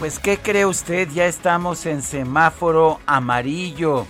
[0.00, 1.10] Pues, ¿qué cree usted?
[1.10, 4.06] Ya estamos en semáforo amarillo.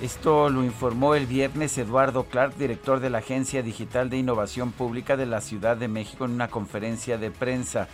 [0.00, 5.18] Esto lo informó el viernes Eduardo Clark, director de la Agencia Digital de Innovación Pública
[5.18, 7.88] de la Ciudad de México, en una conferencia de prensa.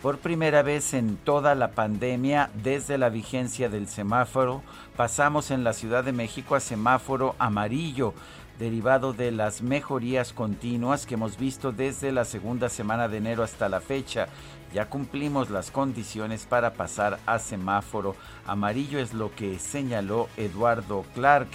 [0.00, 4.62] Por primera vez en toda la pandemia, desde la vigencia del semáforo,
[4.96, 8.14] pasamos en la Ciudad de México a semáforo amarillo,
[8.58, 13.68] derivado de las mejorías continuas que hemos visto desde la segunda semana de enero hasta
[13.68, 14.28] la fecha.
[14.74, 21.48] Ya cumplimos las condiciones para pasar a semáforo amarillo, es lo que señaló Eduardo Clark.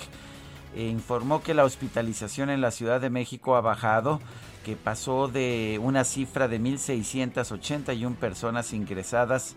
[0.74, 4.22] E informó que la hospitalización en la Ciudad de México ha bajado,
[4.64, 9.56] que pasó de una cifra de 1.681 personas ingresadas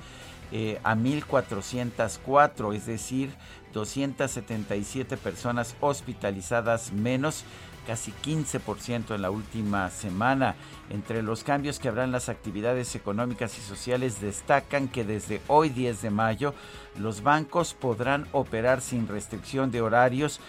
[0.50, 3.30] eh, a 1.404, es decir,
[3.72, 7.44] 277 personas hospitalizadas menos
[7.86, 10.54] casi 15% en la última semana.
[10.90, 16.02] Entre los cambios que habrán las actividades económicas y sociales destacan que desde hoy 10
[16.02, 16.54] de mayo
[16.98, 20.40] los bancos podrán operar sin restricción de horarios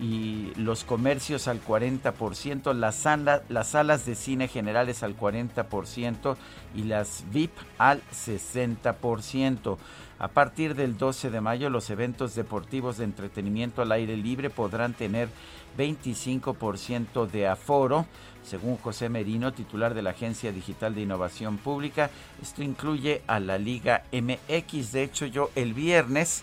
[0.00, 3.04] y los comercios al 40%, las,
[3.48, 6.36] las salas de cine generales al 40%
[6.74, 9.76] y las VIP al 60%.
[10.20, 14.92] A partir del 12 de mayo, los eventos deportivos de entretenimiento al aire libre podrán
[14.92, 15.30] tener
[15.78, 18.04] 25% de aforo,
[18.42, 22.10] según José Merino, titular de la Agencia Digital de Innovación Pública.
[22.42, 24.92] Esto incluye a la Liga MX.
[24.92, 26.42] De hecho, yo el viernes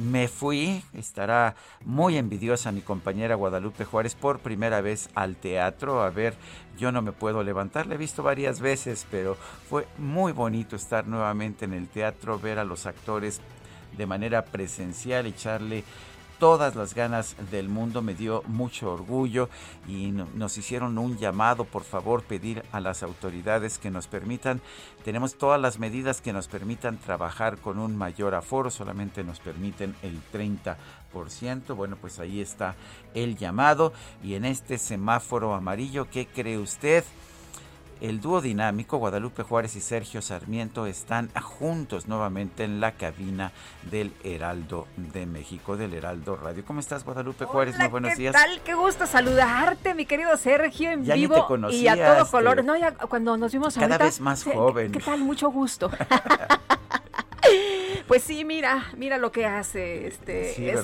[0.00, 1.54] me fui, estará
[1.84, 6.02] muy envidiosa mi compañera Guadalupe Juárez por primera vez al teatro.
[6.02, 6.34] A ver,
[6.78, 9.36] yo no me puedo levantar, la he visto varias veces, pero
[9.68, 13.40] fue muy bonito estar nuevamente en el teatro, ver a los actores
[13.96, 15.84] de manera presencial, echarle
[16.38, 19.48] todas las ganas del mundo, me dio mucho orgullo
[19.86, 24.60] y nos hicieron un llamado, por favor, pedir a las autoridades que nos permitan,
[25.04, 29.94] tenemos todas las medidas que nos permitan trabajar con un mayor aforo, solamente nos permiten
[30.02, 31.74] el 30%.
[31.74, 32.76] Bueno, pues ahí está
[33.14, 37.04] el llamado y en este semáforo amarillo, ¿qué cree usted?
[38.00, 43.50] El dúo dinámico, Guadalupe Juárez y Sergio Sarmiento, están juntos nuevamente en la cabina
[43.90, 46.64] del Heraldo de México, del Heraldo Radio.
[46.64, 47.76] ¿Cómo estás, Guadalupe Juárez?
[47.76, 48.36] Muy buenos días.
[48.36, 48.60] ¿Qué tal?
[48.62, 52.22] Qué gusto saludarte, mi querido Sergio, en ya vivo ni te conocía, y a todo
[52.22, 52.64] este, color.
[52.64, 54.92] No, ya cuando nos vimos Cada ahorita, vez más joven.
[54.92, 55.20] ¿Qué tal?
[55.20, 55.90] Mucho gusto.
[58.06, 60.76] Pues sí, mira, mira lo que hace este, Sí, es-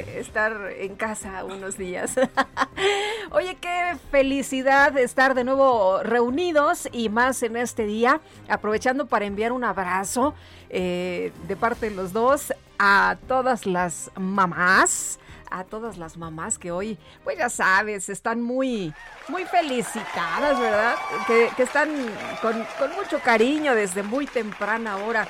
[0.00, 2.14] Este- estar en casa unos días.
[3.32, 9.50] Oye, qué felicidad estar de nuevo reunidos y más en este día, aprovechando para enviar
[9.52, 10.34] un abrazo
[10.70, 15.18] eh, de parte de los dos a todas las mamás,
[15.50, 18.92] a todas las mamás que hoy, pues ya sabes, están muy,
[19.28, 20.94] muy felicitadas, ¿verdad?
[21.26, 21.90] Que, que están
[22.42, 25.26] con, con mucho cariño desde muy temprana hora.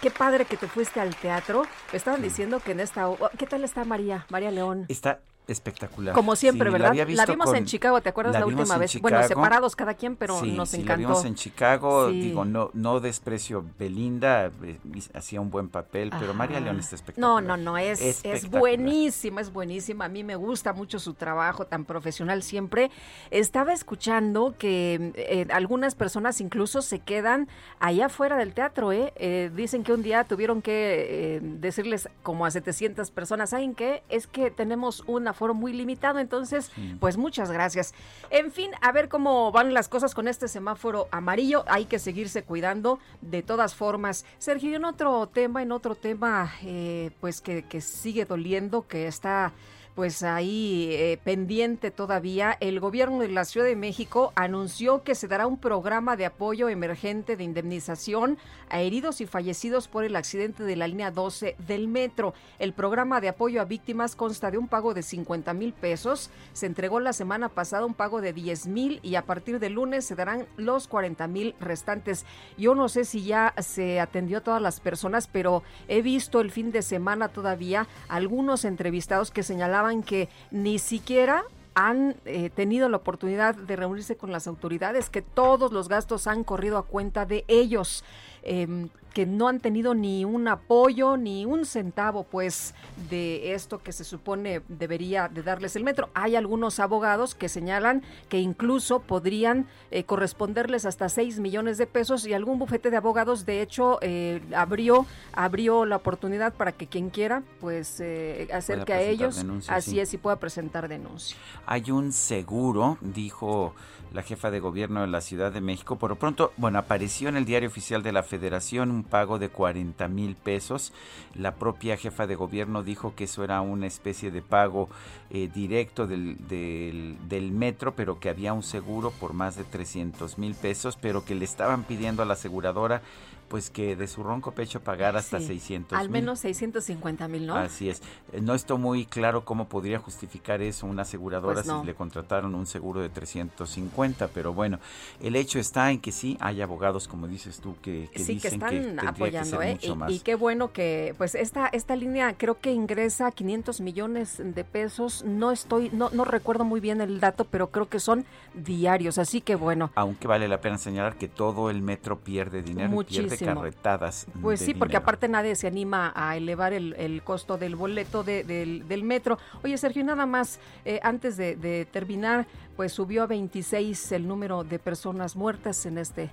[0.00, 1.62] Qué padre que te fuiste al teatro.
[1.92, 3.08] Me estaban diciendo que en esta...
[3.38, 4.26] ¿Qué tal está María?
[4.30, 4.86] María León.
[4.88, 6.14] Está espectacular.
[6.14, 6.94] Como siempre, Sí, ¿verdad?
[6.94, 9.00] La, vimos con- en Chicago, ¿te acuerdas la, última vez?
[9.00, 11.02] Bueno, separados cada quien, pero sí, nos sí, encantó.
[11.02, 14.78] la vimos en Chicago, digo, no, no desprecio Belinda, eh,
[15.14, 16.60] hacía un buen papel, pero María.
[16.60, 17.42] León está espectacular.
[17.42, 20.06] No, no, no, es, es buenísima, es buenísima.
[20.06, 22.90] A mí me gusta mucho su trabajo tan profesional siempre.
[23.30, 27.48] Estaba escuchando que eh, algunas personas incluso se quedan
[27.78, 29.12] allá afuera del teatro, ¿eh?
[29.16, 34.02] Eh, dicen que un día tuvieron que eh, decirles como a 700 personas, ¿saben qué?
[34.08, 37.92] Es que tenemos un aforo muy limitado, entonces, pues muchas gracias.
[38.30, 41.64] En fin, a ver cómo van las cosas con este semáforo amarillo.
[41.68, 44.24] Hay que seguirse cuidando de todas formas.
[44.38, 49.52] Sergio, en otro tema, en otro tema, eh, pues que, que sigue doliendo, que está
[49.96, 55.26] pues ahí eh, pendiente todavía, el gobierno de la Ciudad de México anunció que se
[55.26, 58.36] dará un programa de apoyo emergente de indemnización
[58.68, 62.34] a heridos y fallecidos por el accidente de la línea 12 del metro.
[62.58, 66.30] El programa de apoyo a víctimas consta de un pago de 50 mil pesos.
[66.52, 70.04] Se entregó la semana pasada un pago de 10 mil y a partir de lunes
[70.04, 72.26] se darán los 40 mil restantes.
[72.58, 76.50] Yo no sé si ya se atendió a todas las personas, pero he visto el
[76.50, 81.44] fin de semana todavía algunos entrevistados que señalaban que ni siquiera
[81.74, 86.42] han eh, tenido la oportunidad de reunirse con las autoridades, que todos los gastos han
[86.42, 88.02] corrido a cuenta de ellos.
[88.42, 92.74] Em, que no han tenido ni un apoyo ni un centavo pues
[93.08, 96.10] de esto que se supone debería de darles el metro.
[96.12, 102.26] Hay algunos abogados que señalan que incluso podrían eh, corresponderles hasta 6 millones de pesos
[102.26, 107.08] y algún bufete de abogados de hecho eh, abrió abrió la oportunidad para que quien
[107.08, 111.38] quiera pues eh, acerque a ellos así es y pueda presentar denuncia.
[111.64, 113.72] Hay un seguro, dijo
[114.12, 115.96] la jefa de gobierno de la Ciudad de México.
[115.96, 119.48] Por lo pronto, bueno, apareció en el diario oficial de la Federación un pago de
[119.48, 120.92] 40 mil pesos.
[121.34, 124.88] La propia jefa de gobierno dijo que eso era una especie de pago
[125.30, 130.54] eh, directo del, del, metro, pero que había un seguro por más de 300 mil
[130.54, 133.02] pesos, pero que le estaban pidiendo a la aseguradora
[133.48, 137.56] pues que de su ronco pecho pagar hasta 600 Al menos 650 mil, ¿no?
[137.56, 138.02] Así es.
[138.32, 142.54] Eh, no estoy muy claro cómo podría justificar eso una aseguradora pues si le contrataron
[142.54, 144.78] un seguro de 350, pero bueno,
[145.20, 148.48] el hecho está en que sí hay abogados, como dices tú, que, que sí, que
[148.48, 149.78] están apoyando, ¿eh?
[150.08, 155.24] Y, qué bueno que, pues esta, esta línea creo que ingresa 500 millones de pesos,
[155.24, 159.40] no estoy, no, no recuerdo muy bien el dato, pero creo que son diarios, así
[159.40, 159.90] que bueno.
[159.94, 164.26] Aunque vale la pena señalar que todo el metro pierde dinero, Muchísimo carretadas.
[164.40, 169.38] Pues sí, porque aparte nadie se anima a elevar el, costo del boleto del, metro.
[169.62, 172.46] Oye, Sergio, nada más, eh, antes de, terminar,
[172.76, 176.30] pues subió a 26 el número de personas muertas en este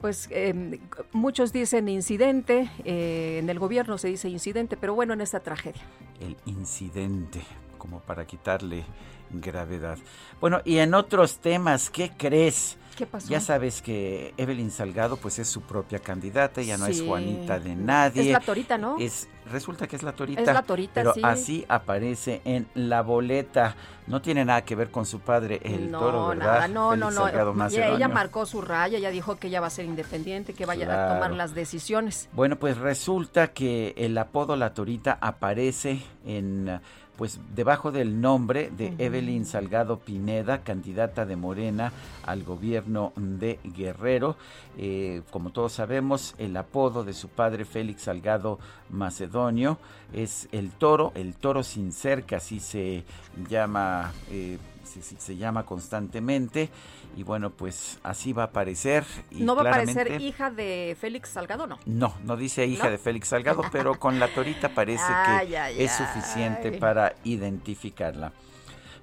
[0.00, 0.80] pues em,
[1.12, 5.80] muchos dicen incidente, eh, en el gobierno se dice incidente, pero bueno, en esta tragedia.
[6.18, 7.40] El incidente,
[7.78, 8.84] como para quitarle
[9.30, 9.98] gravedad.
[10.40, 12.78] Bueno, y en otros temas, ¿qué crees?
[13.02, 13.28] ¿Qué pasó?
[13.28, 17.74] Ya sabes que Evelyn Salgado pues es su propia candidata, ya no es Juanita de
[17.74, 18.22] nadie.
[18.22, 18.96] Es la torita, ¿no?
[19.00, 20.40] Es, resulta que es la torita.
[20.40, 23.74] Es la torita, pero así aparece en la boleta.
[24.06, 26.68] No tiene nada que ver con su padre, el toro, ¿verdad?
[26.68, 27.26] no, no, no.
[27.26, 31.14] Ella, marcó su raya, ella dijo que ella va a ser independiente, que vaya a
[31.14, 32.28] tomar las decisiones.
[32.32, 36.80] Bueno, pues resulta que el apodo La Torita aparece en
[37.16, 41.92] pues debajo del nombre de Evelyn Salgado Pineda, candidata de Morena
[42.24, 44.36] al gobierno de Guerrero.
[44.78, 48.58] Eh, como todos sabemos, el apodo de su padre Félix Salgado
[48.90, 49.78] Macedonio
[50.12, 53.04] es el toro, el toro sin cerca, así se
[53.48, 54.12] llama.
[54.30, 54.58] Eh,
[55.00, 56.68] se, llama constantemente.
[57.16, 61.30] Y bueno pues así va a aparecer y no va a aparecer hija de Félix
[61.30, 65.04] Salgado no no no dice hija de Félix Salgado pero con la torita parece
[65.46, 68.32] que es suficiente para identificarla.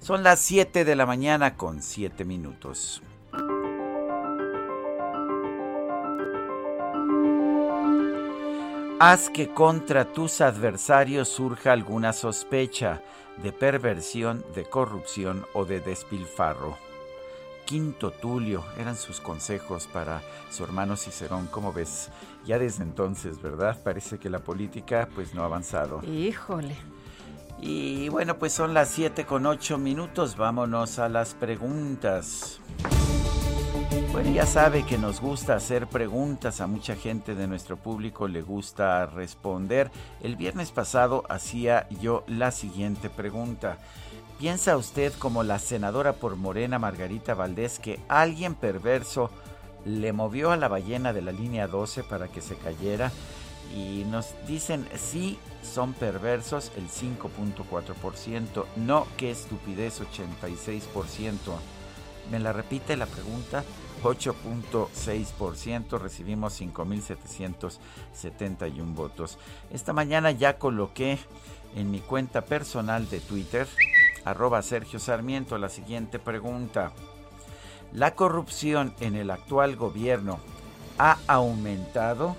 [0.00, 3.02] Son las 7 de la mañana con 7 minutos.
[9.02, 13.02] Haz que contra tus adversarios surja alguna sospecha
[13.42, 16.76] de perversión, de corrupción o de despilfarro.
[17.64, 21.46] Quinto Tulio eran sus consejos para su hermano Cicerón.
[21.46, 22.10] ¿Cómo ves?
[22.44, 23.80] Ya desde entonces, ¿verdad?
[23.82, 26.02] Parece que la política pues no ha avanzado.
[26.04, 26.76] Híjole.
[27.60, 30.36] Y bueno, pues son las 7 con 8 minutos.
[30.36, 32.60] Vámonos a las preguntas.
[34.12, 38.42] Bueno, ya sabe que nos gusta hacer preguntas, a mucha gente de nuestro público le
[38.42, 39.88] gusta responder.
[40.20, 43.78] El viernes pasado hacía yo la siguiente pregunta.
[44.40, 49.30] ¿Piensa usted como la senadora por Morena Margarita Valdés que alguien perverso
[49.84, 53.12] le movió a la ballena de la línea 12 para que se cayera?
[53.72, 61.30] Y nos dicen sí, son perversos el 5.4%, no, qué estupidez 86%.
[62.30, 63.64] ¿Me la repite la pregunta?
[64.02, 69.38] 8.6%, recibimos 5.771 votos.
[69.70, 71.18] Esta mañana ya coloqué
[71.76, 73.68] en mi cuenta personal de Twitter,
[74.24, 76.92] arroba Sergio Sarmiento, la siguiente pregunta.
[77.92, 80.40] ¿La corrupción en el actual gobierno
[80.98, 82.36] ha aumentado?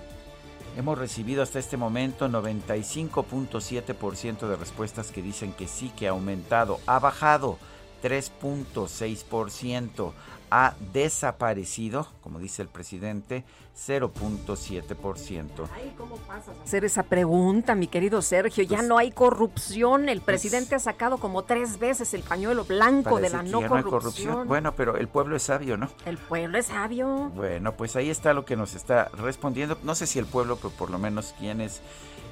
[0.76, 6.80] Hemos recibido hasta este momento 95.7% de respuestas que dicen que sí, que ha aumentado.
[6.86, 7.58] Ha bajado
[8.02, 10.12] 3.6%.
[10.54, 13.42] Ha desaparecido, como dice el presidente,
[13.74, 15.48] 0.7%.
[15.96, 18.62] ¿cómo pasas a hacer esa pregunta, mi querido Sergio?
[18.62, 20.10] Ya pues no hay corrupción.
[20.10, 24.46] El pues presidente ha sacado como tres veces el pañuelo blanco de la no corrupción.
[24.46, 25.88] Bueno, pero el pueblo es sabio, ¿no?
[26.04, 27.30] El pueblo es sabio.
[27.34, 29.78] Bueno, pues ahí está lo que nos está respondiendo.
[29.82, 31.80] No sé si el pueblo, pero por lo menos quienes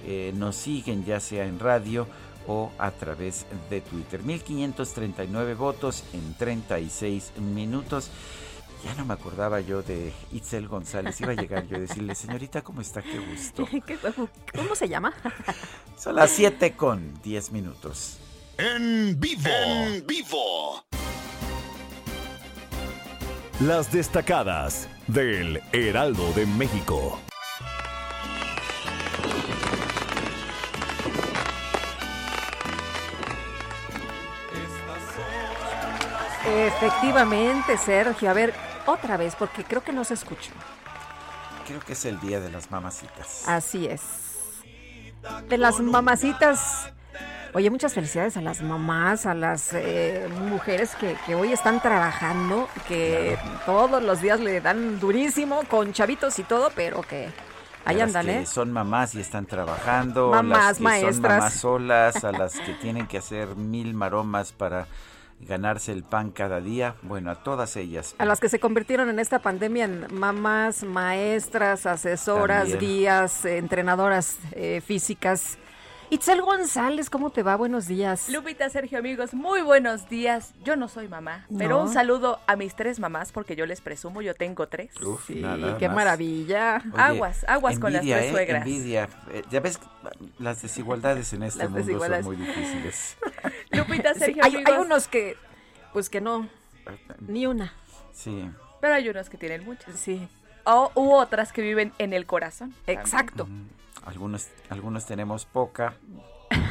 [0.05, 2.07] eh, nos siguen, ya sea en radio
[2.47, 4.23] o a través de Twitter.
[4.23, 8.11] 1539 votos en 36 minutos.
[8.85, 11.21] Ya no me acordaba yo de Itzel González.
[11.21, 13.03] Iba a llegar yo a decirle, señorita, ¿cómo está?
[13.03, 13.69] Qué gusto.
[14.57, 15.13] ¿Cómo se llama?
[15.99, 18.19] Son las 7 con 10 minutos.
[18.57, 19.49] En vivo.
[19.49, 20.85] En vivo.
[23.61, 27.21] Las destacadas del Heraldo de México.
[36.51, 38.31] Efectivamente, Sergio.
[38.31, 38.55] A ver,
[38.87, 40.53] otra vez, porque creo que no se escuchó.
[41.67, 43.49] Creo que es el día de las mamacitas.
[43.49, 44.03] Así es.
[45.49, 46.91] De las mamacitas.
[47.53, 53.37] Oye, muchas felicidades a las mamás, a las eh, mujeres que, hoy están trabajando, que
[53.67, 57.29] todos los días le dan durísimo con chavitos y todo, pero que
[57.85, 58.47] ahí andan, que ¿eh?
[58.47, 60.31] Son mamás y están trabajando.
[60.31, 61.15] Mamás, las que maestras.
[61.15, 64.87] Son mamás solas, a las que tienen que hacer mil maromas para
[65.47, 68.15] ganarse el pan cada día, bueno, a todas ellas.
[68.19, 74.81] A las que se convirtieron en esta pandemia en mamás, maestras, asesoras, guías, entrenadoras eh,
[74.85, 75.59] físicas.
[76.11, 77.55] Itzel González, ¿cómo te va?
[77.55, 78.29] Buenos días.
[78.31, 80.53] Lupita, Sergio, amigos, muy buenos días.
[80.65, 84.21] Yo no soy mamá, pero un saludo a mis tres mamás, porque yo les presumo,
[84.21, 84.91] yo tengo tres.
[85.01, 85.41] Uf, sí,
[85.79, 86.83] qué maravilla.
[86.97, 88.31] aguas, aguas con las tres ¿eh?
[88.33, 88.67] suegras.
[88.67, 89.09] Envidia.
[89.31, 89.79] Eh, ya ves,
[90.41, 93.17] las desigualdades en este mundo son muy difíciles.
[93.71, 95.37] Lupita, Sergio, hay, hay, unos que,
[95.93, 96.49] pues que no,
[97.21, 97.73] ni una.
[98.13, 98.51] Sí.
[98.81, 99.95] Pero hay unos que tienen muchas.
[99.95, 100.29] Sí.
[100.65, 102.75] O, u otras que viven en el corazón.
[102.89, 103.47] Exacto.
[104.05, 105.95] Algunos, algunos tenemos poca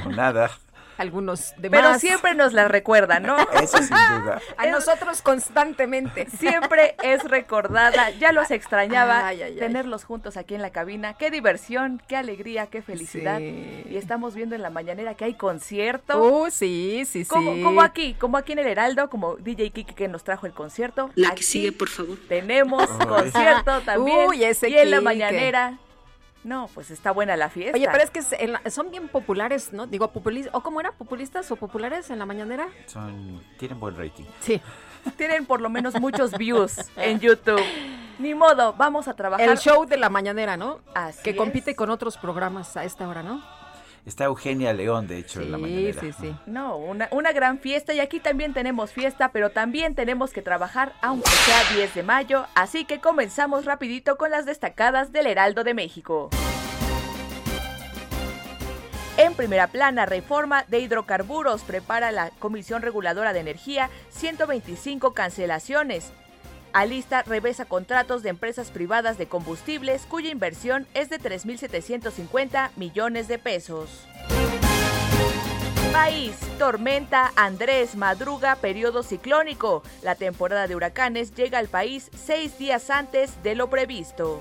[0.06, 0.50] o nada.
[1.00, 3.38] Algunos de Pero siempre nos la recuerdan, ¿no?
[3.62, 3.88] Eso sin
[4.22, 4.42] duda.
[4.58, 6.30] A nosotros constantemente.
[6.30, 8.10] Siempre es recordada.
[8.20, 11.14] Ya los extrañaba tenerlos juntos aquí en la cabina.
[11.14, 13.40] Qué diversión, qué alegría, qué felicidad.
[13.40, 16.22] Y estamos viendo en la mañanera que hay concierto.
[16.22, 17.30] Uh, sí, sí, sí.
[17.30, 21.12] Como, aquí, como aquí en el Heraldo, como DJ Kiki que nos trajo el concierto.
[21.16, 22.18] La que sigue, por favor.
[22.28, 24.28] Tenemos concierto también.
[24.28, 25.78] Uy, ese y en la mañanera
[26.44, 27.78] no, pues está buena la fiesta.
[27.78, 28.22] Oye, pero es que
[28.70, 29.88] son bien populares, ¿no?
[29.88, 30.92] Digo, populistas, ¿o cómo era?
[30.94, 32.70] ¿Populistas o populares en la mañanera?
[32.86, 34.26] Son, tienen buen rating.
[34.40, 34.62] Sí.
[35.18, 37.62] tienen por lo menos muchos views en YouTube.
[38.20, 39.48] Ni modo, vamos a trabajar.
[39.48, 40.80] El show de la mañanera, ¿no?
[40.94, 43.42] Así Que compite con otros programas a esta hora, ¿no?
[44.10, 46.02] Está Eugenia León, de hecho, en la mañanera.
[46.02, 46.36] Sí, sí, sí.
[46.48, 50.94] No, una, una gran fiesta y aquí también tenemos fiesta, pero también tenemos que trabajar
[51.04, 55.76] aunque sea 10 de mayo, así que comenzamos rapidito con las destacadas del Heraldo de
[55.76, 56.32] México.
[59.18, 66.12] En primera plana, reforma de hidrocarburos prepara la Comisión Reguladora de Energía 125 cancelaciones.
[66.74, 73.40] Alista revesa contratos de empresas privadas de combustibles cuya inversión es de 3.750 millones de
[73.40, 74.08] pesos.
[75.92, 79.82] País, tormenta, Andrés, madruga, periodo ciclónico.
[80.04, 84.40] La temporada de huracanes llega al país seis días antes de lo previsto.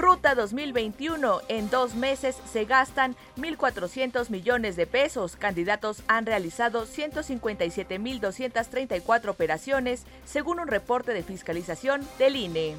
[0.00, 1.42] Ruta 2021.
[1.48, 5.36] En dos meses se gastan 1.400 millones de pesos.
[5.36, 12.76] Candidatos han realizado 157.234 operaciones, según un reporte de fiscalización del INE.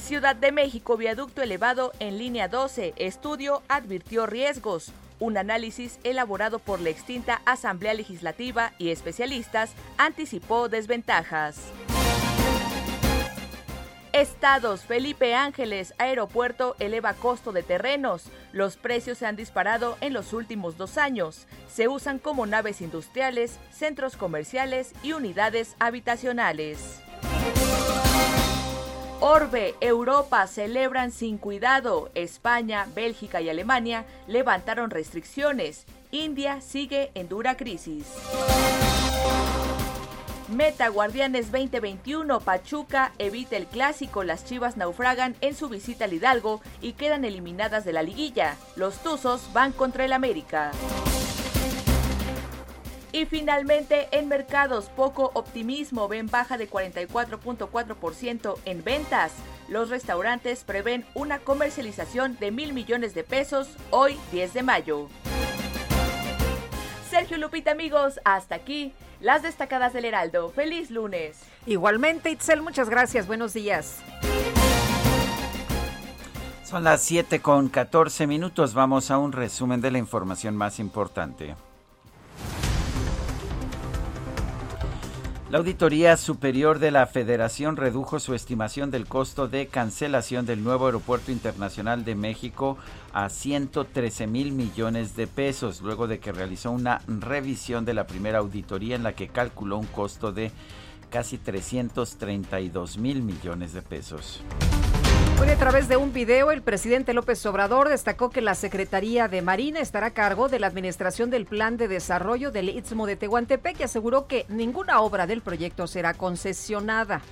[0.00, 2.94] Ciudad de México, viaducto elevado en línea 12.
[2.96, 4.92] Estudio advirtió riesgos.
[5.18, 11.56] Un análisis elaborado por la extinta Asamblea Legislativa y especialistas anticipó desventajas.
[14.12, 18.24] Estados, Felipe Ángeles, aeropuerto eleva costo de terrenos.
[18.52, 21.46] Los precios se han disparado en los últimos dos años.
[21.72, 27.00] Se usan como naves industriales, centros comerciales y unidades habitacionales.
[29.20, 32.10] Orbe, Europa celebran sin cuidado.
[32.14, 35.84] España, Bélgica y Alemania levantaron restricciones.
[36.10, 38.06] India sigue en dura crisis.
[40.50, 46.60] Meta Guardianes 2021, Pachuca evita el clásico, las Chivas naufragan en su visita al Hidalgo
[46.82, 48.56] y quedan eliminadas de la liguilla.
[48.74, 50.72] Los Tuzos van contra el América.
[53.12, 59.32] Y finalmente, en mercados, poco optimismo, ven baja de 44.4% en ventas.
[59.68, 65.08] Los restaurantes prevén una comercialización de mil millones de pesos hoy 10 de mayo.
[67.10, 70.50] Sergio Lupita, amigos, hasta aquí las destacadas del Heraldo.
[70.50, 71.40] Feliz lunes.
[71.66, 73.26] Igualmente, Itzel, muchas gracias.
[73.26, 73.98] Buenos días.
[76.64, 78.74] Son las 7 con 14 minutos.
[78.74, 81.56] Vamos a un resumen de la información más importante.
[85.50, 90.86] La Auditoría Superior de la Federación redujo su estimación del costo de cancelación del nuevo
[90.86, 92.78] Aeropuerto Internacional de México
[93.12, 98.38] a 113 mil millones de pesos, luego de que realizó una revisión de la primera
[98.38, 100.52] auditoría en la que calculó un costo de
[101.10, 104.42] casi 332 mil millones de pesos.
[105.40, 109.40] Hoy a través de un video, el presidente López Obrador destacó que la Secretaría de
[109.40, 113.80] Marina estará a cargo de la administración del Plan de Desarrollo del Istmo de Tehuantepec
[113.80, 117.22] y aseguró que ninguna obra del proyecto será concesionada.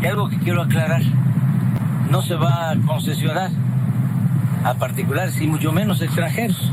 [0.00, 1.02] Y algo que quiero aclarar,
[2.10, 3.50] no se va a concesionar
[4.64, 6.72] a particulares y mucho menos extranjeros.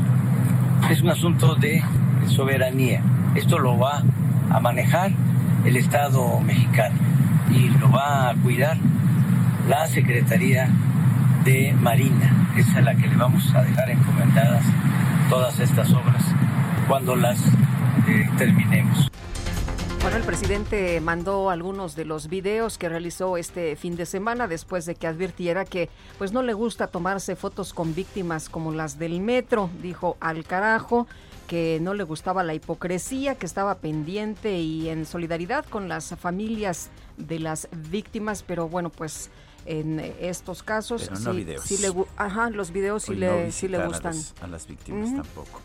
[0.90, 1.82] Es un asunto de
[2.26, 3.02] soberanía.
[3.34, 4.02] Esto lo va
[4.50, 5.12] a manejar
[5.64, 6.96] el Estado mexicano
[7.50, 8.76] y lo va a cuidar
[9.68, 10.68] la Secretaría
[11.44, 12.32] de Marina.
[12.56, 14.64] Es a la que le vamos a dejar encomendadas
[15.28, 16.24] todas estas obras
[16.86, 17.38] cuando las
[18.06, 19.10] eh, terminemos.
[20.00, 24.86] Bueno, el presidente mandó algunos de los videos que realizó este fin de semana después
[24.86, 29.20] de que advirtiera que pues no le gusta tomarse fotos con víctimas como las del
[29.20, 31.06] metro, dijo al carajo
[31.48, 36.90] que no le gustaba la hipocresía, que estaba pendiente y en solidaridad con las familias
[37.16, 39.30] de las víctimas, pero bueno, pues
[39.66, 41.08] en estos casos.
[41.08, 41.64] Pero no sí, videos.
[41.64, 44.14] sí le, ajá, los videos sí le, sí le gustan.
[44.40, 45.60] A las víctimas tampoco.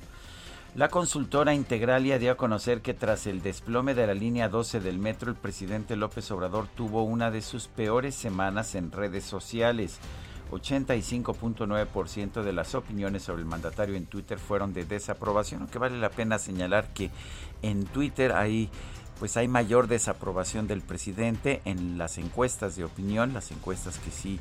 [0.76, 4.98] La consultora Integralia dio a conocer que tras el desplome de la línea 12 del
[4.98, 10.00] metro, el presidente López Obrador tuvo una de sus peores semanas en redes sociales.
[10.50, 16.10] 85.9% de las opiniones sobre el mandatario en Twitter fueron de desaprobación, aunque vale la
[16.10, 17.12] pena señalar que
[17.62, 18.72] en Twitter hay
[19.20, 24.40] pues hay mayor desaprobación del presidente en las encuestas de opinión, las encuestas que sí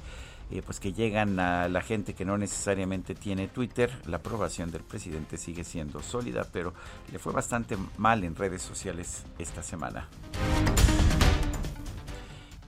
[0.53, 4.83] eh, pues que llegan a la gente que no necesariamente tiene Twitter, la aprobación del
[4.83, 6.75] presidente sigue siendo sólida, pero
[7.11, 10.09] le fue bastante mal en redes sociales esta semana.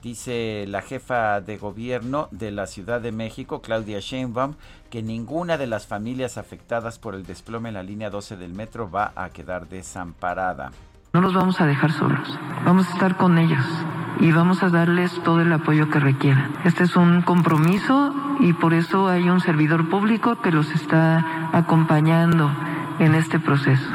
[0.01, 4.55] Dice la jefa de gobierno de la Ciudad de México, Claudia Sheinbaum,
[4.89, 8.89] que ninguna de las familias afectadas por el desplome en la línea 12 del metro
[8.89, 10.71] va a quedar desamparada.
[11.15, 12.27] No los vamos a dejar solos,
[12.65, 13.63] vamos a estar con ellos
[14.19, 16.53] y vamos a darles todo el apoyo que requieran.
[16.65, 22.51] Este es un compromiso y por eso hay un servidor público que los está acompañando
[22.99, 23.85] en este proceso.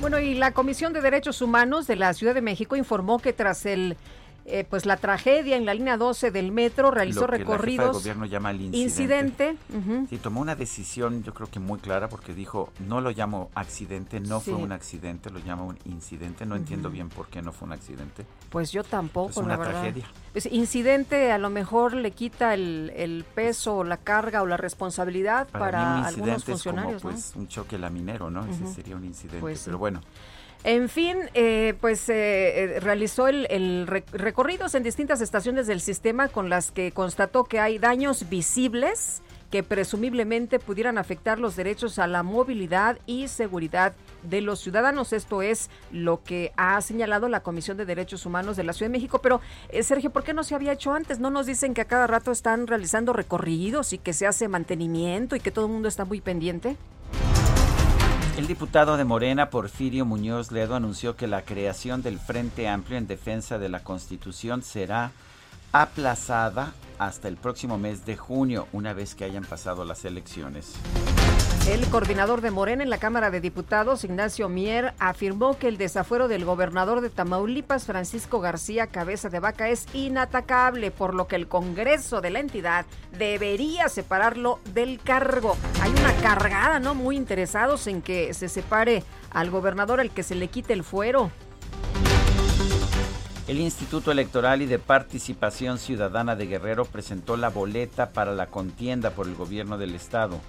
[0.00, 3.66] Bueno, y la Comisión de Derechos Humanos de la Ciudad de México informó que tras
[3.66, 3.98] el
[4.46, 8.24] eh, pues la tragedia en la línea 12 del metro realizó Lo que recorridos gobierno
[8.26, 9.56] llama el incidente.
[9.70, 10.06] incidente.
[10.08, 14.20] Sí, tomó una decisión, yo creo que muy clara, porque dijo, no lo llamo accidente,
[14.20, 14.50] no Sí.
[14.52, 16.46] fue un accidente, lo llamo un incidente.
[16.46, 18.24] No entiendo bien por qué no fue un accidente.
[18.50, 19.72] Pues yo tampoco, Es una la verdad.
[19.82, 20.04] tragedia.
[20.32, 24.56] Pues, incidente a lo mejor le quita el, el peso, o la carga o la
[24.56, 27.10] responsabilidad para, Para, mí un algunos incidente es como funcionarios, ¿no?
[27.10, 28.44] pues, un choque laminero, ¿no?
[28.46, 29.40] Ese sería un incidente.
[29.40, 29.62] Pues.
[29.64, 30.00] Pero bueno,
[30.62, 35.80] En fin, eh, pues eh, eh, realizó el, el re- recorridos en distintas estaciones del
[35.80, 41.98] sistema con las que constató que hay daños visibles que presumiblemente pudieran afectar los derechos
[41.98, 45.12] a la movilidad y seguridad de los ciudadanos.
[45.14, 48.98] Esto es lo que ha señalado la Comisión de Derechos Humanos de la Ciudad de
[48.98, 49.20] México.
[49.20, 51.18] Pero, eh, Sergio, ¿por qué no se había hecho antes?
[51.18, 55.34] ¿No nos dicen que a cada rato están realizando recorridos y que se hace mantenimiento
[55.36, 56.76] y que todo el mundo está muy pendiente?
[58.40, 63.06] El diputado de Morena, Porfirio Muñoz Ledo, anunció que la creación del Frente Amplio en
[63.06, 65.12] Defensa de la Constitución será
[65.72, 70.72] aplazada hasta el próximo mes de junio, una vez que hayan pasado las elecciones.
[71.68, 76.26] El coordinador de Morena en la Cámara de Diputados, Ignacio Mier, afirmó que el desafuero
[76.26, 81.46] del gobernador de Tamaulipas, Francisco García Cabeza de Vaca, es inatacable, por lo que el
[81.46, 85.56] Congreso de la entidad debería separarlo del cargo.
[85.80, 86.94] Hay una cargada, ¿no?
[86.94, 91.30] Muy interesados en que se separe al gobernador, el que se le quite el fuero.
[93.46, 99.10] El Instituto Electoral y de Participación Ciudadana de Guerrero presentó la boleta para la contienda
[99.10, 100.40] por el gobierno del estado.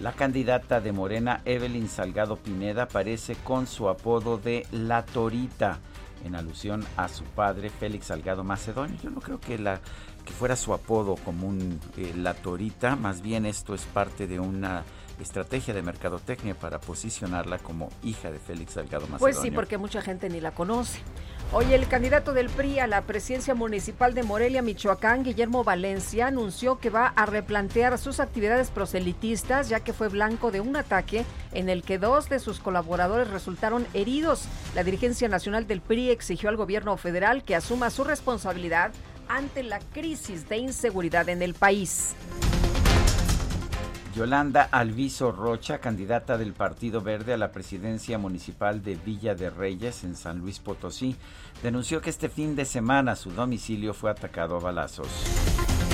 [0.00, 5.78] La candidata de Morena, Evelyn Salgado Pineda, aparece con su apodo de La Torita,
[6.24, 8.96] en alusión a su padre, Félix Salgado Macedonio.
[9.02, 9.78] Yo no creo que, la,
[10.24, 14.84] que fuera su apodo común, eh, La Torita, más bien esto es parte de una
[15.22, 19.18] estrategia de mercadotecnia para posicionarla como hija de Félix Salgado Macedonio.
[19.20, 21.00] Pues sí, porque mucha gente ni la conoce.
[21.52, 26.78] Hoy el candidato del PRI a la presidencia municipal de Morelia, Michoacán, Guillermo Valencia, anunció
[26.78, 31.68] que va a replantear sus actividades proselitistas, ya que fue blanco de un ataque en
[31.68, 34.44] el que dos de sus colaboradores resultaron heridos.
[34.76, 38.92] La dirigencia nacional del PRI exigió al gobierno federal que asuma su responsabilidad
[39.26, 42.14] ante la crisis de inseguridad en el país.
[44.20, 50.04] Yolanda Alviso Rocha, candidata del Partido Verde a la presidencia municipal de Villa de Reyes
[50.04, 51.16] en San Luis Potosí,
[51.62, 55.08] denunció que este fin de semana su domicilio fue atacado a balazos.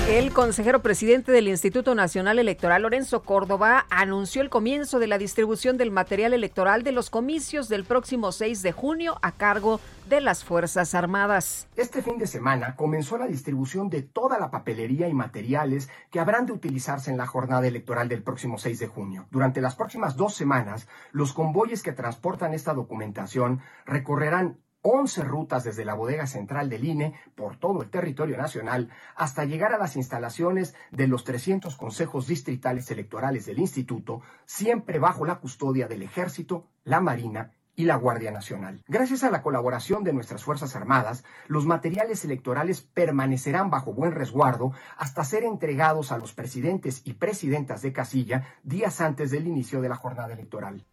[0.07, 5.75] El consejero presidente del Instituto Nacional Electoral, Lorenzo Córdoba, anunció el comienzo de la distribución
[5.75, 10.45] del material electoral de los comicios del próximo 6 de junio a cargo de las
[10.45, 11.67] Fuerzas Armadas.
[11.75, 16.45] Este fin de semana comenzó la distribución de toda la papelería y materiales que habrán
[16.45, 19.27] de utilizarse en la jornada electoral del próximo 6 de junio.
[19.29, 24.57] Durante las próximas dos semanas, los convoyes que transportan esta documentación recorrerán
[24.89, 29.73] 11 rutas desde la bodega central del INE por todo el territorio nacional hasta llegar
[29.73, 35.89] a las instalaciones de los 300 consejos distritales electorales del instituto, siempre bajo la custodia
[35.89, 38.81] del Ejército, la Marina y la Guardia Nacional.
[38.87, 44.71] Gracias a la colaboración de nuestras Fuerzas Armadas, los materiales electorales permanecerán bajo buen resguardo
[44.97, 49.89] hasta ser entregados a los presidentes y presidentas de casilla días antes del inicio de
[49.89, 50.85] la jornada electoral.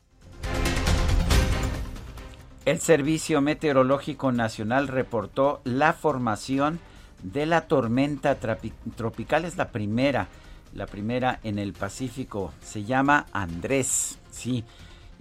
[2.64, 6.80] El Servicio Meteorológico Nacional reportó la formación
[7.22, 9.44] de la tormenta tropical.
[9.44, 10.28] Es la primera,
[10.72, 12.54] la primera en el Pacífico.
[12.62, 14.64] Se llama Andrés, sí.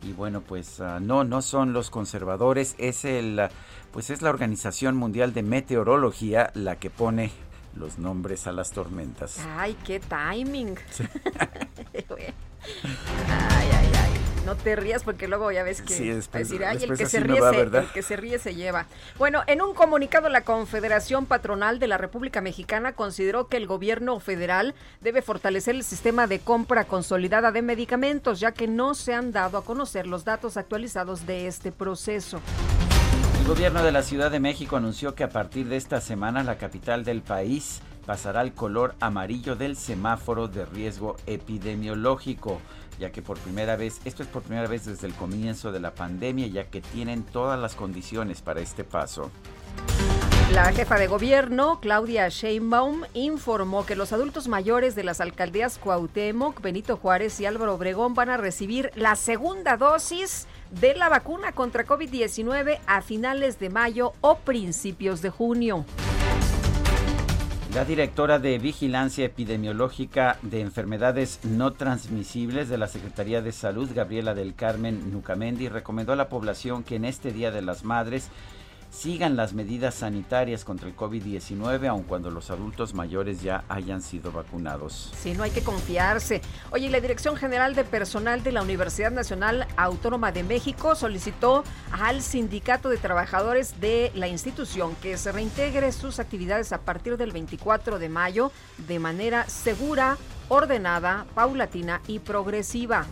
[0.03, 3.41] Y bueno, pues ah, no, no son los conservadores, es el,
[3.91, 7.31] pues es la Organización Mundial de Meteorología la que pone
[7.75, 9.39] los nombres a las tormentas.
[9.57, 10.77] Ay, qué timing.
[11.93, 14.22] ay, ay, ay.
[14.45, 15.93] No te rías porque luego ya ves que
[16.33, 18.87] decir, ay, el que se ríe el que se ríe se lleva.
[19.17, 24.19] Bueno, en un comunicado la Confederación Patronal de la República Mexicana consideró que el gobierno
[24.19, 29.31] federal debe fortalecer el sistema de compra consolidada de medicamentos, ya que no se han
[29.31, 32.41] dado a conocer los datos actualizados de este proceso.
[33.39, 36.57] El gobierno de la Ciudad de México anunció que a partir de esta semana la
[36.57, 42.59] capital del país pasará al color amarillo del semáforo de riesgo epidemiológico
[43.03, 45.93] ya que por primera vez, esto es por primera vez desde el comienzo de la
[45.93, 49.29] pandemia, ya que tienen todas las condiciones para este paso.
[50.53, 56.61] La jefa de gobierno, Claudia Sheinbaum, informó que los adultos mayores de las alcaldías Cuauhtémoc,
[56.61, 61.85] Benito Juárez y Álvaro Obregón van a recibir la segunda dosis de la vacuna contra
[61.85, 65.85] COVID-19 a finales de mayo o principios de junio.
[67.73, 74.35] La directora de Vigilancia Epidemiológica de Enfermedades No Transmisibles de la Secretaría de Salud, Gabriela
[74.35, 78.29] del Carmen Nucamendi, recomendó a la población que en este Día de las Madres
[78.93, 84.31] sigan las medidas sanitarias contra el COVID-19, aun cuando los adultos mayores ya hayan sido
[84.31, 85.11] vacunados.
[85.17, 86.41] Sí, no hay que confiarse.
[86.71, 92.21] Oye, la Dirección General de Personal de la Universidad Nacional Autónoma de México solicitó al
[92.21, 97.97] Sindicato de Trabajadores de la institución que se reintegre sus actividades a partir del 24
[97.97, 98.51] de mayo
[98.87, 100.17] de manera segura,
[100.49, 103.07] ordenada, paulatina y progresiva.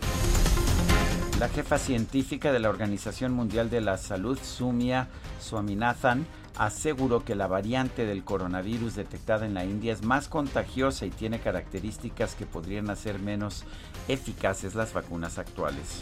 [1.40, 5.08] La jefa científica de la Organización Mundial de la Salud, Sumia
[5.42, 6.26] Swaminathan,
[6.56, 11.40] aseguró que la variante del coronavirus detectada en la India es más contagiosa y tiene
[11.40, 13.64] características que podrían hacer menos
[14.08, 16.00] eficaces las vacunas actuales.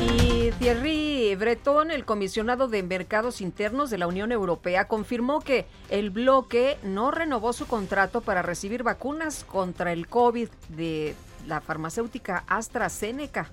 [0.00, 6.10] Y Thierry Breton, el comisionado de mercados internos de la Unión Europea, confirmó que el
[6.10, 11.14] bloque no renovó su contrato para recibir vacunas contra el COVID de
[11.46, 13.50] la farmacéutica AstraZeneca.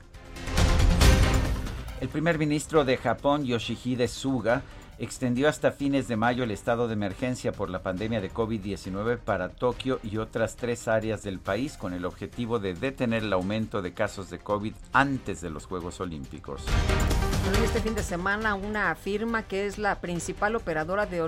[2.01, 4.63] El primer ministro de Japón, Yoshihide Suga,
[4.99, 9.49] extendió hasta fines de mayo el estado de emergencia por la pandemia de COVID-19 para
[9.49, 13.93] Tokio y otras tres áreas del país con el objetivo de detener el aumento de
[13.93, 16.63] casos de COVID antes de los Juegos Olímpicos.
[17.63, 21.21] Este fin de semana una firma que es la principal operadora de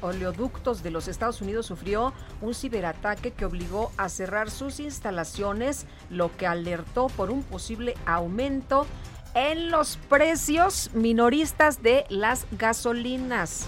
[0.00, 6.36] oleoductos de los Estados Unidos sufrió un ciberataque que obligó a cerrar sus instalaciones, lo
[6.36, 8.86] que alertó por un posible aumento
[9.34, 13.66] en los precios minoristas de las gasolinas.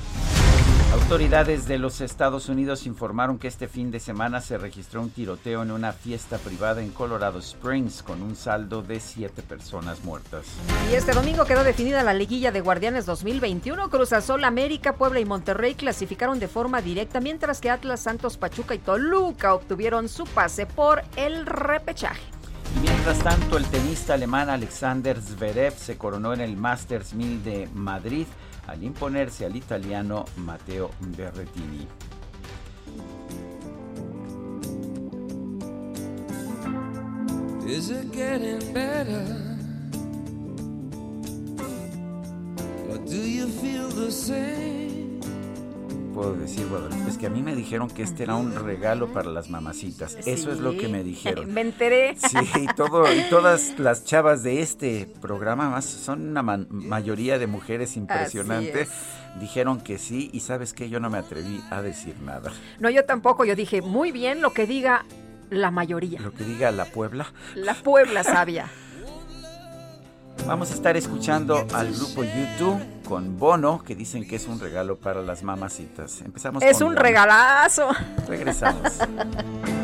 [0.95, 5.63] Autoridades de los Estados Unidos informaron que este fin de semana se registró un tiroteo
[5.63, 10.47] en una fiesta privada en Colorado Springs con un saldo de siete personas muertas.
[10.93, 13.91] Y este domingo quedó definida la liguilla de Guardianes 2021.
[13.91, 18.77] Cruz Azul, América, Puebla y Monterrey clasificaron de forma directa, mientras que Atlas, Santos, Pachuca
[18.77, 22.34] y Toluca obtuvieron su pase por el repechaje.
[22.83, 28.27] Mientras tanto, el tenista alemán Alexander Zverev se coronó en el Masters 1000 de Madrid
[28.67, 31.87] al imponerse al italiano Matteo Berrettini.
[37.67, 39.45] Is it getting better?
[46.15, 49.31] Puedo decir, Guadalupe, es que a mí me dijeron que este era un regalo para
[49.31, 50.17] las mamacitas.
[50.27, 51.53] Eso es lo que me dijeron.
[51.53, 52.15] Me enteré.
[52.17, 57.49] Sí, y, todo, y todas las chavas de este programa, más, son una mayoría de
[57.49, 58.91] mujeres impresionantes,
[59.41, 62.53] dijeron que sí y sabes que yo no me atreví a decir nada.
[62.79, 65.05] No, yo tampoco, yo dije, muy bien lo que diga
[65.51, 66.21] la mayoría.
[66.21, 67.33] Lo que diga la Puebla.
[67.57, 68.71] La Puebla sabia.
[70.47, 74.97] Vamos a estar escuchando al grupo YouTube con Bono, que dicen que es un regalo
[74.97, 76.21] para las mamacitas.
[76.21, 77.89] Empezamos Es un regalazo.
[78.29, 78.93] Regresamos.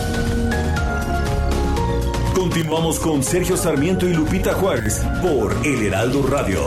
[2.53, 6.59] Continuamos con Sergio Sarmiento y Lupita Juárez por El Heraldo Radio.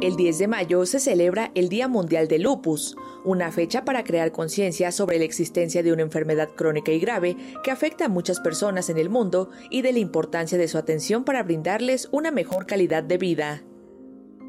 [0.00, 4.30] El 10 de mayo se celebra el Día Mundial del Lupus, una fecha para crear
[4.30, 8.88] conciencia sobre la existencia de una enfermedad crónica y grave que afecta a muchas personas
[8.88, 13.02] en el mundo y de la importancia de su atención para brindarles una mejor calidad
[13.02, 13.67] de vida.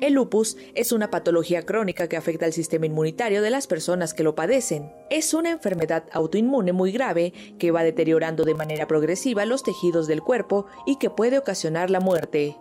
[0.02, 4.24] El lupus es una patología crónica que afecta al sistema inmunitario de las personas que
[4.24, 4.94] lo padecen.
[5.10, 10.22] Es una enfermedad autoinmune muy grave que va deteriorando de manera progresiva los tejidos del
[10.22, 12.56] cuerpo y que puede ocasionar la muerte.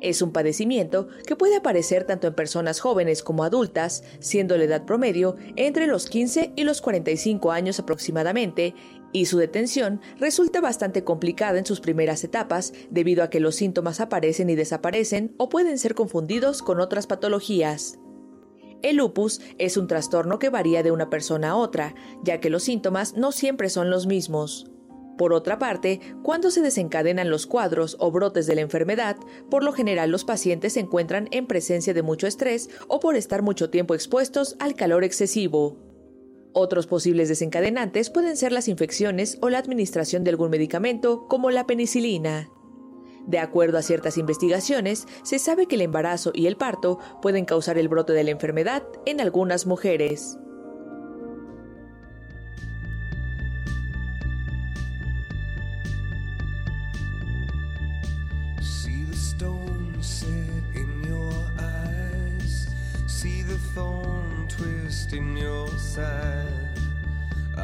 [0.00, 4.84] Es un padecimiento que puede aparecer tanto en personas jóvenes como adultas, siendo la edad
[4.84, 8.74] promedio entre los 15 y los 45 años aproximadamente,
[9.12, 14.00] y su detención resulta bastante complicada en sus primeras etapas debido a que los síntomas
[14.00, 17.98] aparecen y desaparecen o pueden ser confundidos con otras patologías.
[18.82, 22.62] El lupus es un trastorno que varía de una persona a otra, ya que los
[22.62, 24.70] síntomas no siempre son los mismos.
[25.16, 29.16] Por otra parte, cuando se desencadenan los cuadros o brotes de la enfermedad,
[29.50, 33.42] por lo general los pacientes se encuentran en presencia de mucho estrés o por estar
[33.42, 35.85] mucho tiempo expuestos al calor excesivo.
[36.58, 41.66] Otros posibles desencadenantes pueden ser las infecciones o la administración de algún medicamento como la
[41.66, 42.48] penicilina.
[43.26, 47.76] De acuerdo a ciertas investigaciones, se sabe que el embarazo y el parto pueden causar
[47.76, 50.38] el brote de la enfermedad en algunas mujeres.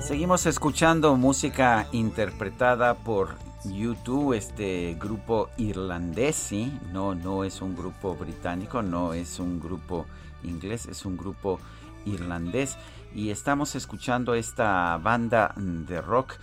[0.00, 6.72] Seguimos escuchando música interpretada por YouTube, este grupo irlandés, ¿sí?
[6.92, 10.06] No, no es un grupo británico, no es un grupo
[10.44, 11.58] inglés, es un grupo
[12.06, 12.76] irlandés.
[13.14, 16.34] Y estamos escuchando esta banda de rock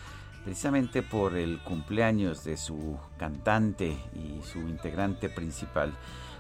[0.48, 5.92] precisamente por el cumpleaños de su cantante y su integrante principal.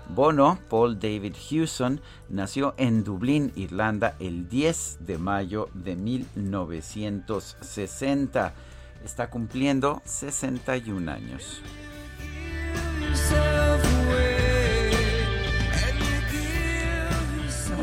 [0.07, 8.53] Bono, Paul David Hewson, nació en Dublín, Irlanda, el 10 de mayo de 1960.
[9.03, 11.61] Está cumpliendo 61 años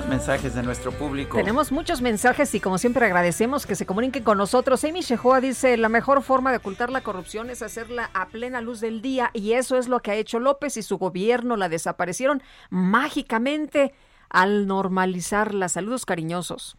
[0.06, 1.36] mensajes de nuestro público.
[1.36, 4.84] Tenemos muchos mensajes y como siempre agradecemos que se comuniquen con nosotros.
[4.84, 8.80] Amy Shehoa dice, la mejor forma de ocultar la corrupción es hacerla a plena luz
[8.80, 11.56] del día y eso es lo que ha hecho López y su gobierno.
[11.56, 13.94] La desaparecieron mágicamente.
[14.30, 15.68] al normalizarla.
[15.68, 16.76] Saludos cariñosos.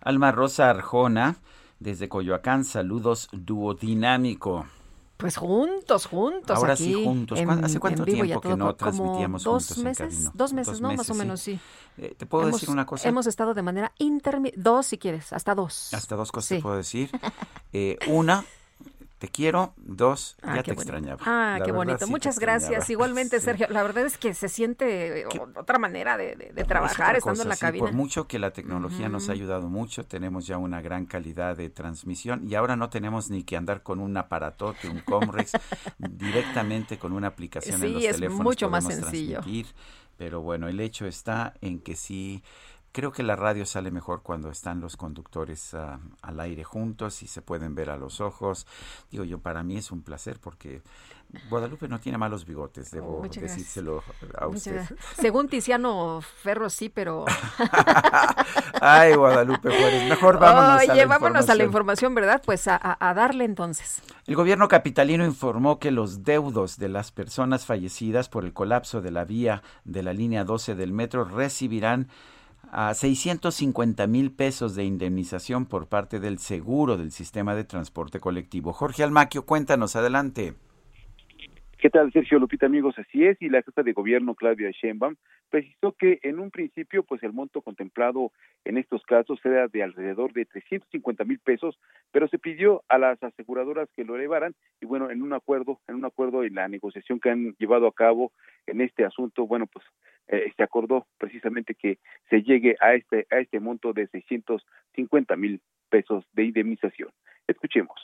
[0.00, 1.36] Alma Rosa Arjona,
[1.78, 4.66] desde Coyoacán, saludos duodinámico.
[5.18, 6.56] Pues juntos, juntos.
[6.56, 7.38] Ahora aquí, sí, juntos.
[7.38, 10.30] en- ¿Hace cuánto vivo tiempo que no como transmitíamos dos juntos en meses?
[10.32, 10.92] Dos meses, Dos ¿no?
[10.94, 11.18] Más o sí.
[11.18, 11.60] menos, sí.
[11.96, 13.08] Eh, ¿Te puedo hemos, decir una cosa?
[13.08, 14.60] Hemos estado de manera intermitente.
[14.62, 15.92] Dos, si quieres, hasta dos.
[15.92, 16.54] Hasta dos cosas Sí.
[16.56, 17.10] te puedo decir.
[17.74, 18.44] Eh, una,
[19.18, 19.74] te quiero.
[19.76, 20.82] Dos, Ah, ya te bonito.
[20.82, 21.22] extrañaba.
[21.26, 22.04] Ah, La qué verdad, bonito.
[22.06, 22.70] sí Muchas gracias.
[22.70, 22.92] extrañaba.
[22.92, 23.44] Igualmente, Sí.
[23.46, 23.66] Sergio.
[23.70, 25.38] La verdad es que se siente ¿Qué?
[25.38, 27.84] o- otra manera de, de- de Es trabajar otra estando en la sí, cabina.
[27.84, 31.68] Por mucho que la tecnología nos ha ayudado mucho, tenemos ya una gran calidad de
[31.70, 35.52] transmisión y ahora no tenemos ni que andar con un aparatote, un Comrex,
[35.98, 38.44] directamente con una aplicación en Sí, los es teléfonos.
[38.44, 39.40] mucho más sencillo.
[40.16, 42.42] Pero bueno, el hecho está en que sí.
[42.92, 47.26] Creo que la radio sale mejor cuando están los conductores ah, al aire juntos y
[47.26, 48.66] se pueden ver a los ojos.
[49.10, 50.82] Digo yo, para mí es un placer porque
[51.50, 53.58] Guadalupe no tiene malos bigotes, debo Muchas gracias.
[53.58, 54.02] decírselo
[54.38, 54.82] a usted.
[55.20, 57.26] Según Tiziano Ferro, sí, pero.
[58.80, 62.14] Ay, Guadalupe Juárez, mejor vámonos Oye, a la vámonos a la información.
[62.14, 62.42] ¿verdad?
[62.44, 62.78] Pues a
[63.14, 64.00] darle entonces.
[64.26, 69.10] El gobierno capitalino informó que los deudos de las personas fallecidas por el colapso de
[69.10, 72.08] la vía de la línea 12 del metro recibirán
[72.72, 78.72] a 650 mil pesos de indemnización por parte del seguro del sistema de transporte colectivo.
[78.72, 80.54] Jorge Almaquio, cuéntanos, adelante.
[81.80, 82.98] ¿Qué tal, Sergio Lupita, amigos?
[82.98, 85.14] Así es, y la jefa de gobierno, Claudia Sheinbaum,
[85.48, 88.32] precisó que en un principio, pues el monto contemplado
[88.64, 91.78] en estos casos era de alrededor de 350 mil pesos,
[92.10, 95.94] pero se pidió a las aseguradoras que lo elevaran, y bueno, en un acuerdo, en
[95.94, 98.32] un acuerdo en la negociación que han llevado a cabo
[98.66, 99.86] en este asunto, bueno, pues
[100.26, 105.60] eh, se acordó precisamente que se llegue a este, a este monto de 650 mil
[105.88, 107.10] pesos de indemnización.
[107.46, 108.00] Escuchemos.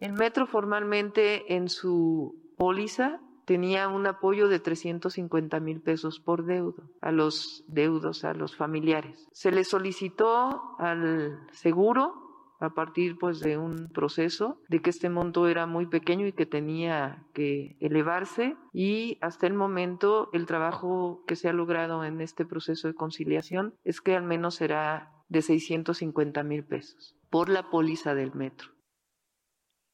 [0.00, 6.84] El metro formalmente en su póliza tenía un apoyo de 350 mil pesos por deudo
[7.00, 9.28] a los deudos, a los familiares.
[9.32, 15.48] Se le solicitó al seguro a partir pues de un proceso de que este monto
[15.48, 21.34] era muy pequeño y que tenía que elevarse y hasta el momento el trabajo que
[21.34, 26.44] se ha logrado en este proceso de conciliación es que al menos será de 650
[26.44, 28.68] mil pesos por la póliza del metro.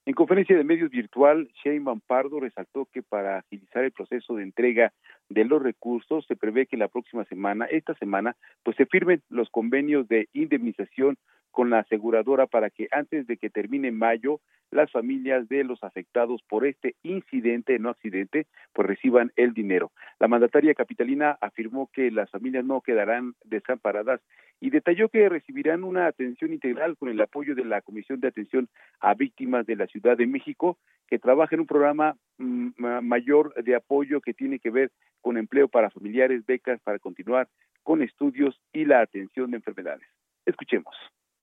[0.09, 4.94] En conferencia de medios virtual, Sheinbaum Pardo resaltó que para agilizar el proceso de entrega
[5.29, 9.51] de los recursos se prevé que la próxima semana, esta semana, pues se firmen los
[9.51, 11.18] convenios de indemnización
[11.51, 16.43] con la aseguradora para que antes de que termine mayo las familias de los afectados
[16.49, 19.93] por este incidente, no accidente, pues reciban el dinero.
[20.21, 24.21] La mandataria capitalina afirmó que las familias no quedarán desamparadas
[24.61, 28.69] y detalló que recibirán una atención integral con el apoyo de la Comisión de Atención
[29.01, 33.55] a Víctimas de la Ciudad de México, que trabaja en un programa mm, ma- mayor
[33.63, 34.91] de apoyo que tiene que ver
[35.23, 37.49] con empleo para familiares, becas para continuar
[37.85, 40.07] con estudios y la atención de enfermedades.
[40.45, 40.95] Escuchemos.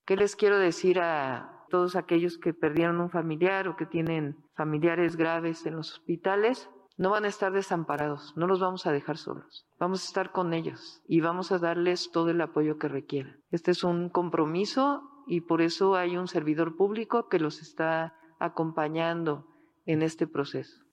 [0.06, 5.16] ¿Qué les quiero decir a todos aquellos que perdieron un familiar o que tienen familiares
[5.16, 6.70] graves en los hospitales?
[6.96, 9.66] No van a estar desamparados, no los vamos a dejar solos.
[9.80, 13.42] Vamos a estar con ellos y vamos a darles todo el apoyo que requieran.
[13.50, 19.48] Este es un compromiso y por eso hay un servidor público que los está acompañando
[19.88, 20.84] en este proceso.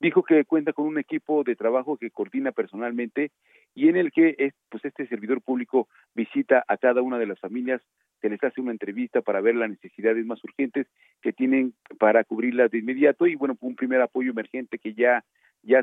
[0.00, 3.30] dijo que cuenta con un equipo de trabajo que coordina personalmente
[3.74, 7.40] y en el que es, pues este servidor público visita a cada una de las
[7.40, 7.82] familias,
[8.20, 10.86] se les hace una entrevista para ver las necesidades más urgentes
[11.20, 15.24] que tienen para cubrirlas de inmediato y bueno, un primer apoyo emergente que ya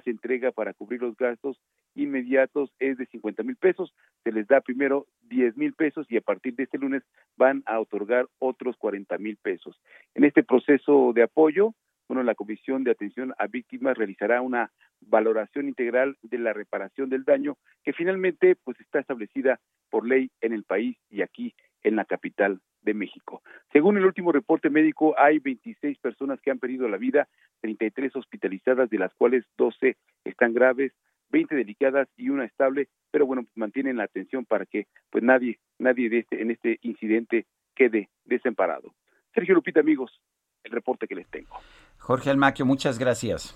[0.04, 1.60] se entrega para cubrir los gastos
[1.96, 6.22] inmediatos es de 50 mil pesos, se les da primero 10 mil pesos y a
[6.22, 7.04] partir de este lunes
[7.38, 9.80] van a otorgar otros 40 mil pesos.
[10.16, 11.74] En este proceso de apoyo,
[12.12, 14.70] bueno, la Comisión de Atención a Víctimas realizará una
[15.00, 20.52] valoración integral de la reparación del daño que finalmente pues está establecida por ley en
[20.52, 23.42] el país y aquí en la capital de México.
[23.72, 27.30] Según el último reporte médico, hay 26 personas que han perdido la vida,
[27.62, 29.96] 33 hospitalizadas, de las cuales 12
[30.26, 30.92] están graves,
[31.30, 36.10] 20 delicadas y una estable, pero bueno, mantienen la atención para que pues nadie, nadie
[36.10, 38.94] de este, en este incidente quede desamparado.
[39.34, 40.20] Sergio Lupita, amigos,
[40.66, 41.58] el reporte que les tengo.
[42.02, 43.56] Jorge Almaquio, muchas gracias.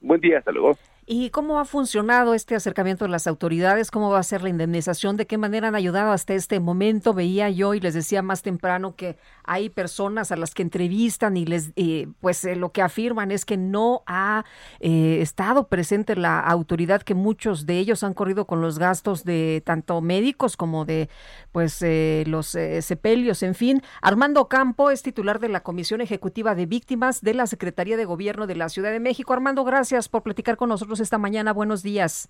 [0.00, 0.78] Buen día, hasta luego.
[1.04, 3.90] ¿Y cómo ha funcionado este acercamiento de las autoridades?
[3.90, 5.16] ¿Cómo va a ser la indemnización?
[5.16, 7.12] ¿De qué manera han ayudado hasta este momento?
[7.12, 11.44] Veía yo y les decía más temprano que hay personas a las que entrevistan y
[11.44, 14.44] les, eh, pues eh, lo que afirman es que no ha
[14.78, 19.60] eh, estado presente la autoridad, que muchos de ellos han corrido con los gastos de
[19.66, 21.08] tanto médicos como de,
[21.50, 21.84] pues,
[22.26, 22.46] los
[22.80, 23.82] sepelios, en fin.
[24.02, 28.46] Armando Campo es titular de la Comisión Ejecutiva de Víctimas de la Secretaría de Gobierno
[28.46, 29.32] de la Ciudad de México.
[29.32, 31.52] Armando, gracias por platicar con nosotros esta mañana.
[31.52, 32.28] Buenos días.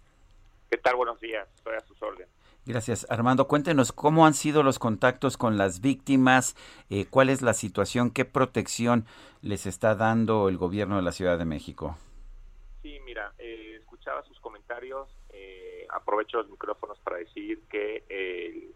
[0.70, 0.96] ¿Qué tal?
[0.96, 2.28] Buenos días, estoy a sus órdenes.
[2.64, 3.06] Gracias.
[3.10, 6.54] Armando, cuéntenos cómo han sido los contactos con las víctimas,
[6.90, 9.04] eh, cuál es la situación, qué protección
[9.42, 11.96] les está dando el gobierno de la Ciudad de México.
[12.80, 18.72] Sí, mira, eh, escuchaba sus comentarios, eh, aprovecho los micrófonos para decir que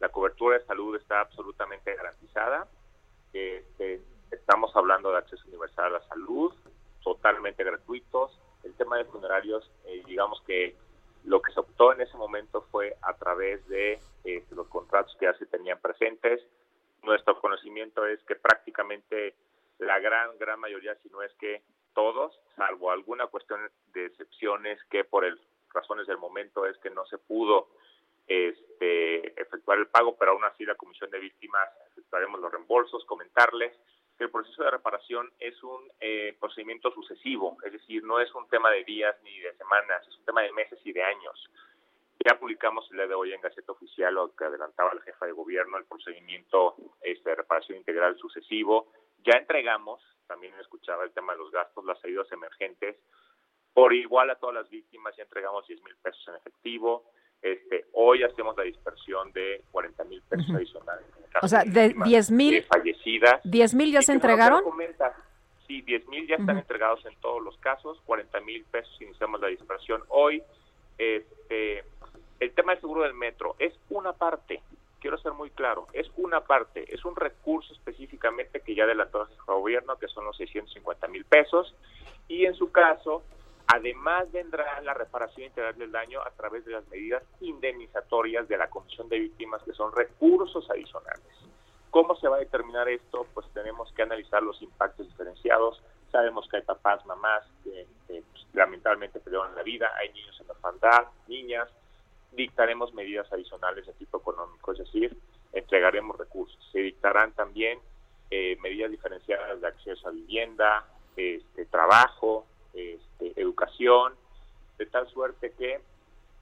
[0.00, 2.66] la cobertura de salud está absolutamente garantizada,
[3.32, 6.54] este, estamos hablando de acceso universal a la salud,
[7.02, 9.70] totalmente gratuitos, el tema de funerarios,
[10.06, 10.76] digamos que
[11.24, 15.26] lo que se optó en ese momento fue a través de eh, los contratos que
[15.26, 16.40] ya se tenían presentes.
[17.02, 19.34] Nuestro conocimiento es que prácticamente
[19.78, 21.62] la gran, gran mayoría, si no es que
[21.94, 23.60] todos, salvo alguna cuestión
[23.92, 25.40] de excepciones que por el,
[25.72, 27.68] razones del momento es que no se pudo
[28.26, 33.72] este, efectuar el pago, pero aún así la Comisión de Víctimas efectuaremos los reembolsos, comentarles
[34.24, 38.70] el proceso de reparación es un eh, procedimiento sucesivo, es decir, no es un tema
[38.70, 41.50] de días ni de semanas, es un tema de meses y de años.
[42.24, 45.32] Ya publicamos el día de hoy en Gaceta Oficial lo que adelantaba la jefa de
[45.32, 48.90] gobierno, el procedimiento este, de reparación integral sucesivo.
[49.24, 52.96] Ya entregamos, también escuchaba el tema de los gastos, las ayudas emergentes.
[53.72, 57.12] Por igual a todas las víctimas ya entregamos 10 mil pesos en efectivo.
[57.42, 61.04] Este, hoy hacemos la dispersión de 40 mil pesos adicionales.
[61.42, 63.40] o sea, de 10 mil fallecidas.
[63.44, 64.62] 10 mil ya se entregaron.
[65.66, 69.48] sí, 10 mil ya están entregados en todos los casos, 40 mil pesos iniciamos la
[69.48, 70.42] dispersión hoy.
[70.98, 71.84] Este,
[72.40, 74.62] el tema del seguro del metro es una parte,
[75.00, 79.28] quiero ser muy claro, es una parte, es un recurso específicamente que ya adelantó el
[79.46, 81.74] gobierno, que son los 650 mil pesos,
[82.28, 83.22] y en su caso
[83.68, 88.70] Además vendrá la reparación integral del daño a través de las medidas indemnizatorias de la
[88.70, 91.24] Comisión de Víctimas, que son recursos adicionales.
[91.90, 93.26] ¿Cómo se va a determinar esto?
[93.34, 95.82] Pues tenemos que analizar los impactos diferenciados.
[96.12, 100.52] Sabemos que hay papás, mamás que, pues, lamentablemente perdieron la vida, hay niños en la
[100.52, 101.68] orfandad, niñas.
[102.32, 105.16] Dictaremos medidas adicionales de tipo económico, es decir,
[105.52, 106.58] entregaremos recursos.
[106.70, 107.80] Se dictarán también
[108.30, 110.86] eh, medidas diferenciadas de acceso a vivienda,
[111.16, 112.46] este, trabajo,
[112.76, 114.14] este, educación,
[114.78, 115.80] de tal suerte que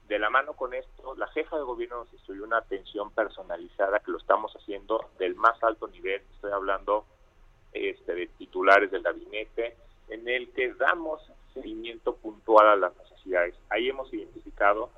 [0.08, 4.10] de la mano con esto, la jefa de gobierno nos instruyó una atención personalizada que
[4.10, 7.06] lo estamos haciendo del más alto nivel, estoy hablando
[7.72, 9.76] este, de titulares del gabinete,
[10.08, 11.22] en el que damos
[11.54, 13.54] seguimiento puntual a las necesidades.
[13.70, 14.90] Ahí hemos identificado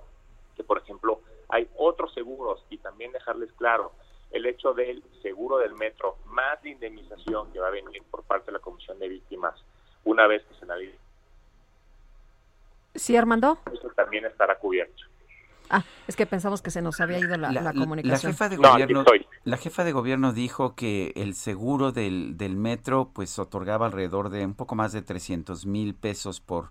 [0.56, 3.92] que, por ejemplo, hay otros seguros y también dejarles claro,
[4.32, 8.46] el hecho del seguro del metro más la indemnización que va a venir por parte
[8.46, 9.54] de la Comisión de Víctimas
[10.04, 11.05] una vez que se analice
[12.96, 13.58] Sí, Armando.
[13.72, 15.04] Eso también estará cubierto.
[15.68, 18.30] Ah, es que pensamos que se nos había ido la, comunicación.
[18.30, 19.04] La jefa, de gobierno,
[19.44, 24.44] la jefa de gobierno dijo que el seguro del, del metro pues otorgaba alrededor de
[24.44, 26.70] un poco más de 300 mil pesos por,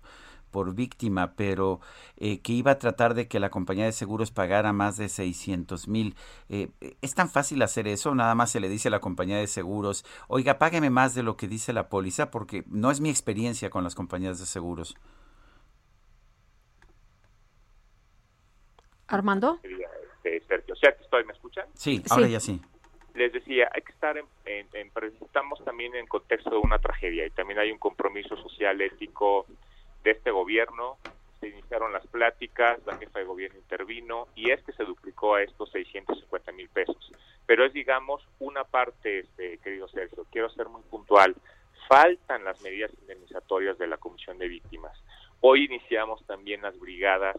[0.50, 1.80] por víctima, pero
[2.16, 5.88] eh, que iba a tratar de que la compañía de seguros pagara más de 600
[5.88, 6.16] mil.
[6.48, 6.70] Eh,
[7.02, 8.14] ¿Es tan fácil hacer eso?
[8.14, 11.36] Nada más se le dice a la compañía de seguros, oiga, págueme más de lo
[11.36, 14.96] que dice la póliza, porque no es mi experiencia con las compañías de seguros.
[19.08, 19.60] Armando.
[19.62, 21.66] Este, Sergio, o sea que estoy, ¿me escuchan?
[21.74, 22.60] Sí, ahora ya sí.
[23.14, 24.90] Les decía, hay que estar en, en,
[25.22, 29.46] estamos también en contexto de una tragedia y también hay un compromiso social ético
[30.04, 30.98] de este gobierno.
[31.40, 35.70] Se iniciaron las pláticas, la jefa de gobierno intervino y este se duplicó a estos
[35.70, 37.12] 650 mil pesos.
[37.46, 41.34] Pero es, digamos, una parte, este, querido Sergio, quiero ser muy puntual.
[41.88, 44.98] Faltan las medidas indemnizatorias de la Comisión de Víctimas.
[45.40, 47.36] Hoy iniciamos también las brigadas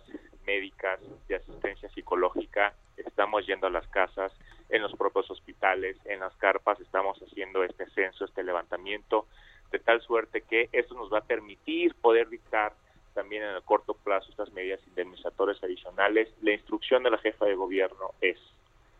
[0.47, 4.31] médicas de asistencia psicológica, estamos yendo a las casas,
[4.69, 9.27] en los propios hospitales, en las carpas, estamos haciendo este censo, este levantamiento,
[9.71, 12.73] de tal suerte que esto nos va a permitir poder dictar
[13.13, 16.29] también en el corto plazo estas medidas indemnizatorias adicionales.
[16.41, 18.37] La instrucción de la jefa de gobierno es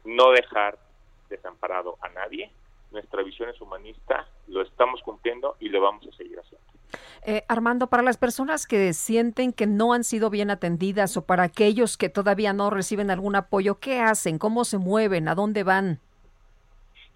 [0.03, 0.77] no dejar
[1.29, 2.51] desamparado a nadie.
[2.91, 6.26] Nuestra visión es humanista, lo estamos cumpliendo y lo vamos a seguir.
[7.29, 11.43] Eh, Armando, para las personas que sienten que no han sido bien atendidas o para
[11.43, 14.39] aquellos que todavía no reciben algún apoyo, ¿qué hacen?
[14.39, 15.27] ¿Cómo se mueven?
[15.27, 15.99] ¿A dónde van?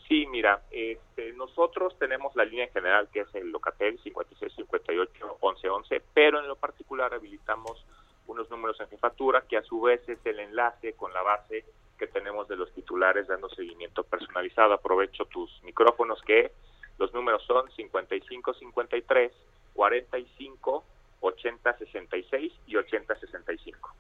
[0.09, 6.41] Sí, mira, este, nosotros tenemos la línea general que es el Locatel 5658 1111, pero
[6.41, 7.85] en lo particular habilitamos
[8.27, 11.63] unos números en jefatura que a su vez es el enlace con la base
[11.97, 14.73] que tenemos de los titulares dando seguimiento personalizado.
[14.73, 16.51] Aprovecho tus micrófonos que
[16.99, 19.31] los números son 5553
[19.73, 20.83] 45
[21.21, 23.95] 80 66 y 80 65.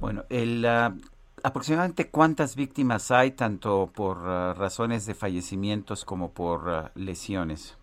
[0.00, 1.00] Bueno, el, uh,
[1.42, 7.76] aproximadamente cuántas víctimas hay, tanto por uh, razones de fallecimientos como por uh, lesiones.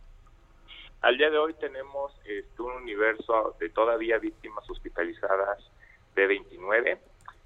[1.01, 5.71] Al día de hoy tenemos este, un universo de todavía víctimas hospitalizadas
[6.15, 6.99] de 29,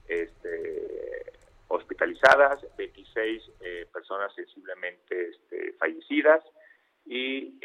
[0.07, 1.33] este,
[1.67, 6.43] hospitalizadas, 26 eh, personas sensiblemente este, fallecidas
[7.05, 7.59] y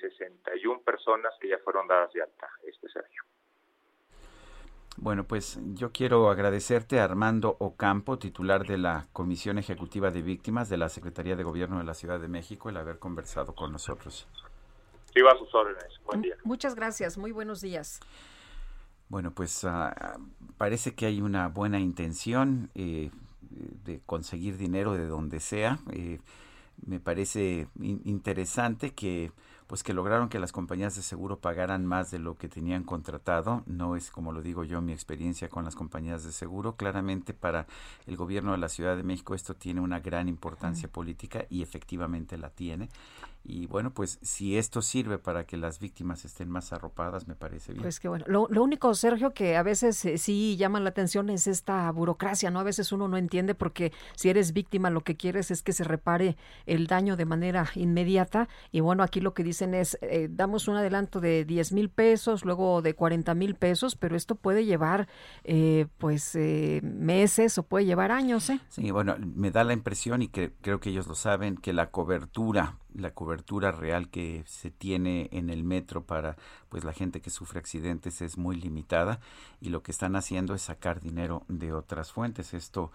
[0.00, 3.22] 61 eh, personas que ya fueron dadas de alta, este Sergio.
[4.96, 10.68] Bueno, pues yo quiero agradecerte a Armando Ocampo, titular de la Comisión Ejecutiva de Víctimas
[10.68, 14.28] de la Secretaría de Gobierno de la Ciudad de México, el haber conversado con nosotros.
[15.14, 16.00] Sí, va a sus órdenes.
[16.04, 16.36] Buen día.
[16.44, 17.16] Muchas gracias.
[17.16, 18.00] Muy buenos días.
[19.08, 20.18] Bueno, pues ah,
[20.58, 23.10] parece que hay una buena intención eh,
[23.50, 25.78] de conseguir dinero de donde sea.
[25.92, 26.20] Eh,
[26.86, 29.32] me parece interesante que
[29.70, 33.62] pues que lograron que las compañías de seguro pagaran más de lo que tenían contratado.
[33.66, 36.74] No es, como lo digo yo, mi experiencia con las compañías de seguro.
[36.74, 37.68] Claramente para
[38.08, 42.36] el gobierno de la Ciudad de México esto tiene una gran importancia política y efectivamente
[42.36, 42.88] la tiene.
[43.42, 47.72] Y bueno, pues si esto sirve para que las víctimas estén más arropadas, me parece
[47.72, 47.82] bien.
[47.82, 51.46] Pues que bueno, lo, único, Sergio, que a veces eh, sí llaman la atención es
[51.46, 52.60] esta burocracia, ¿no?
[52.60, 55.84] A veces uno no entiende porque si eres víctima lo que quieres es que se
[55.84, 56.36] repare
[56.66, 58.48] el daño de manera inmediata.
[58.72, 62.44] Y bueno, aquí lo que dicen es, eh, damos un adelanto de 10 mil pesos,
[62.44, 65.08] luego de 40 mil pesos, pero esto puede llevar
[65.44, 66.36] eh, pues
[66.82, 68.60] meses o puede llevar años, ¿eh?
[68.68, 71.90] Sí, bueno, me da la impresión y que, creo que ellos lo saben, que la
[71.90, 76.36] cobertura la cobertura real que se tiene en el metro para
[76.68, 79.20] pues la gente que sufre accidentes es muy limitada
[79.60, 82.54] y lo que están haciendo es sacar dinero de otras fuentes.
[82.54, 82.90] Esto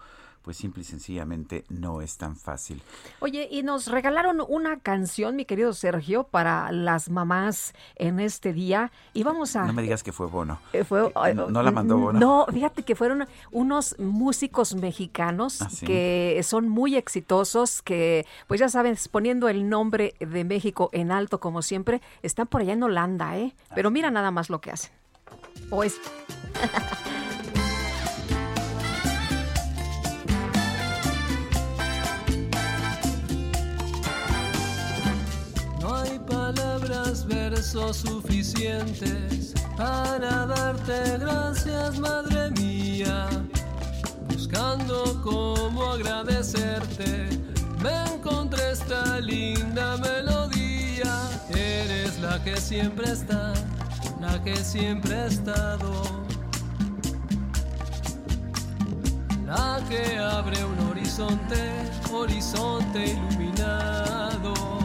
[0.46, 2.80] pues simple y sencillamente no es tan fácil.
[3.18, 8.92] Oye, y nos regalaron una canción, mi querido Sergio, para las mamás en este día.
[9.12, 9.64] Y vamos a...
[9.64, 10.60] No me digas que fue Bono.
[10.72, 12.20] Eh, fue, no, la mandó Bono.
[12.20, 18.68] No, fíjate que fueron unos músicos mexicanos ¿Ah, que son muy exitosos, que pues ya
[18.68, 23.36] saben, poniendo el nombre de México en alto como siempre, están por allá en Holanda,
[23.36, 23.52] ¿eh?
[23.74, 24.92] Pero mira nada más lo que hacen.
[25.70, 26.00] O es...
[37.24, 43.28] versos suficientes para darte gracias, madre mía.
[44.28, 47.28] Buscando cómo agradecerte,
[47.82, 51.12] me encontré esta linda melodía.
[51.50, 53.54] Eres la que siempre está,
[54.20, 56.02] la que siempre ha estado.
[59.46, 64.75] La que abre un horizonte, horizonte iluminado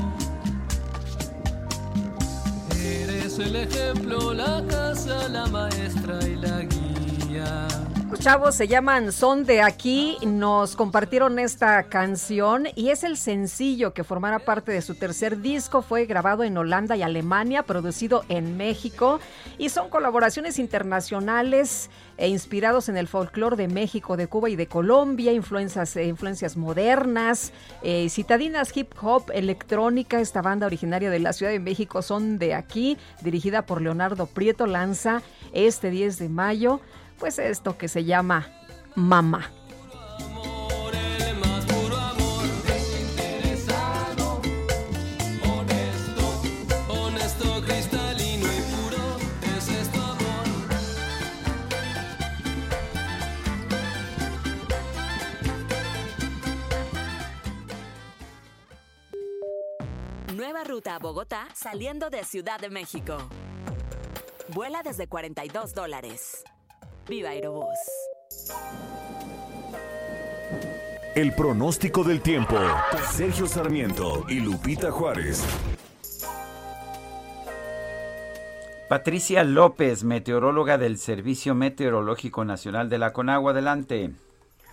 [3.32, 7.68] Eres el ejemplo, la casa, la maestra y la guía.
[8.12, 13.94] Los chavos se llaman Son de aquí, nos compartieron esta canción y es el sencillo
[13.94, 15.82] que formará parte de su tercer disco.
[15.82, 19.22] Fue grabado en Holanda y Alemania, producido en México
[19.58, 24.68] y son colaboraciones internacionales e inspirados en el folclore de México, de Cuba y de
[24.68, 30.20] Colombia, influencias, eh, influencias modernas, eh, citadinas hip hop, electrónica.
[30.20, 34.68] Esta banda originaria de la Ciudad de México son de aquí, dirigida por Leonardo Prieto,
[34.68, 35.22] lanza
[35.54, 36.82] este 10 de mayo
[37.22, 38.50] pues esto que se llama
[38.96, 39.52] Mamá.
[60.34, 63.16] Nueva ruta a Bogotá saliendo de Ciudad de México.
[64.48, 66.44] Vuela desde 42 dólares.
[67.12, 67.78] Viva Aerobús.
[71.14, 72.56] El pronóstico del tiempo.
[73.12, 75.44] Sergio Sarmiento y Lupita Juárez.
[78.88, 83.52] Patricia López, meteoróloga del Servicio Meteorológico Nacional de la Conagua.
[83.52, 84.12] Adelante.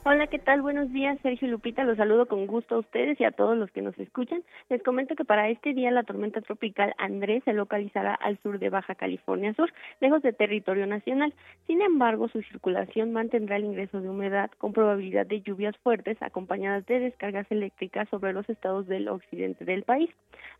[0.04, 0.62] Hola, ¿qué tal?
[0.62, 1.82] Buenos días, Sergio Lupita.
[1.82, 4.42] Los saludo con gusto a ustedes y a todos los que nos escuchan.
[4.70, 8.70] Les comento que para este día la tormenta tropical Andrés se localizará al sur de
[8.70, 11.34] Baja California Sur, lejos de territorio nacional.
[11.66, 16.86] Sin embargo, su circulación mantendrá el ingreso de humedad con probabilidad de lluvias fuertes acompañadas
[16.86, 20.10] de descargas eléctricas sobre los estados del occidente del país.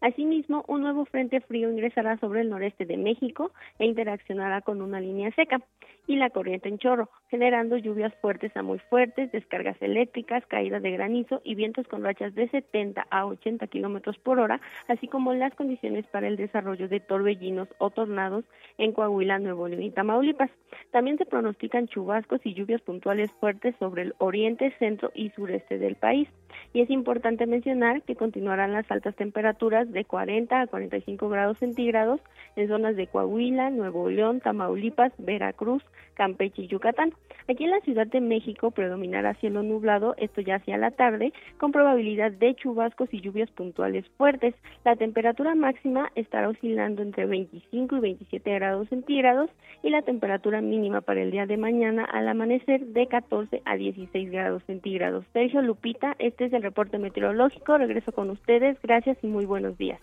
[0.00, 5.00] Asimismo, un nuevo frente frío ingresará sobre el noreste de México e interaccionará con una
[5.00, 5.60] línea seca.
[6.08, 10.90] Y la corriente en chorro, generando lluvias fuertes a muy fuertes, descargas eléctricas, caídas de
[10.90, 15.54] granizo y vientos con rachas de 70 a 80 kilómetros por hora, así como las
[15.54, 18.46] condiciones para el desarrollo de torbellinos o tornados
[18.78, 20.50] en Coahuila, Nuevo León y Tamaulipas.
[20.92, 25.96] También se pronostican chubascos y lluvias puntuales fuertes sobre el oriente, centro y sureste del
[25.96, 26.28] país.
[26.72, 32.20] Y es importante mencionar que continuarán las altas temperaturas de 40 a 45 grados centígrados
[32.56, 35.82] en zonas de Coahuila, Nuevo León, Tamaulipas, Veracruz,
[36.14, 37.14] Campeche y Yucatán.
[37.48, 41.72] Aquí en la Ciudad de México predominará cielo nublado, esto ya hacia la tarde, con
[41.72, 44.54] probabilidad de chubascos y lluvias puntuales fuertes.
[44.84, 49.50] La temperatura máxima estará oscilando entre 25 y 27 grados centígrados
[49.82, 54.30] y la temperatura mínima para el día de mañana al amanecer de 14 a 16
[54.30, 55.24] grados centígrados.
[55.32, 57.78] Sergio Lupita, este es el reporte meteorológico.
[57.78, 58.76] Regreso con ustedes.
[58.82, 60.00] Gracias y muy buenos días.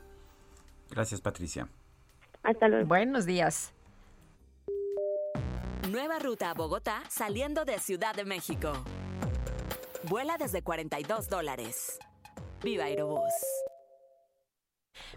[0.90, 1.68] Gracias, Patricia.
[2.44, 2.88] Hasta luego.
[2.88, 3.75] Buenos días.
[5.90, 8.74] Nueva ruta a Bogotá saliendo de Ciudad de México.
[10.10, 12.00] Vuela desde 42 dólares.
[12.64, 13.34] Viva Aerobús.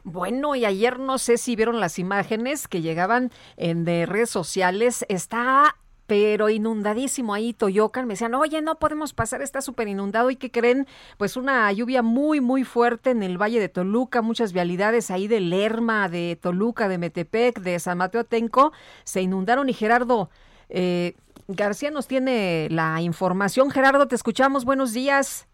[0.05, 5.07] Bueno, y ayer no sé si vieron las imágenes que llegaban en de redes sociales.
[5.09, 8.07] Está pero inundadísimo ahí Toyocan.
[8.07, 10.31] Me decían, oye, no podemos pasar, está súper inundado.
[10.31, 10.87] ¿Y qué creen?
[11.17, 15.41] Pues una lluvia muy, muy fuerte en el Valle de Toluca, muchas vialidades ahí de
[15.41, 18.73] Lerma, de Toluca, de Metepec, de San Mateo Atenco,
[19.05, 19.69] se inundaron.
[19.69, 20.31] Y Gerardo
[20.69, 21.15] eh,
[21.49, 23.71] García nos tiene la información.
[23.71, 24.65] Gerardo, te escuchamos.
[24.65, 25.49] Buenos días.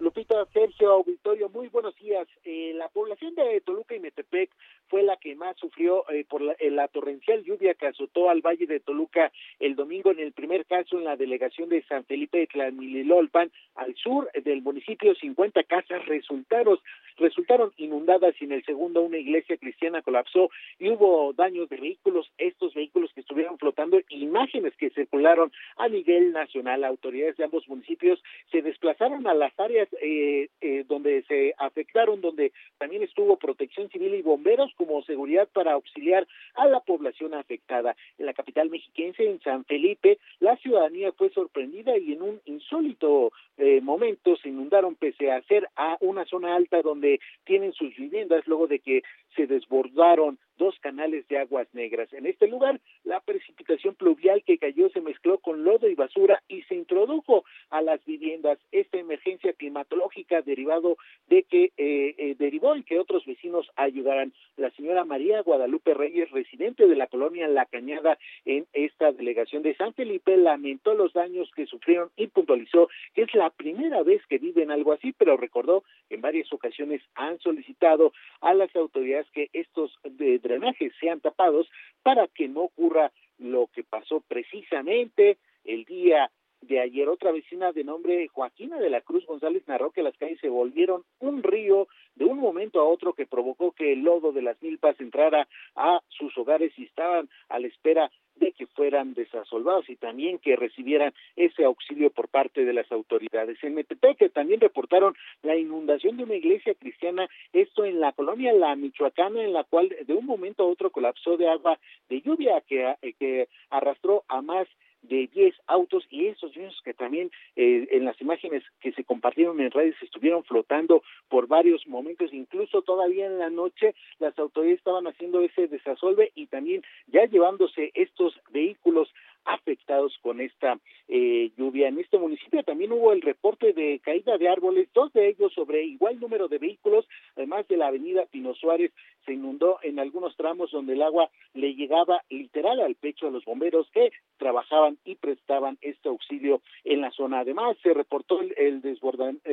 [0.00, 2.26] Lupita, Sergio, auditorio, muy buenos días.
[2.44, 4.50] Eh, la población de Toluca y Metepec
[4.90, 8.80] fue la que más sufrió eh, por la, torrencial lluvia que azotó al Valle de
[8.80, 9.30] Toluca
[9.60, 13.94] el domingo en el primer caso en la delegación de San Felipe de Tlanililolpan, al
[13.94, 16.78] sur del municipio, 50 casas resultaron,
[17.16, 22.30] resultaron inundadas y en el segundo una iglesia cristiana colapsó y hubo daños de vehículos,
[22.38, 28.20] estos vehículos que estuvieron flotando, imágenes que circularon a nivel nacional, autoridades de ambos municipios
[28.50, 34.14] se desplazaron a las áreas eh, eh, donde se afectaron, donde también estuvo protección civil
[34.14, 37.94] y bomberos como seguridad para auxiliar a la población afectada.
[38.18, 43.30] En la capital mexiquense, en San Felipe, la ciudadanía fue sorprendida y en un insólito
[43.58, 48.46] eh, momento se inundaron pese a ser a una zona alta donde tienen sus viviendas
[48.46, 49.02] luego de que
[49.36, 52.12] se desbordaron dos canales de aguas negras.
[52.12, 56.62] En este lugar, la precipitación pluvial que cayó se mezcló con lodo y basura y
[56.64, 58.58] se introdujo a las viviendas.
[58.70, 64.34] Esta emergencia climatológica derivado de que eh, eh, derivó en que otros vecinos ayudaran.
[64.58, 69.74] La señora María Guadalupe Reyes, residente de la colonia La Cañada en esta delegación de
[69.76, 74.36] San Felipe, lamentó los daños que sufrieron y puntualizó que es la primera vez que
[74.36, 78.12] viven algo así, pero recordó en varias ocasiones han solicitado
[78.42, 81.68] a las autoridades que estos drenajes sean tapados
[82.02, 86.30] para que no ocurra lo que pasó precisamente el día
[86.62, 90.38] de ayer otra vecina de nombre Joaquina de la Cruz González narró que las calles
[90.40, 94.42] se volvieron un río de un momento a otro que provocó que el lodo de
[94.42, 99.88] las milpas entrara a sus hogares y estaban a la espera de que fueran desasolvados
[99.90, 103.58] y también que recibieran ese auxilio por parte de las autoridades.
[103.62, 108.74] En Metepec también reportaron la inundación de una iglesia cristiana, esto en la colonia La
[108.76, 112.94] Michoacana, en la cual de un momento a otro colapsó de agua de lluvia que,
[113.18, 114.66] que arrastró a más
[115.02, 119.60] de 10 autos y esos niños que también eh, en las imágenes que se compartieron
[119.60, 125.06] en redes estuvieron flotando por varios momentos, incluso todavía en la noche las autoridades estaban
[125.06, 129.08] haciendo ese desasolve y también ya llevándose estos vehículos
[129.44, 130.78] afectados con esta
[131.08, 131.88] eh, lluvia.
[131.88, 135.84] En este municipio también hubo el reporte de caída de árboles, dos de ellos sobre
[135.84, 138.92] igual número de vehículos, además de la avenida Pino Suárez,
[139.24, 143.44] se inundó en algunos tramos donde el agua le llegaba literal al pecho a los
[143.44, 144.10] bomberos que
[144.40, 147.40] trabajaban y prestaban este auxilio en la zona.
[147.40, 148.80] Además, se reportó el, el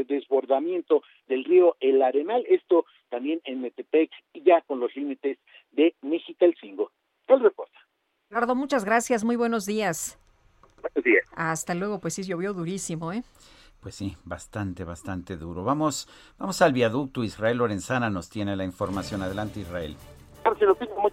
[0.07, 5.37] desbordamiento del río El Arenal, esto también en Metepec, ya con los límites
[5.71, 6.91] de Mexicalcingo.
[7.27, 7.77] El reporte.
[8.29, 10.17] Ricardo, muchas gracias, muy buenos días.
[10.81, 11.25] Buenos días.
[11.35, 13.23] Hasta luego, pues sí, llovió durísimo, ¿eh?
[13.81, 15.63] Pues sí, bastante, bastante duro.
[15.63, 16.07] Vamos,
[16.37, 17.23] vamos al viaducto.
[17.23, 19.21] Israel Lorenzana nos tiene la información.
[19.21, 19.95] Adelante, Israel.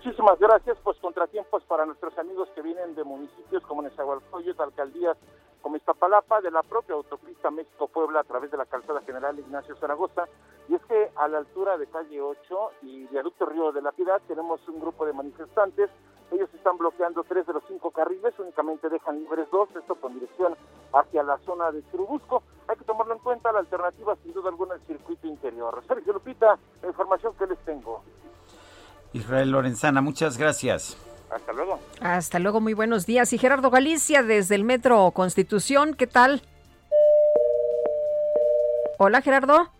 [0.04, 0.76] Muchísimas gracias.
[0.84, 5.16] Pues contratiempos para nuestros amigos que vienen de municipios como Nezahualcóyotl, alcaldías
[5.62, 10.28] como Iztapalapa, de la propia autopista México-Puebla a través de la calzada general Ignacio Zaragoza.
[10.68, 14.20] Y es que a la altura de calle 8 y viaducto Río de la Piedad
[14.28, 15.88] tenemos un grupo de manifestantes
[16.34, 20.56] ellos están bloqueando tres de los cinco carriles, únicamente dejan libres dos, esto con dirección
[20.92, 22.42] hacia la zona de Churubusco.
[22.66, 25.82] Hay que tomarlo en cuenta, la alternativa sin duda alguna el circuito interior.
[25.86, 28.02] Sergio Lupita, la información que les tengo.
[29.14, 30.96] Israel Lorenzana, muchas gracias.
[31.30, 31.80] Hasta luego.
[32.00, 33.32] Hasta luego, muy buenos días.
[33.32, 36.42] Y Gerardo Galicia desde el Metro Constitución, ¿qué tal?
[38.98, 39.70] Hola, Gerardo.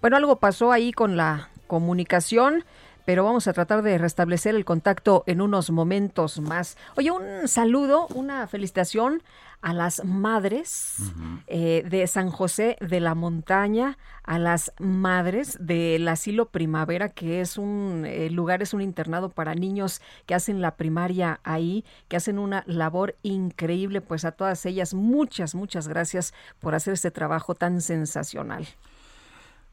[0.00, 2.64] Bueno, algo pasó ahí con la comunicación
[3.04, 6.76] pero vamos a tratar de restablecer el contacto en unos momentos más.
[6.96, 9.22] Oye, un saludo, una felicitación
[9.62, 10.96] a las madres
[11.46, 17.58] eh, de San José de la Montaña, a las madres del asilo Primavera, que es
[17.58, 22.40] un eh, lugar, es un internado para niños que hacen la primaria ahí, que hacen
[22.40, 24.00] una labor increíble.
[24.00, 28.66] Pues a todas ellas, muchas, muchas gracias por hacer este trabajo tan sensacional.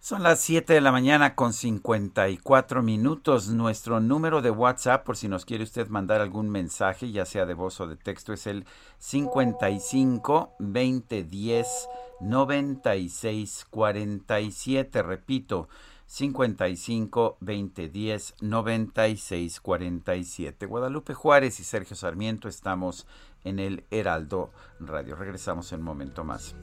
[0.02, 3.50] Son las 7 de la mañana con 54 minutos.
[3.50, 7.54] Nuestro número de WhatsApp, por si nos quiere usted mandar algún mensaje, ya sea de
[7.54, 8.66] voz o de texto, es el
[9.00, 11.90] 55 2010
[12.22, 15.04] 96 47.
[15.04, 15.68] Repito,
[16.06, 20.66] 55 2010 96 47.
[20.66, 23.06] Guadalupe Juárez y Sergio Sarmiento estamos
[23.44, 25.18] en el Heraldo Radio.
[25.18, 26.56] Regresamos en un momento más.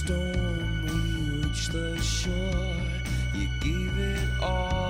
[0.00, 2.76] Storm, we reached the shore.
[3.34, 4.89] You gave it all,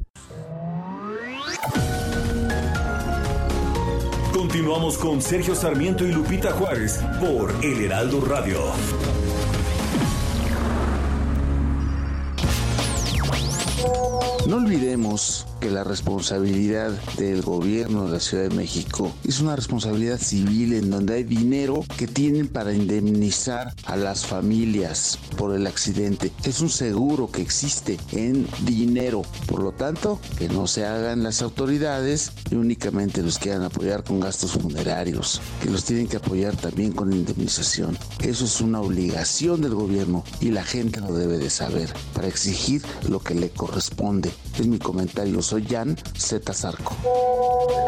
[4.51, 8.59] Continuamos con Sergio Sarmiento y Lupita Juárez por El Heraldo Radio.
[14.49, 20.17] No olvidemos que la responsabilidad del gobierno de la Ciudad de México es una responsabilidad
[20.17, 26.31] civil en donde hay dinero que tienen para indemnizar a las familias por el accidente.
[26.43, 29.21] Es un seguro que existe en dinero.
[29.45, 34.19] Por lo tanto, que no se hagan las autoridades y únicamente los quieran apoyar con
[34.19, 37.95] gastos funerarios, que los tienen que apoyar también con indemnización.
[38.23, 42.81] Eso es una obligación del gobierno y la gente lo debe de saber para exigir
[43.07, 44.31] lo que le corresponde.
[44.57, 46.53] Es mi comentario soy Jan Z.
[46.53, 46.95] Zarco.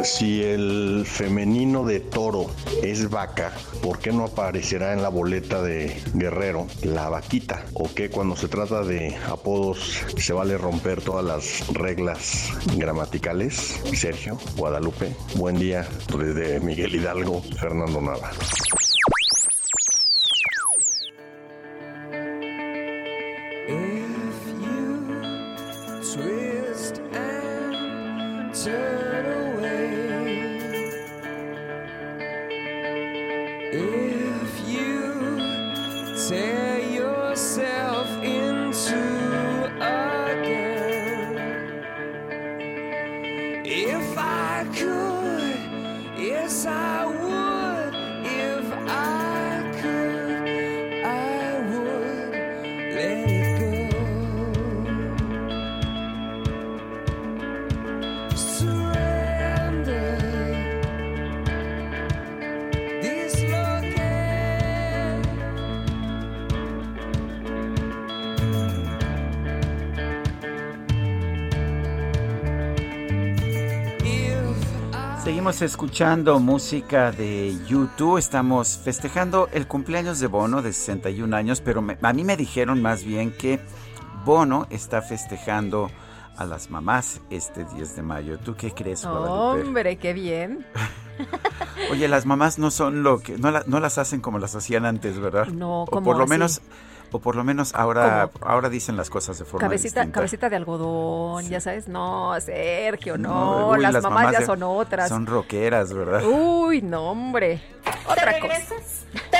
[0.04, 2.48] Si el femenino de toro
[2.82, 7.64] es vaca, ¿por qué no aparecerá en la boleta de Guerrero la vaquita?
[7.74, 13.80] ¿O qué cuando se trata de apodos se vale romper todas las reglas gramaticales?
[13.96, 15.88] Sergio, Guadalupe, buen día
[16.18, 18.30] desde Miguel Hidalgo, Fernando Nava.
[28.64, 29.03] serve.
[75.52, 82.14] Escuchando música de YouTube, estamos festejando el cumpleaños de Bono de 61 años, pero a
[82.14, 83.60] mí me dijeron más bien que
[84.24, 85.92] Bono está festejando
[86.38, 88.40] a las mamás este 10 de mayo.
[88.40, 89.68] ¿Tú qué crees, Guadalupe?
[89.68, 90.66] Hombre, qué bien.
[91.92, 95.20] Oye, las mamás no son lo que no, no las hacen como las hacían antes,
[95.20, 95.48] ¿verdad?
[95.48, 96.62] No, como por lo menos
[97.14, 100.16] o por lo menos ahora ahora dicen las cosas de forma cabecita distinta.
[100.16, 105.94] cabecita de algodón ya sabes no Sergio no, las, mamás, ya son otras son rockeras
[105.94, 107.62] verdad uy no hombre
[108.10, 108.60] otra cosa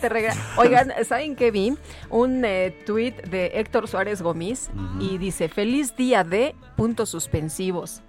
[0.00, 0.58] ¿Te regresas?
[0.58, 1.74] Oigan, ¿saben qué vi?
[2.10, 4.68] Un eh, tweet de Héctor Suárez Gómez
[4.98, 8.02] y dice, feliz día de puntos suspensivos.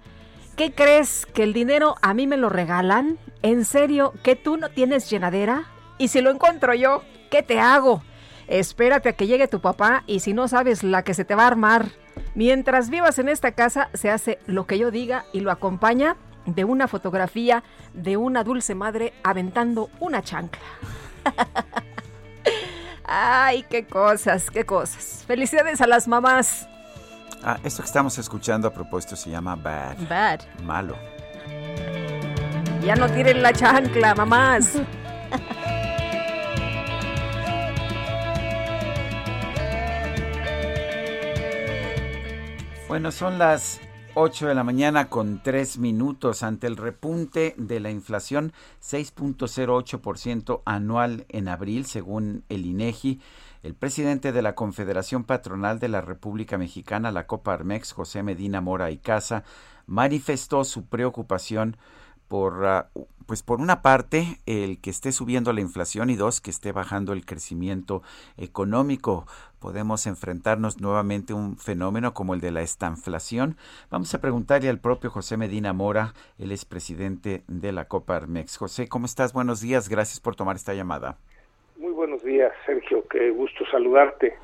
[0.56, 1.26] ¿Qué crees?
[1.26, 3.18] ¿Que el dinero a mí me lo regalan?
[3.42, 4.12] ¿En serio?
[4.22, 5.64] ¿Que tú no tienes llenadera?
[5.98, 8.02] Y si lo encuentro yo, ¿qué te hago?
[8.48, 11.44] Espérate a que llegue tu papá y si no sabes la que se te va
[11.44, 11.88] a armar.
[12.34, 16.16] Mientras vivas en esta casa, se hace lo que yo diga y lo acompaña
[16.46, 17.62] de una fotografía
[17.94, 20.62] de una dulce madre aventando una chancla.
[23.04, 25.24] Ay, qué cosas, qué cosas.
[25.26, 26.68] Felicidades a las mamás.
[27.42, 30.08] Ah, esto que estamos escuchando a propósito se llama Bad.
[30.08, 30.40] Bad.
[30.62, 30.96] Malo.
[32.82, 34.78] Ya no tienen la chancla, mamás.
[42.86, 43.80] Bueno, son las
[44.14, 51.24] 8 de la mañana con 3 minutos ante el repunte de la inflación 6.08% anual
[51.30, 53.20] en abril según el INEGI.
[53.62, 58.90] El presidente de la Confederación Patronal de la República Mexicana, la Coparmex, José Medina Mora
[58.90, 59.44] y Casa,
[59.86, 61.78] manifestó su preocupación
[62.28, 62.90] por, ah,
[63.26, 67.12] pues por una parte, el que esté subiendo la inflación y dos, que esté bajando
[67.12, 68.02] el crecimiento
[68.36, 69.26] económico.
[69.64, 73.56] Podemos enfrentarnos nuevamente a un fenómeno como el de la estanflación.
[73.90, 78.58] Vamos a preguntarle al propio José Medina Mora, él es presidente de la Coparmex.
[78.58, 79.32] José, ¿cómo estás?
[79.32, 81.16] Buenos días, gracias por tomar esta llamada.
[81.78, 84.34] Muy buenos días, Sergio, qué gusto saludarte.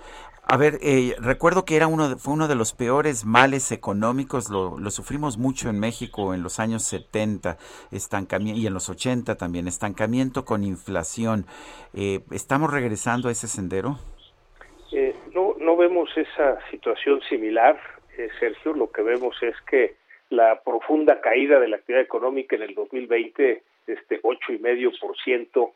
[0.43, 4.49] A ver, eh, recuerdo que era uno de, fue uno de los peores males económicos,
[4.49, 7.59] lo, lo, sufrimos mucho en México en los años 70
[7.91, 11.45] estancamiento, y en los 80 también, estancamiento con inflación.
[11.93, 13.99] Eh, ¿Estamos regresando a ese sendero?
[14.93, 17.81] Eh, no, no vemos esa situación similar,
[18.17, 19.97] eh, Sergio, lo que vemos es que
[20.31, 25.73] la profunda caída de la actividad económica en el 2020, este 8,5%,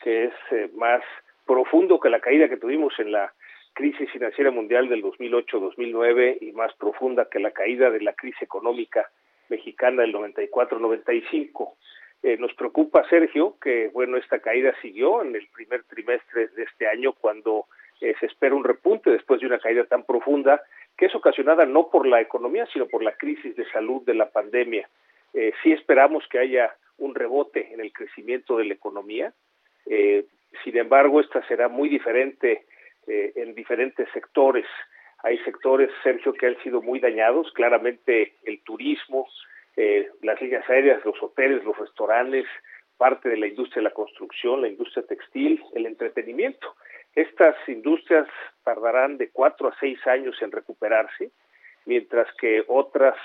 [0.00, 1.02] que es eh, más
[1.46, 3.32] profundo que la caída que tuvimos en la
[3.72, 9.10] crisis financiera mundial del 2008-2009 y más profunda que la caída de la crisis económica
[9.48, 11.74] mexicana del 94-95.
[12.22, 16.88] Eh, nos preocupa, Sergio, que bueno, esta caída siguió en el primer trimestre de este
[16.88, 17.66] año cuando
[18.00, 20.62] eh, se espera un repunte después de una caída tan profunda
[20.96, 24.30] que es ocasionada no por la economía, sino por la crisis de salud de la
[24.30, 24.88] pandemia.
[25.34, 29.32] Eh, sí esperamos que haya un rebote en el crecimiento de la economía,
[29.88, 30.26] eh,
[30.64, 32.64] sin embargo, esta será muy diferente
[33.06, 34.66] eh, en diferentes sectores.
[35.22, 39.26] Hay sectores, Sergio, que han sido muy dañados, claramente el turismo,
[39.76, 42.46] eh, las líneas aéreas, los hoteles, los restaurantes,
[42.96, 46.74] parte de la industria de la construcción, la industria textil, el entretenimiento.
[47.18, 48.28] Estas industrias
[48.62, 51.32] tardarán de cuatro a seis años en recuperarse,
[51.84, 53.16] mientras que otras,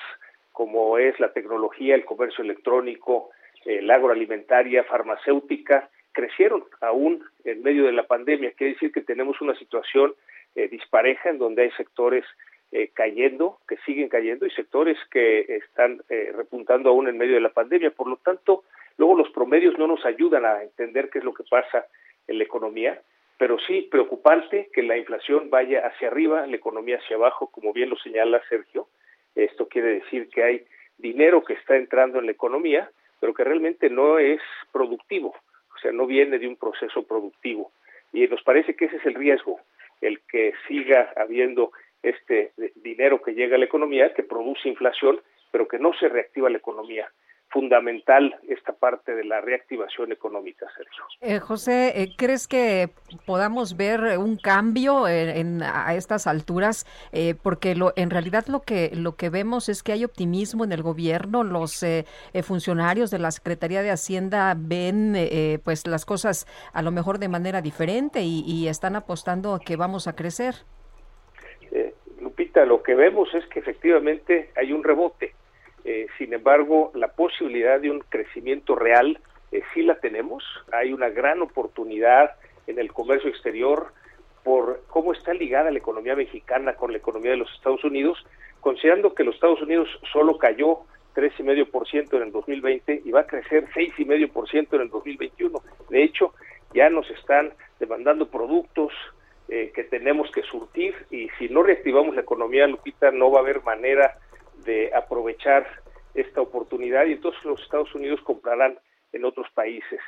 [0.51, 3.29] como es la tecnología, el comercio electrónico,
[3.65, 8.53] la agroalimentaria, farmacéutica, crecieron aún en medio de la pandemia.
[8.53, 10.15] Quiere decir que tenemos una situación
[10.55, 12.25] eh, dispareja en donde hay sectores
[12.71, 17.41] eh, cayendo, que siguen cayendo, y sectores que están eh, repuntando aún en medio de
[17.41, 17.91] la pandemia.
[17.91, 18.63] Por lo tanto,
[18.97, 21.85] luego los promedios no nos ayudan a entender qué es lo que pasa
[22.27, 22.99] en la economía,
[23.37, 27.89] pero sí preocupante que la inflación vaya hacia arriba, la economía hacia abajo, como bien
[27.89, 28.87] lo señala Sergio.
[29.35, 30.65] Esto quiere decir que hay
[30.97, 35.33] dinero que está entrando en la economía, pero que realmente no es productivo
[35.83, 37.71] sea, no viene de un proceso productivo.
[38.11, 39.59] Y nos parece que ese es el riesgo,
[40.01, 41.71] el que siga habiendo
[42.01, 45.21] este dinero que llega a la economía, que produce inflación,
[45.51, 47.11] pero que no se reactiva la economía
[47.53, 51.03] fundamental esta parte de la reactivación económica, Sergio.
[51.21, 52.89] Eh, José, eh, ¿crees que
[53.27, 56.87] podamos ver un cambio en, a estas alturas?
[57.11, 60.71] Eh, porque lo, en realidad lo que lo que vemos es que hay optimismo en
[60.71, 61.43] el gobierno.
[61.43, 65.15] Los eh, eh, funcionarios de la Secretaría de Hacienda ven
[65.63, 69.75] pues las cosas a lo mejor de manera diferente y, y están apostando a que
[69.75, 70.55] vamos a crecer.
[72.19, 75.35] Lupita, lo que vemos es que efectivamente hay un rebote
[75.85, 79.19] eh, sin embargo, la posibilidad de un crecimiento real
[79.51, 80.43] eh, sí la tenemos.
[80.71, 82.31] Hay una gran oportunidad
[82.67, 83.93] en el comercio exterior
[84.43, 88.25] por cómo está ligada la economía mexicana con la economía de los Estados Unidos,
[88.61, 90.79] considerando que los Estados Unidos solo cayó
[91.15, 95.61] 3,5% en el 2020 y va a crecer 6,5% en el 2021.
[95.89, 96.33] De hecho,
[96.73, 98.91] ya nos están demandando productos
[99.49, 103.43] eh, que tenemos que surtir y si no reactivamos la economía, Lupita, no va a
[103.43, 104.17] haber manera
[104.65, 105.65] de aprovechar
[106.13, 108.77] esta oportunidad y entonces los Estados Unidos comprarán
[109.11, 109.99] en otros países.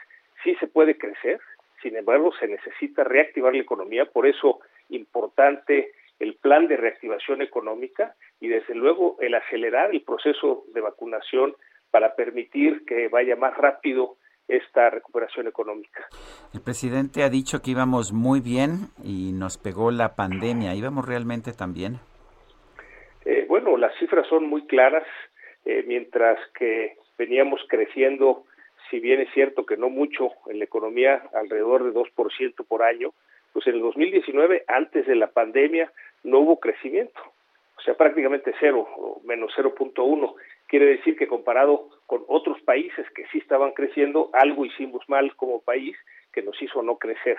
[0.43, 1.39] Sí se puede crecer,
[1.81, 8.15] sin embargo se necesita reactivar la economía, por eso importante el plan de reactivación económica
[8.39, 11.55] y desde luego el acelerar el proceso de vacunación
[11.91, 16.05] para permitir que vaya más rápido esta recuperación económica.
[16.53, 20.75] El presidente ha dicho que íbamos muy bien y nos pegó la pandemia.
[20.75, 21.99] ¿Íbamos realmente tan bien?
[23.25, 25.05] Eh, bueno, las cifras son muy claras.
[25.65, 28.45] eh, mientras que veníamos creciendo,
[28.89, 33.13] si bien es cierto que no mucho en la economía, alrededor de 2% por año,
[33.51, 35.91] pues en el 2019, antes de la pandemia,
[36.23, 37.19] no hubo crecimiento,
[37.77, 40.35] o sea, prácticamente cero, o menos 0.1.
[40.67, 45.61] Quiere decir que comparado con otros países que sí estaban creciendo, algo hicimos mal como
[45.61, 45.97] país
[46.31, 47.37] que nos hizo no crecer.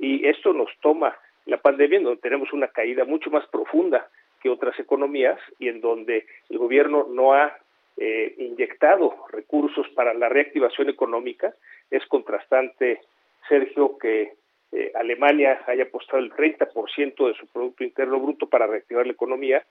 [0.00, 1.16] Y esto nos toma
[1.46, 4.08] la pandemia donde tenemos una caída mucho más profunda
[4.42, 7.56] que otras economías y en donde el gobierno no ha
[7.96, 11.54] eh, inyectado recursos para la reactivación económica.
[11.90, 13.00] Es contrastante,
[13.48, 14.32] Sergio, que
[14.72, 19.64] eh, Alemania haya apostado el 30% de su Producto Interno Bruto para reactivar la economía,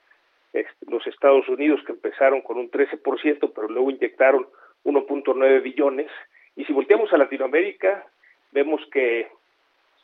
[0.88, 4.46] los Estados Unidos que empezaron con un 13%, pero luego inyectaron
[4.84, 6.12] 1.9 billones,
[6.56, 8.06] y si volteamos a Latinoamérica,
[8.52, 9.30] vemos que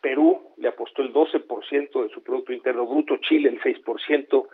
[0.02, 4.48] Perú le apostó el 12% de su Producto Interno Bruto, Chile el 6%,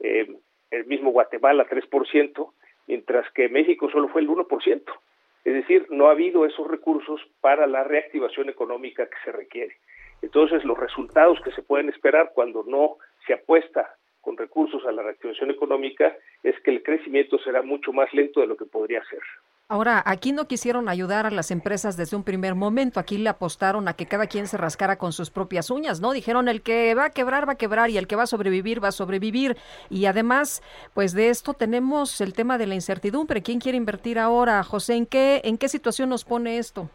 [0.00, 0.36] eh,
[0.70, 2.52] el mismo Guatemala 3%,
[2.86, 4.82] mientras que México solo fue el 1%.
[5.44, 9.76] Es decir, no ha habido esos recursos para la reactivación económica que se requiere.
[10.20, 15.02] Entonces, los resultados que se pueden esperar cuando no se apuesta con recursos a la
[15.02, 19.22] reactivación económica es que el crecimiento será mucho más lento de lo que podría ser.
[19.70, 23.86] Ahora, aquí no quisieron ayudar a las empresas desde un primer momento, aquí le apostaron
[23.86, 26.12] a que cada quien se rascara con sus propias uñas, ¿no?
[26.14, 28.82] Dijeron el que va a quebrar va a quebrar y el que va a sobrevivir
[28.82, 29.58] va a sobrevivir.
[29.90, 30.62] Y además,
[30.94, 33.42] pues de esto tenemos el tema de la incertidumbre.
[33.42, 34.94] ¿Quién quiere invertir ahora, José?
[34.94, 36.88] ¿En qué, en qué situación nos pone esto?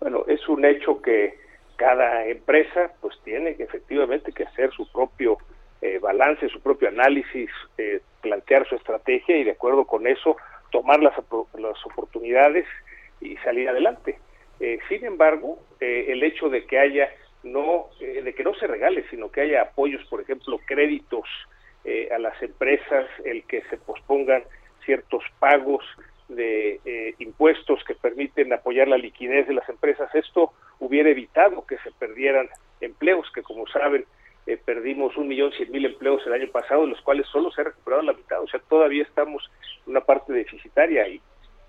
[0.00, 1.38] Bueno, es un hecho que
[1.76, 5.36] cada empresa pues tiene que efectivamente que hacer su propio
[5.82, 10.38] eh, balance, su propio análisis, eh, plantear su estrategia y de acuerdo con eso
[10.72, 12.66] tomar las, las oportunidades
[13.20, 14.18] y salir adelante.
[14.58, 17.08] Eh, sin embargo, eh, el hecho de que haya
[17.44, 21.28] no, eh, de que no se regale, sino que haya apoyos, por ejemplo, créditos
[22.14, 24.44] a las empresas, el que se pospongan
[24.84, 25.84] ciertos pagos
[26.28, 26.78] de
[27.18, 32.48] impuestos que permiten apoyar la liquidez de las empresas, esto hubiera evitado que se perdieran
[32.80, 34.04] empleos, que como saben,
[34.46, 37.60] eh, perdimos un millón cien mil empleos el año pasado, de los cuales solo se
[37.60, 39.50] ha recuperado la mitad, o sea, todavía estamos
[39.86, 41.06] en una parte deficitaria.
[41.08, 41.20] Y,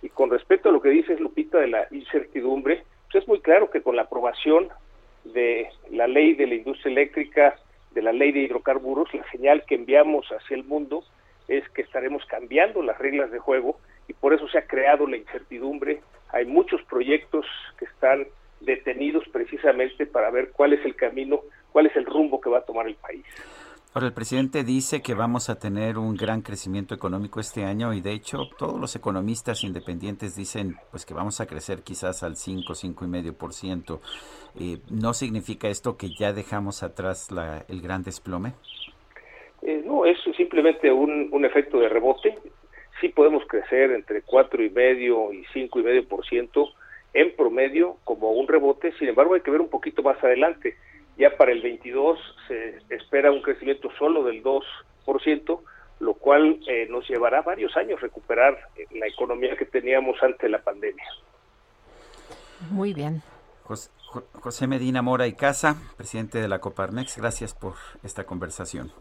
[0.01, 3.69] y con respecto a lo que dices, Lupita, de la incertidumbre, pues es muy claro
[3.69, 4.69] que con la aprobación
[5.23, 7.55] de la ley de la industria eléctrica,
[7.91, 11.03] de la ley de hidrocarburos, la señal que enviamos hacia el mundo
[11.47, 15.17] es que estaremos cambiando las reglas de juego y por eso se ha creado la
[15.17, 16.01] incertidumbre.
[16.29, 17.45] Hay muchos proyectos
[17.77, 18.25] que están
[18.61, 21.41] detenidos precisamente para ver cuál es el camino
[21.73, 23.25] cuál es el rumbo que va a tomar el país.
[23.95, 28.01] Ahora, el presidente dice que vamos a tener un gran crecimiento económico este año y
[28.01, 32.73] de hecho todos los economistas independientes dicen pues que vamos a crecer quizás al 5,
[32.73, 34.01] 5 y medio por ciento.
[34.59, 38.53] Eh, ¿No significa esto que ya dejamos atrás la, el gran desplome?
[39.61, 42.35] Eh, no, es simplemente un, un efecto de rebote.
[42.99, 46.69] Sí podemos crecer entre 4 y medio y 5 y medio por ciento
[47.13, 48.91] en promedio como un rebote.
[48.97, 50.75] Sin embargo, hay que ver un poquito más adelante
[51.17, 55.59] ya para el 22 se espera un crecimiento solo del 2%,
[55.99, 60.49] lo cual eh, nos llevará varios años recuperar eh, la economía que teníamos antes de
[60.49, 61.05] la pandemia.
[62.69, 63.21] Muy bien.
[63.63, 68.91] José, Medina Mora y Casa, presidente de la Coparmex, gracias por esta conversación.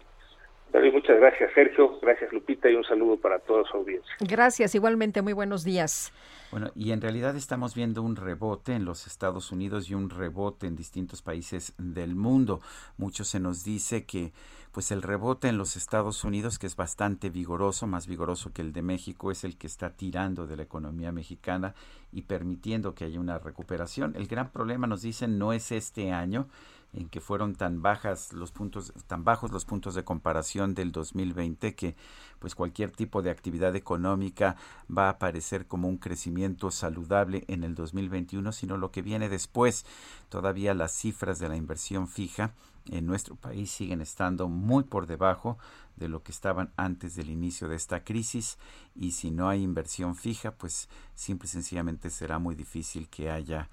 [0.92, 1.98] Muchas gracias, Sergio.
[2.00, 4.14] Gracias, Lupita, y un saludo para toda su audiencia.
[4.20, 5.22] Gracias, igualmente.
[5.22, 6.12] Muy buenos días.
[6.50, 10.66] Bueno, y en realidad estamos viendo un rebote en los Estados Unidos y un rebote
[10.66, 12.60] en distintos países del mundo.
[12.98, 14.32] Mucho se nos dice que
[14.70, 18.72] pues el rebote en los Estados Unidos, que es bastante vigoroso, más vigoroso que el
[18.72, 21.74] de México, es el que está tirando de la economía mexicana
[22.10, 24.14] y permitiendo que haya una recuperación.
[24.16, 26.48] El gran problema, nos dicen, no es este año,
[26.93, 31.74] en que fueron tan bajas los puntos tan bajos los puntos de comparación del 2020
[31.74, 31.97] que
[32.38, 34.57] pues cualquier tipo de actividad económica
[34.95, 39.86] va a aparecer como un crecimiento saludable en el 2021 sino lo que viene después.
[40.28, 42.53] Todavía las cifras de la inversión fija
[42.90, 45.57] en nuestro país siguen estando muy por debajo
[45.97, 48.59] de lo que estaban antes del inicio de esta crisis
[48.95, 53.68] y si no hay inversión fija pues simple y sencillamente será muy difícil que haya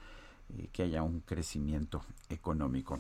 [0.72, 3.00] que haya un crecimiento económico.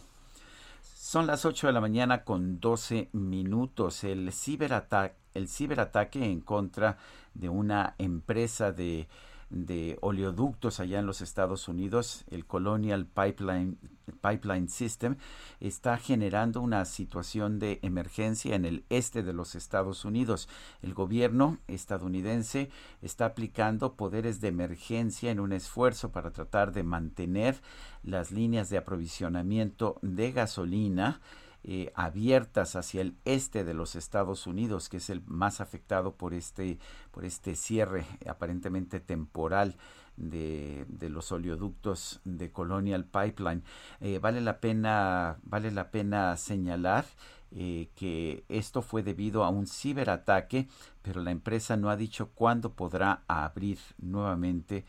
[0.81, 4.03] Son las 8 de la mañana con 12 minutos.
[4.03, 6.97] El ciberataque, el ciberataque en contra
[7.33, 9.07] de una empresa de,
[9.49, 13.77] de oleoductos allá en los Estados Unidos, el Colonial Pipeline
[14.21, 15.17] Pipeline System
[15.59, 20.49] está generando una situación de emergencia en el este de los Estados Unidos.
[20.81, 22.69] El gobierno estadounidense
[23.01, 27.61] está aplicando poderes de emergencia en un esfuerzo para tratar de mantener
[28.03, 31.21] las líneas de aprovisionamiento de gasolina
[31.63, 36.33] eh, abiertas hacia el este de los Estados Unidos, que es el más afectado por
[36.33, 36.79] este,
[37.11, 39.75] por este cierre aparentemente temporal
[40.15, 43.63] de, los oleoductos de Colonial Pipeline.
[43.99, 47.05] Eh, vale la pena, vale la pena señalar
[47.51, 50.67] eh, que esto fue debido a un ciberataque,
[51.01, 54.85] pero la empresa no ha dicho cuándo podrá abrir nuevamente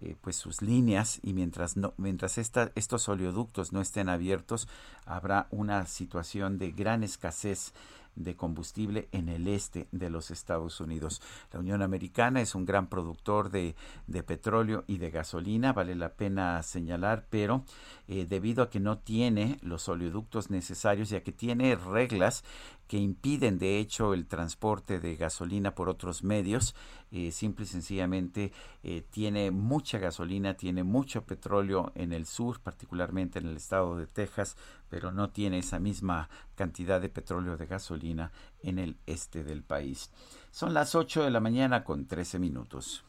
[0.00, 4.68] eh, pues sus líneas y mientras mientras estos oleoductos no estén abiertos
[5.04, 7.72] habrá una situación de gran escasez
[8.16, 11.22] de combustible en el este de los Estados Unidos.
[11.52, 13.76] La Unión Americana es un gran productor de,
[14.06, 17.64] de petróleo y de gasolina, vale la pena señalar, pero
[18.08, 22.42] eh, debido a que no tiene los oleoductos necesarios y a que tiene reglas
[22.86, 26.74] que impiden de hecho el transporte de gasolina por otros medios,
[27.10, 33.38] eh, simple y sencillamente eh, tiene mucha gasolina, tiene mucho petróleo en el sur, particularmente
[33.38, 34.56] en el estado de Texas,
[34.88, 38.32] pero no tiene esa misma cantidad de petróleo de gasolina
[38.62, 40.10] en el este del país.
[40.50, 43.04] Son las 8 de la mañana con 13 minutos.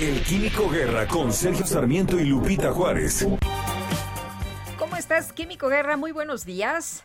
[0.00, 3.26] El Químico Guerra con Sergio Sarmiento y Lupita Juárez.
[4.78, 5.96] ¿Cómo estás, Químico Guerra?
[5.96, 7.04] Muy buenos días.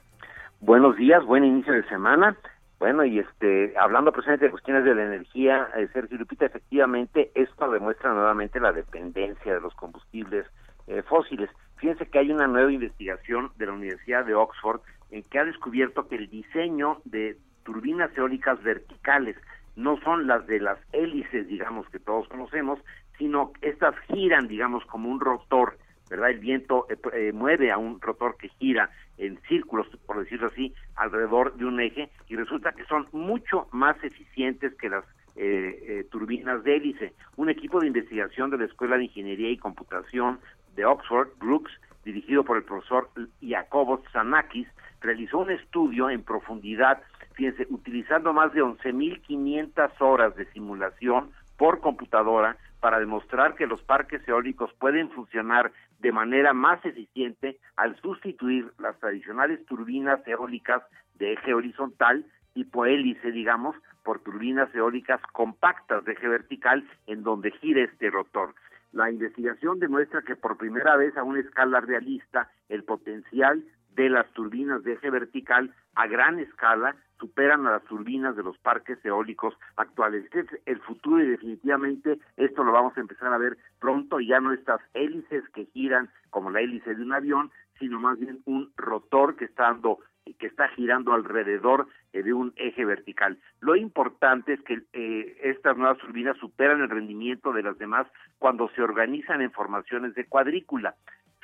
[0.60, 2.36] Buenos días, buen inicio de semana.
[2.80, 7.70] Bueno, y este, hablando precisamente de cuestiones de la energía, eh, Sergio Lupita, efectivamente, esto
[7.70, 10.48] demuestra nuevamente la dependencia de los combustibles
[10.88, 11.52] eh, fósiles.
[11.76, 14.82] Fíjense que hay una nueva investigación de la Universidad de Oxford
[15.12, 19.38] en que ha descubierto que el diseño de turbinas eólicas verticales
[19.76, 22.80] no son las de las hélices, digamos, que todos conocemos,
[23.20, 25.78] sino estas giran, digamos, como un rotor
[26.10, 26.30] ¿verdad?
[26.30, 30.74] El viento eh, eh, mueve a un rotor que gira en círculos, por decirlo así,
[30.96, 35.04] alrededor de un eje y resulta que son mucho más eficientes que las
[35.36, 37.14] eh, turbinas de hélice.
[37.36, 40.40] Un equipo de investigación de la Escuela de Ingeniería y Computación
[40.76, 41.72] de Oxford, Brooks,
[42.04, 43.10] dirigido por el profesor
[43.42, 44.68] Jacobos Zanakis,
[45.02, 47.02] realizó un estudio en profundidad,
[47.34, 54.26] fíjense, utilizando más de 11.500 horas de simulación por computadora para demostrar que los parques
[54.28, 60.84] eólicos pueden funcionar de manera más eficiente al sustituir las tradicionales turbinas eólicas
[61.16, 67.52] de eje horizontal tipo hélice, digamos, por turbinas eólicas compactas de eje vertical en donde
[67.52, 68.56] gira este rotor.
[68.94, 73.64] La investigación demuestra que por primera vez a una escala realista el potencial
[73.96, 78.58] de las turbinas de eje vertical a gran escala superan a las turbinas de los
[78.58, 80.26] parques eólicos actuales.
[80.26, 84.40] Este es el futuro y definitivamente esto lo vamos a empezar a ver pronto, ya
[84.40, 88.72] no estas hélices que giran como la hélice de un avión, sino más bien un
[88.76, 90.00] rotor que está dando
[90.40, 93.38] que está girando alrededor eh, de un eje vertical.
[93.62, 98.08] Lo importante es que eh, estas nuevas turbinas superan el rendimiento de las demás
[98.38, 100.96] cuando se organizan en formaciones de cuadrícula.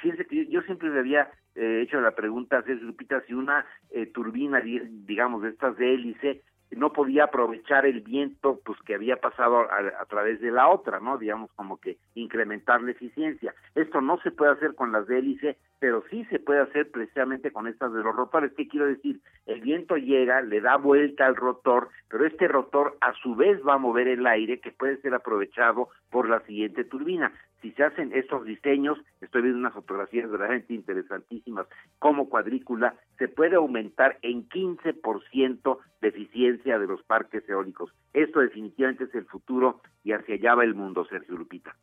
[0.03, 4.05] Fíjense que yo, siempre le había eh, hecho la pregunta a Lupita si una eh,
[4.07, 6.41] turbina, digamos, de estas de hélice,
[6.71, 11.17] no podía aprovechar el viento pues que había pasado a, través de la otra, ¿no?
[11.17, 13.53] Digamos como que incrementar la eficiencia.
[13.75, 17.51] Esto no se puede hacer con las de hélice, pero sí se puede hacer precisamente
[17.51, 18.51] con estas de los rotores.
[18.57, 19.21] ¿Qué quiero decir?
[19.45, 23.75] El viento llega, le da vuelta al rotor, pero este rotor a su vez va
[23.75, 27.31] a mover el aire que puede ser aprovechado por la siguiente turbina
[27.63, 31.65] si se hacen estos diseños, estoy viendo unas fotografías verdaderamente interesantísimas,
[31.97, 37.89] como cuadrícula, se puede aumentar en 15% de eficiencia de los parques eólicos.
[38.13, 41.73] Esto definitivamente es el futuro y hacia allá va el mundo, Sergio Lupita.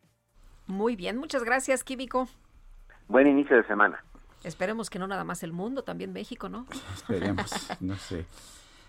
[0.67, 2.29] Muy bien, muchas gracias, Químico.
[3.09, 4.05] Buen inicio de semana.
[4.45, 6.67] Esperemos que no nada más el mundo, también México, ¿no?
[6.95, 8.27] Esperemos, no sé.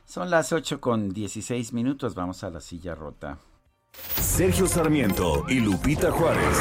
[0.05, 3.37] Son las 8 con 16 minutos, vamos a la silla rota.
[4.41, 6.57] Sergio Sarmiento y Lupita Juárez.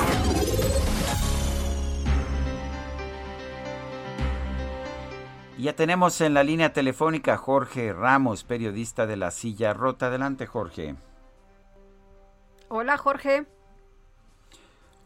[5.56, 10.08] Ya tenemos en la línea telefónica a Jorge Ramos, periodista de La Silla Rota.
[10.08, 10.96] Adelante, Jorge.
[12.68, 13.46] Hola, Jorge.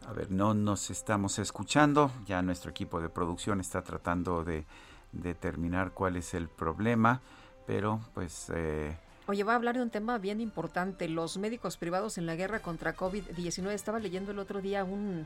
[0.07, 2.11] A ver, no nos estamos escuchando.
[2.25, 4.65] Ya nuestro equipo de producción está tratando de
[5.11, 7.21] determinar cuál es el problema,
[7.65, 8.97] pero pues eh,
[9.27, 12.61] Oye, va a hablar de un tema bien importante, los médicos privados en la guerra
[12.61, 13.71] contra COVID-19.
[13.71, 15.25] Estaba leyendo el otro día un,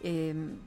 [0.00, 0.58] Em,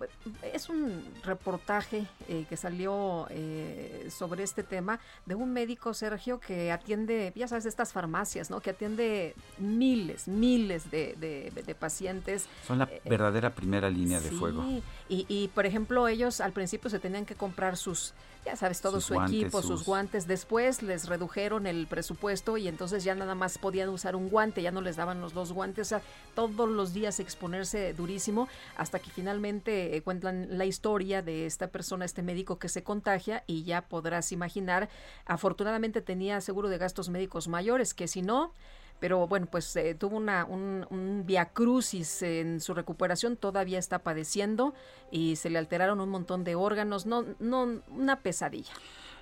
[0.53, 6.69] es un reportaje eh, que salió eh, sobre este tema de un médico, Sergio, que
[6.71, 8.59] atiende, ya sabes, estas farmacias, ¿no?
[8.59, 12.47] Que atiende miles, miles de, de, pacientes.
[12.67, 14.63] Son la eh, verdadera primera línea de fuego.
[15.07, 18.13] Y, y, por ejemplo, ellos al principio se tenían que comprar sus,
[18.45, 19.85] ya sabes, todo su equipo, sus...
[19.85, 20.27] guantes.
[20.27, 24.71] Después les redujeron el presupuesto y entonces ya nada más podían usar un guante, ya
[24.71, 25.87] no les daban los dos guantes.
[25.87, 26.01] O sea,
[26.35, 32.05] todos los días exponerse durísimo hasta que finalmente eh, cuentan la historia de esta persona,
[32.05, 34.89] este médico que se contagia y ya podrás imaginar,
[35.27, 38.51] afortunadamente tenía seguro de gastos médicos mayores, que si no,
[38.99, 41.23] pero bueno, pues eh, tuvo una, un, un
[41.53, 44.73] crucis en su recuperación, todavía está padeciendo
[45.11, 48.73] y se le alteraron un montón de órganos, no, no, una pesadilla.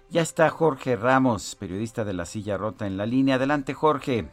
[0.10, 3.36] Ya está Jorge Ramos, periodista de La Silla Rota en la línea.
[3.36, 4.30] Adelante, Jorge.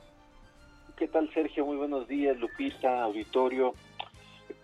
[0.97, 1.67] ¿Qué tal, Sergio?
[1.67, 3.75] Muy buenos días, Lupita, auditorio.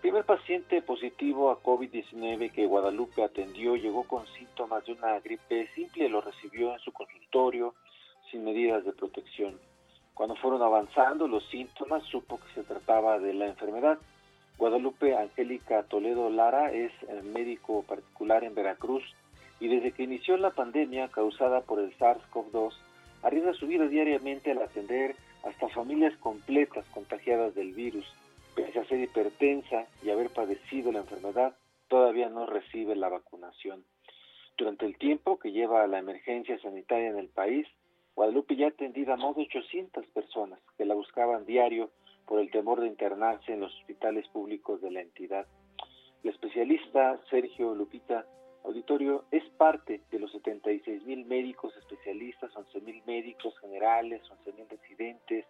[0.03, 6.09] Primer paciente positivo a COVID-19 que Guadalupe atendió llegó con síntomas de una gripe simple,
[6.09, 7.73] lo recibió en su consultorio
[8.29, 9.57] sin medidas de protección.
[10.13, 13.97] Cuando fueron avanzando los síntomas, supo que se trataba de la enfermedad.
[14.57, 16.91] Guadalupe Angélica Toledo Lara es
[17.23, 19.05] médico particular en Veracruz
[19.61, 22.73] y desde que inició la pandemia causada por el SARS-CoV-2,
[23.21, 25.15] arriesga su vida diariamente al atender
[25.45, 28.05] hasta familias completas contagiadas del virus.
[28.55, 31.55] Pese a ser hipertensa y haber padecido la enfermedad,
[31.87, 33.83] todavía no recibe la vacunación.
[34.57, 37.67] Durante el tiempo que lleva la emergencia sanitaria en el país,
[38.15, 41.91] Guadalupe ya ha atendido a más de 800 personas que la buscaban diario
[42.27, 45.47] por el temor de internarse en los hospitales públicos de la entidad.
[46.23, 48.25] El especialista Sergio Lupita
[48.63, 54.69] Auditorio es parte de los 76 mil médicos especialistas, 11 mil médicos generales, 11 mil
[54.69, 55.45] residentes,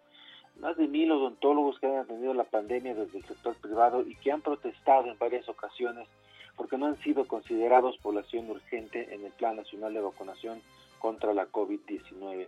[0.59, 4.31] más de mil odontólogos que han atendido la pandemia desde el sector privado y que
[4.31, 6.07] han protestado en varias ocasiones
[6.55, 10.61] porque no han sido considerados población urgente en el Plan Nacional de Vacunación
[10.99, 12.47] contra la COVID-19.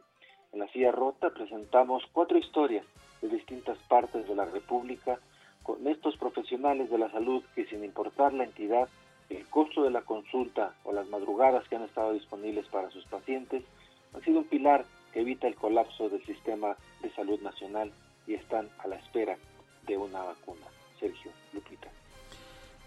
[0.54, 2.86] En la silla rota presentamos cuatro historias
[3.22, 5.20] de distintas partes de la República
[5.64, 8.88] con estos profesionales de la salud que sin importar la entidad
[9.30, 13.64] el costo de la consulta o las madrugadas que han estado disponibles para sus pacientes
[14.14, 17.92] han sido un pilar evita el colapso del sistema de salud nacional
[18.28, 19.38] y están a la espera
[19.88, 20.68] de una vacuna.
[21.00, 21.90] Sergio, Lupita.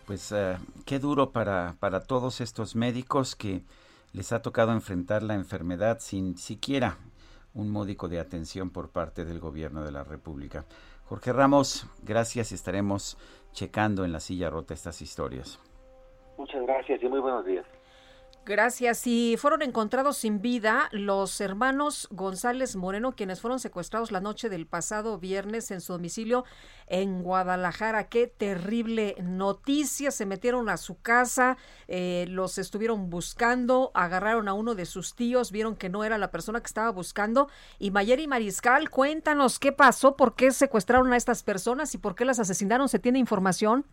[0.07, 0.57] Pues eh,
[0.87, 3.63] qué duro para, para todos estos médicos que
[4.13, 6.99] les ha tocado enfrentar la enfermedad sin siquiera
[7.55, 10.65] un módico de atención por parte del gobierno de la República.
[11.07, 13.19] Jorge Ramos, gracias y estaremos
[13.53, 15.59] checando en la silla rota estas historias.
[16.37, 17.67] Muchas gracias y muy buenos días.
[18.49, 19.07] Gracias.
[19.07, 24.67] Y fueron encontrados sin vida los hermanos González Moreno, quienes fueron secuestrados la noche del
[24.67, 26.47] pasado viernes en su domicilio
[26.87, 28.09] en Guadalajara.
[28.09, 30.11] Qué terrible noticia.
[30.11, 31.59] Se metieron a su casa,
[31.89, 36.31] eh, los estuvieron buscando, agarraron a uno de sus tíos, vieron que no era la
[36.31, 37.51] persona que estaba buscando.
[37.79, 42.25] Y Mayeri Mariscal, cuéntanos qué pasó, por qué secuestraron a estas personas y por qué
[42.25, 42.89] las asesinaron.
[42.89, 43.85] ¿Se tiene información?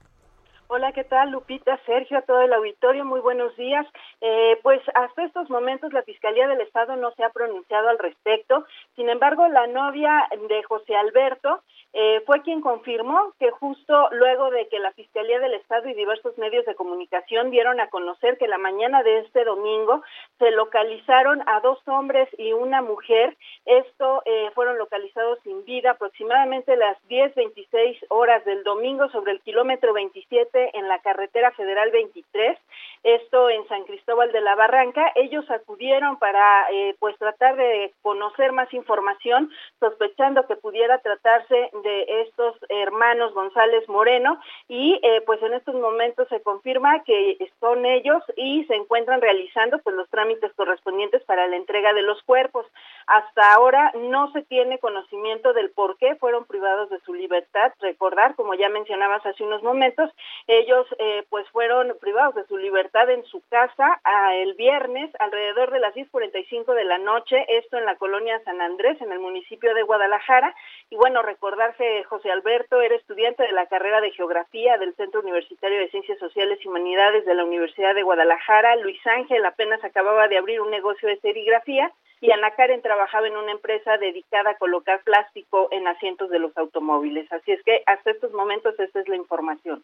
[0.67, 1.29] Hola, ¿qué tal?
[1.29, 3.85] Lupita, Sergio, a todo el auditorio, muy buenos días.
[4.19, 8.65] Eh, pues hasta estos momentos la Fiscalía del Estado no se ha pronunciado al respecto.
[8.95, 11.61] Sin embargo, la novia de José Alberto
[11.93, 16.35] eh, fue quien confirmó que justo luego de que la Fiscalía del Estado y diversos
[16.39, 20.01] medios de comunicación dieron a conocer que la mañana de este domingo
[20.39, 26.75] se localizaron a dos hombres y una mujer, esto eh, fueron localizados sin vida aproximadamente
[26.75, 32.57] las 10.26 horas del domingo sobre el kilómetro 27 en la carretera federal 23,
[33.03, 35.11] esto en San Cristóbal de la Barranca.
[35.15, 42.21] Ellos acudieron para eh, pues tratar de conocer más información, sospechando que pudiera tratarse de
[42.21, 48.23] estos hermanos González Moreno y eh, pues en estos momentos se confirma que son ellos
[48.35, 52.65] y se encuentran realizando pues los trámites correspondientes para la entrega de los cuerpos.
[53.07, 57.73] Hasta ahora no se tiene conocimiento del por qué fueron privados de su libertad.
[57.79, 60.09] Recordar, como ya mencionabas hace unos momentos,
[60.47, 63.99] ellos eh, pues fueron privados de su libertad en su casa
[64.33, 69.01] el viernes alrededor de las 10:45 de la noche, esto en la colonia San Andrés,
[69.01, 70.55] en el municipio de Guadalajara.
[70.89, 71.75] Y bueno, recordar
[72.07, 76.59] José Alberto era estudiante de la carrera de Geografía del Centro Universitario de Ciencias Sociales
[76.61, 78.75] y Humanidades de la Universidad de Guadalajara.
[78.77, 83.37] Luis Ángel apenas acababa de abrir un negocio de serigrafía y Ana Karen trabajaba en
[83.37, 87.31] una empresa dedicada a colocar plástico en asientos de los automóviles.
[87.31, 89.83] Así es que hasta estos momentos esta es la información.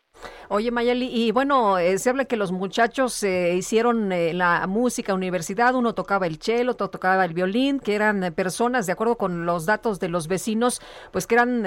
[0.49, 5.13] Oye Mayali, y bueno, eh, se habla que los muchachos eh, hicieron eh, la música
[5.13, 9.45] universidad, uno tocaba el cello, otro tocaba el violín, que eran personas, de acuerdo con
[9.45, 10.81] los datos de los vecinos,
[11.11, 11.63] pues que eran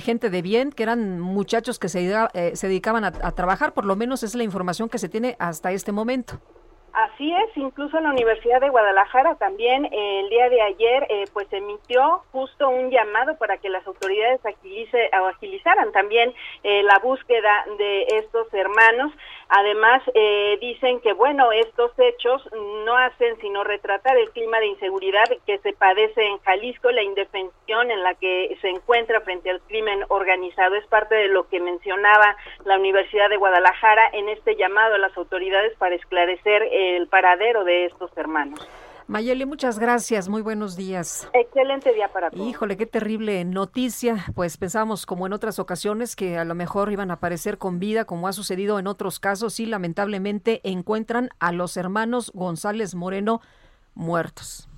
[0.00, 2.14] gente de bien, que eran muchachos que se,
[2.54, 5.92] se dedicaban a trabajar, por lo menos es la información que se tiene hasta este
[5.92, 6.40] momento.
[6.98, 11.46] Así es, incluso la Universidad de Guadalajara también eh, el día de ayer eh, pues
[11.52, 16.34] emitió justo un llamado para que las autoridades agilice, o agilizaran también
[16.64, 19.12] eh, la búsqueda de estos hermanos.
[19.50, 22.46] Además, eh, dicen que, bueno, estos hechos
[22.84, 27.90] no hacen sino retratar el clima de inseguridad que se padece en Jalisco, la indefensión
[27.90, 30.74] en la que se encuentra frente al crimen organizado.
[30.74, 35.16] Es parte de lo que mencionaba la Universidad de Guadalajara en este llamado a las
[35.16, 38.60] autoridades para esclarecer el paradero de estos hermanos.
[39.08, 41.30] Mayeli, muchas gracias, muy buenos días.
[41.32, 42.46] Excelente día para todos.
[42.46, 44.26] Híjole, qué terrible noticia.
[44.34, 48.04] Pues pensamos, como en otras ocasiones, que a lo mejor iban a aparecer con vida,
[48.04, 53.40] como ha sucedido en otros casos, y lamentablemente encuentran a los hermanos González Moreno
[53.94, 54.68] muertos.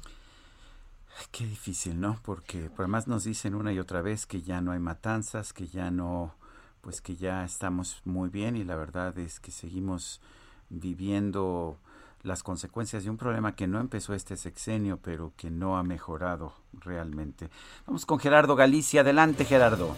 [1.32, 2.16] Qué difícil, ¿no?
[2.24, 5.90] Porque además nos dicen una y otra vez que ya no hay matanzas, que ya
[5.90, 6.36] no,
[6.82, 10.20] pues que ya estamos muy bien y la verdad es que seguimos
[10.68, 11.78] viviendo
[12.22, 16.52] las consecuencias de un problema que no empezó este sexenio, pero que no ha mejorado
[16.72, 17.48] realmente.
[17.86, 19.00] Vamos con Gerardo Galicia.
[19.00, 19.96] Adelante, Gerardo.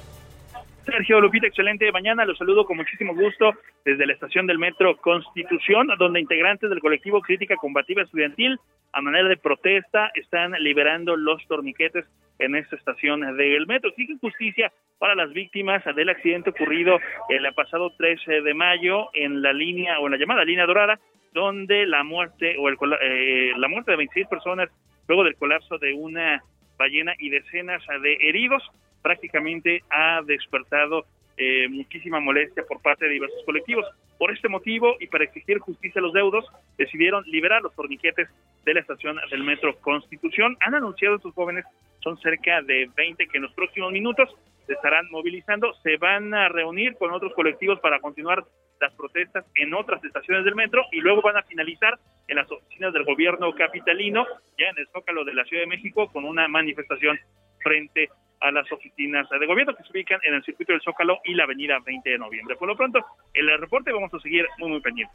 [0.85, 2.25] Sergio Lupita, excelente mañana.
[2.25, 3.53] Los saludo con muchísimo gusto
[3.85, 8.59] desde la estación del Metro Constitución, donde integrantes del colectivo Crítica Combativa Estudiantil,
[8.93, 12.05] a manera de protesta, están liberando los torniquetes
[12.41, 13.93] en esta estación del metro.
[13.93, 16.99] Sigue justicia para las víctimas del accidente ocurrido
[17.29, 20.99] el pasado 13 de mayo en la línea o en la llamada línea dorada,
[21.33, 24.69] donde la muerte o el, eh, la muerte de 26 personas
[25.07, 26.43] luego del colapso de una
[26.77, 28.63] ballena y decenas de heridos
[29.03, 31.05] prácticamente ha despertado
[31.37, 33.87] eh, muchísima molestia por parte de diversos colectivos.
[34.19, 36.45] Por este motivo y para exigir justicia a los deudos,
[36.79, 38.29] decidieron liberar los torniquetes
[38.65, 40.57] de la estación del Metro Constitución.
[40.61, 41.65] Han anunciado estos jóvenes,
[42.01, 44.29] son cerca de 20 que en los próximos minutos
[44.67, 48.45] se estarán movilizando, se van a reunir con otros colectivos para continuar
[48.81, 51.99] las protestas en otras estaciones del metro y luego van a finalizar
[52.29, 54.27] en las oficinas del gobierno capitalino,
[54.59, 57.19] ya en el Zócalo de la Ciudad de México, con una manifestación
[57.61, 58.11] frente
[58.43, 61.45] a las oficinas de gobierno que se ubican en el circuito del Zócalo y la
[61.45, 62.57] avenida 20 de noviembre.
[62.57, 62.99] Por lo pronto,
[63.33, 65.15] el reporte vamos a seguir muy, muy pendiente.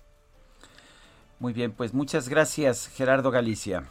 [1.39, 3.83] Muy bien, pues muchas gracias, Gerardo Galicia.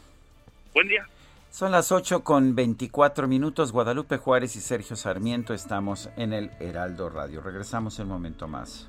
[0.75, 1.07] Buen día.
[1.51, 3.73] Son las 8 con 24 minutos.
[3.73, 7.41] Guadalupe Juárez y Sergio Sarmiento estamos en el Heraldo Radio.
[7.41, 8.89] Regresamos en un momento más.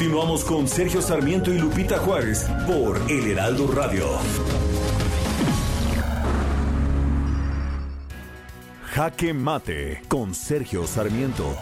[0.00, 4.06] Continuamos con Sergio Sarmiento y Lupita Juárez por El Heraldo Radio.
[8.94, 11.54] Jaque Mate con Sergio Sarmiento.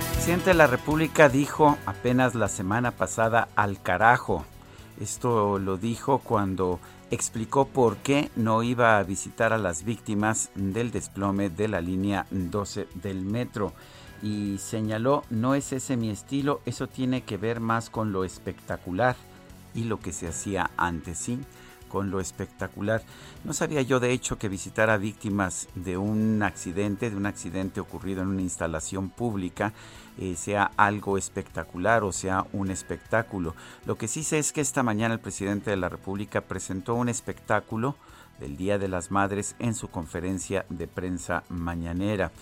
[0.00, 4.44] El presidente de la República dijo apenas la semana pasada al carajo.
[5.00, 6.78] Esto lo dijo cuando
[7.10, 12.26] explicó por qué no iba a visitar a las víctimas del desplome de la línea
[12.30, 13.72] 12 del metro
[14.22, 19.16] y señaló, no es ese mi estilo, eso tiene que ver más con lo espectacular
[19.74, 21.38] y lo que se hacía antes, sí,
[21.88, 23.02] con lo espectacular.
[23.44, 27.80] No sabía yo de hecho que visitar a víctimas de un accidente, de un accidente
[27.80, 29.72] ocurrido en una instalación pública,
[30.18, 33.54] eh, sea algo espectacular o sea un espectáculo.
[33.84, 37.08] Lo que sí sé es que esta mañana el presidente de la República presentó un
[37.08, 37.96] espectáculo
[38.40, 42.32] del Día de las Madres en su conferencia de prensa mañanera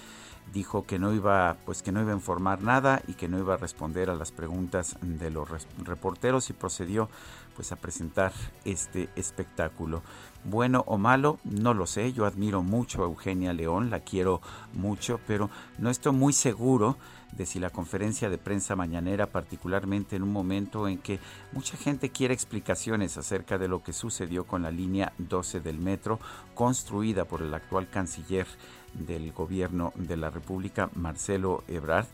[0.52, 3.54] dijo que no iba pues que no iba a informar nada y que no iba
[3.54, 5.48] a responder a las preguntas de los
[5.84, 7.08] reporteros y procedió
[7.56, 8.32] pues a presentar
[8.64, 10.02] este espectáculo.
[10.44, 14.40] Bueno o malo, no lo sé, yo admiro mucho a Eugenia León, la quiero
[14.74, 16.96] mucho, pero no estoy muy seguro
[17.36, 21.18] de si la conferencia de prensa mañanera, particularmente en un momento en que
[21.52, 26.20] mucha gente quiere explicaciones acerca de lo que sucedió con la línea 12 del metro,
[26.54, 28.46] construida por el actual canciller
[28.94, 32.06] del gobierno de la República, Marcelo Ebrard,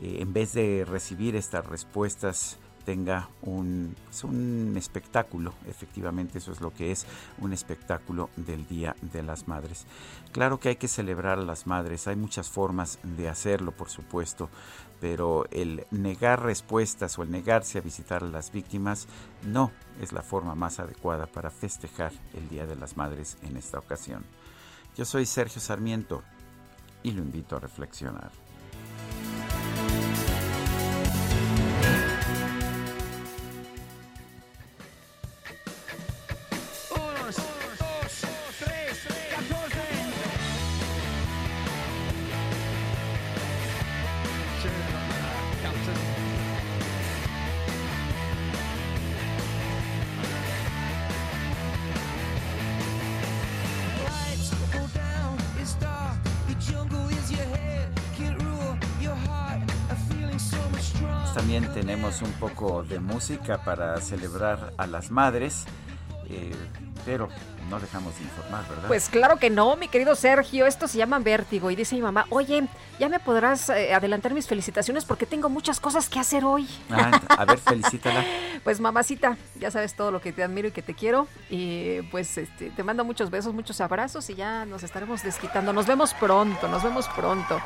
[0.00, 2.58] eh, en vez de recibir estas respuestas
[2.88, 7.04] tenga un, un espectáculo, efectivamente eso es lo que es
[7.36, 9.84] un espectáculo del Día de las Madres.
[10.32, 14.48] Claro que hay que celebrar a las madres, hay muchas formas de hacerlo, por supuesto,
[15.02, 19.06] pero el negar respuestas o el negarse a visitar a las víctimas
[19.44, 19.70] no
[20.00, 24.24] es la forma más adecuada para festejar el Día de las Madres en esta ocasión.
[24.96, 26.22] Yo soy Sergio Sarmiento
[27.02, 28.30] y lo invito a reflexionar.
[62.98, 65.64] De música para celebrar a las madres,
[66.28, 66.52] eh,
[67.04, 67.28] pero
[67.70, 68.88] no dejamos de informar, ¿verdad?
[68.88, 72.26] Pues claro que no, mi querido Sergio, esto se llama vértigo y dice mi mamá,
[72.30, 72.66] oye,
[72.98, 76.68] ya me podrás eh, adelantar mis felicitaciones porque tengo muchas cosas que hacer hoy.
[76.90, 78.24] Ah, a ver, felicítala.
[78.64, 82.36] pues mamacita, ya sabes todo lo que te admiro y que te quiero y pues
[82.36, 85.72] este, te mando muchos besos, muchos abrazos y ya nos estaremos desquitando.
[85.72, 87.60] Nos vemos pronto, nos vemos pronto.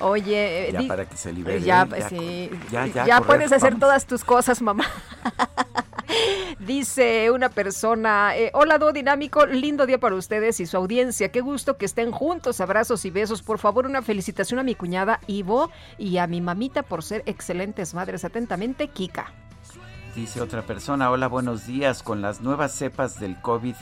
[0.00, 1.60] Oye, eh, ya para que se libere.
[1.60, 4.84] Ya, sí, ya, puedes hacer todas tus cosas, mamá.
[6.58, 11.30] Dice una persona, eh, hola Do Dinámico, lindo día para ustedes y su audiencia.
[11.30, 13.42] Qué gusto que estén juntos, abrazos y besos.
[13.42, 17.94] Por favor, una felicitación a mi cuñada Ivo y a mi mamita por ser excelentes
[17.94, 18.24] madres.
[18.24, 19.32] Atentamente, Kika.
[20.14, 22.02] Dice otra persona, hola, buenos días.
[22.02, 23.76] Con las nuevas cepas del COVID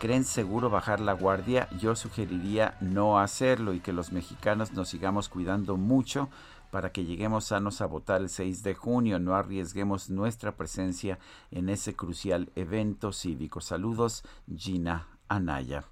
[0.00, 5.28] creen seguro bajar la guardia, yo sugeriría no hacerlo y que los mexicanos nos sigamos
[5.28, 6.30] cuidando mucho
[6.70, 9.18] para que lleguemos sanos a votar el 6 de junio.
[9.18, 11.18] No arriesguemos nuestra presencia
[11.50, 13.60] en ese crucial evento cívico.
[13.60, 14.24] Saludos,
[14.56, 15.84] Gina Anaya.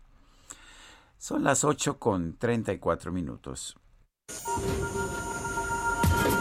[1.19, 3.77] Son las 8 con 34 minutos.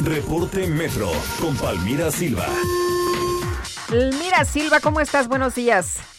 [0.03, 1.10] Reporte Metro
[1.41, 2.48] con Palmira Silva.
[3.89, 5.27] Mira, Silva, ¿cómo estás?
[5.27, 6.16] Buenos días.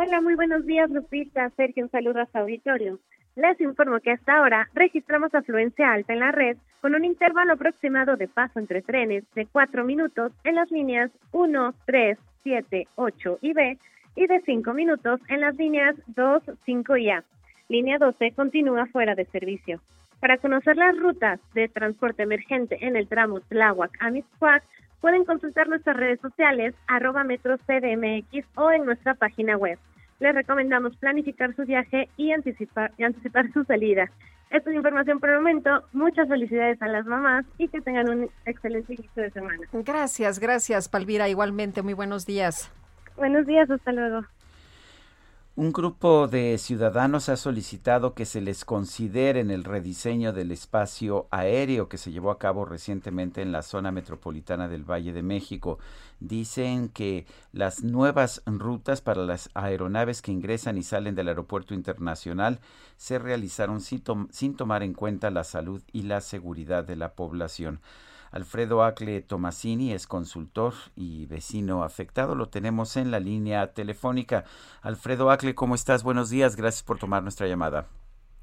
[0.00, 1.50] Hola, muy buenos días, Lupita.
[1.56, 3.00] Sergio, un saludo a su auditorio.
[3.34, 8.16] Les informo que hasta ahora registramos afluencia alta en la red con un intervalo aproximado
[8.16, 13.52] de paso entre trenes de 4 minutos en las líneas 1, 3, 7, 8 y
[13.54, 13.76] B
[14.14, 17.24] y de 5 minutos en las líneas 2, 5 y A.
[17.68, 19.80] Línea 12 continúa fuera de servicio.
[20.20, 24.12] Para conocer las rutas de transporte emergente en el tramo Tláhuac a
[25.00, 29.78] pueden consultar nuestras redes sociales, arroba metro CDMX o en nuestra página web.
[30.20, 34.10] Les recomendamos planificar su viaje y anticipar, y anticipar su salida.
[34.50, 35.84] Esta es información por el momento.
[35.92, 39.60] Muchas felicidades a las mamás y que tengan un excelente inicio de semana.
[39.72, 41.28] Gracias, gracias, Palvira.
[41.28, 42.72] Igualmente, muy buenos días.
[43.16, 44.22] Buenos días, hasta luego.
[45.58, 51.26] Un grupo de ciudadanos ha solicitado que se les considere en el rediseño del espacio
[51.32, 55.80] aéreo que se llevó a cabo recientemente en la zona metropolitana del Valle de México.
[56.20, 62.60] Dicen que las nuevas rutas para las aeronaves que ingresan y salen del aeropuerto internacional
[62.96, 67.80] se realizaron sin, tomar en cuenta la salud y la seguridad de la población.
[68.30, 72.34] Alfredo Acle Tomasini es consultor y vecino afectado.
[72.34, 74.44] Lo tenemos en la línea telefónica.
[74.82, 76.02] Alfredo Acle, ¿cómo estás?
[76.02, 76.56] Buenos días.
[76.56, 77.86] Gracias por tomar nuestra llamada.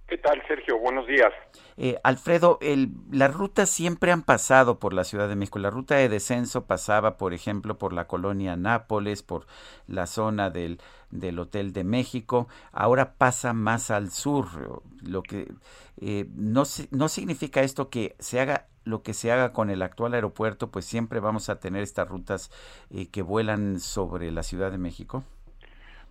[0.07, 0.78] ¿Qué tal, Sergio?
[0.78, 1.34] Buenos días.
[1.78, 5.57] Eh, Alfredo, el, las rutas siempre han pasado por la Ciudad de México.
[5.57, 9.48] La ruta de descenso pasaba, por ejemplo, por la colonia Nápoles, por
[9.88, 10.80] la zona del,
[11.10, 12.48] del Hotel de México.
[12.72, 14.84] Ahora pasa más al sur.
[15.02, 15.52] Lo que
[15.99, 20.14] eh, no, no significa esto que se haga lo que se haga con el actual
[20.14, 22.52] aeropuerto, pues siempre vamos a tener estas rutas
[22.91, 25.24] eh, que vuelan sobre la Ciudad de México.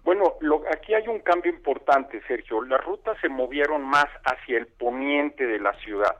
[0.04, 0.34] Bueno,
[0.70, 2.62] aquí hay un cambio importante, Sergio.
[2.62, 6.16] Las rutas se movieron más hacia el poniente de la ciudad.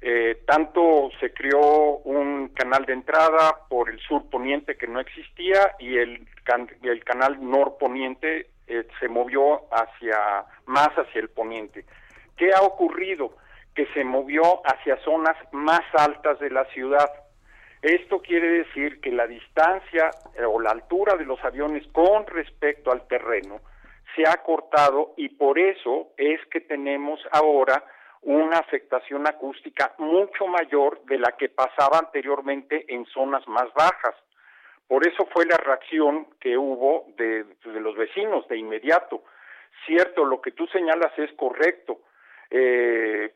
[0.00, 5.74] Eh, tanto se creó un canal de entrada por el sur poniente que no existía
[5.78, 6.26] y el,
[7.04, 11.86] canal norponiente eh, se movió hacia más hacia el poniente.
[12.36, 13.36] ¿Qué ha ocurrido?
[13.76, 17.08] Que se movió hacia zonas más altas de la ciudad
[17.86, 22.90] esto quiere decir que la distancia eh, o la altura de los aviones con respecto
[22.90, 23.60] al terreno
[24.16, 27.84] se ha cortado y por eso es que tenemos ahora
[28.22, 34.16] una afectación acústica mucho mayor de la que pasaba anteriormente en zonas más bajas.
[34.88, 39.22] Por eso fue la reacción que hubo de, los vecinos de inmediato.
[39.84, 42.00] Cierto, lo que tú señalas es correcto.
[42.50, 43.32] Eh,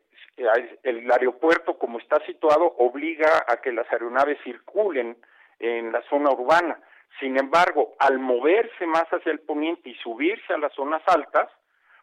[0.82, 5.16] el aeropuerto, como está situado, obliga a que las aeronaves circulen
[5.58, 6.80] en la zona urbana.
[7.18, 11.48] Sin embargo, al moverse más hacia el poniente y subirse a las zonas altas,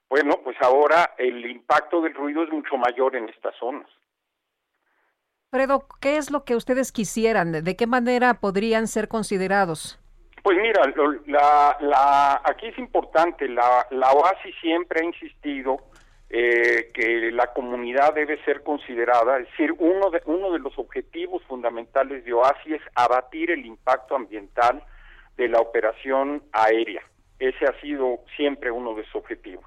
[0.10, 3.90] bueno, pues ahora el impacto del ruido es mucho mayor en estas zonas.
[5.50, 7.64] Fredo, ¿qué es lo que ustedes quisieran?
[7.64, 10.00] ¿De qué manera podrían ser considerados?
[10.44, 10.82] Pues mira,
[11.26, 15.78] la, la, aquí es importante, la, la OASI siempre ha insistido
[16.30, 21.42] eh, que la comunidad debe ser considerada, es decir, uno de, uno de los objetivos
[21.44, 24.84] fundamentales de OASI es abatir el impacto ambiental
[25.38, 27.02] de la operación aérea.
[27.40, 29.66] Ese ha sido siempre uno de sus objetivos.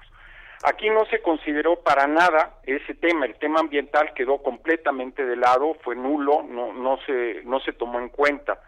[0.63, 5.75] Aquí no se consideró para nada ese tema, el tema ambiental quedó completamente de lado,
[5.83, 8.61] fue nulo, no, no, se, no se tomó en cuenta.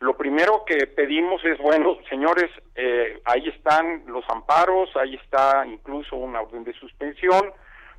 [0.00, 6.14] Lo primero que pedimos es, bueno, señores, eh, ahí están los amparos, ahí está incluso
[6.16, 7.52] una orden de suspensión.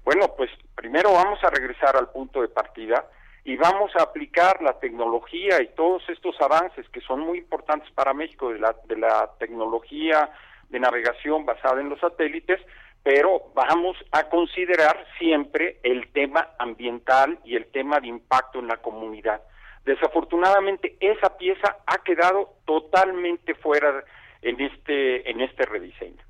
[0.06, 3.06] Bueno, pues primero vamos a regresar al punto de partida
[3.44, 8.14] y vamos a aplicar la tecnología y todos estos avances que son muy importantes para
[8.14, 10.30] México de la, de la tecnología
[10.70, 12.62] de navegación basada en los satélites,
[13.04, 18.78] pero vamos a considerar siempre el tema ambiental y el tema de impacto en la
[18.78, 19.42] comunidad.
[19.86, 24.04] Desafortunadamente esa pieza ha quedado totalmente fuera
[24.42, 26.24] en este en este rediseño.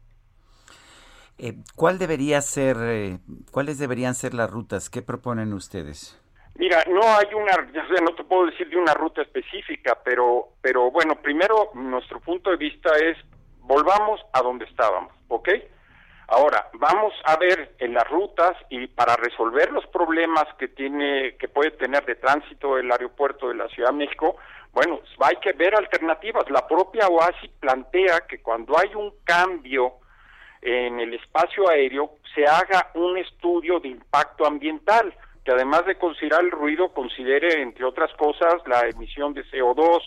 [1.41, 3.19] Eh, ¿Cuál debería ser, eh,
[3.51, 4.89] cuáles deberían ser las rutas?
[4.89, 6.19] ¿Qué proponen ustedes?
[6.55, 7.55] Mira, no hay una,
[8.01, 12.57] no te puedo decir de una ruta específica, pero, pero bueno, primero nuestro punto de
[12.57, 13.17] vista es
[13.59, 15.47] volvamos a donde estábamos, ¿ok?
[16.31, 21.47] Ahora, vamos a ver en las rutas y para resolver los problemas que tiene, que
[21.47, 24.35] puede tener de tránsito el aeropuerto de la Ciudad de México,
[24.72, 26.47] bueno, hay que ver alternativas.
[26.51, 29.93] La propia OASI plantea que cuando hay un cambio
[30.61, 35.11] en el espacio aéreo, se haga un estudio de impacto ambiental,
[35.43, 40.01] que además de considerar el ruido, considere, entre otras cosas, la emisión de CO2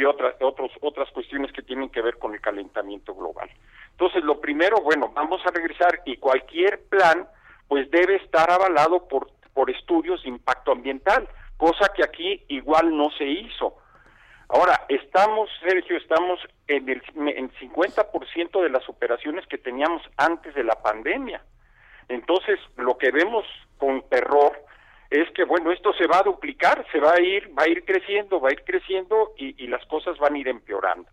[0.00, 3.50] y otras, otros, otras cuestiones que tienen que ver con el calentamiento global.
[3.90, 7.28] Entonces, lo primero, bueno, vamos a regresar y cualquier plan,
[7.68, 11.28] pues debe estar avalado por, por estudios de impacto ambiental,
[11.58, 13.76] cosa que aquí igual no se hizo.
[14.48, 20.64] Ahora, estamos, Sergio, estamos en el en 50% de las operaciones que teníamos antes de
[20.64, 21.42] la pandemia.
[22.08, 23.44] Entonces, lo que vemos
[23.76, 24.64] con terror
[25.10, 27.84] es que, bueno, esto se va a duplicar, se va a ir, va a ir
[27.84, 31.08] creciendo, va a ir creciendo y, y las cosas van a ir empeorando.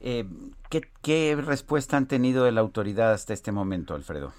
[0.00, 0.24] Eh,
[1.02, 4.32] ¿qué, respuesta han tenido de la autoridad hasta este momento, Alfredo?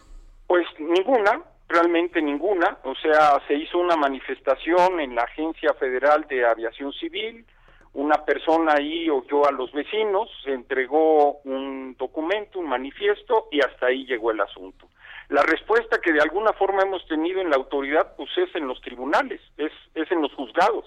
[0.47, 2.77] Pues ninguna, realmente ninguna.
[2.84, 7.45] O sea, se hizo una manifestación en la Agencia Federal de Aviación Civil,
[7.93, 13.88] una persona ahí oyó a los vecinos, se entregó un documento, un manifiesto y hasta
[13.88, 14.88] ahí llegó el asunto.
[15.31, 18.81] La respuesta que de alguna forma hemos tenido en la autoridad pues es en los
[18.81, 20.83] tribunales, es, es en los juzgados.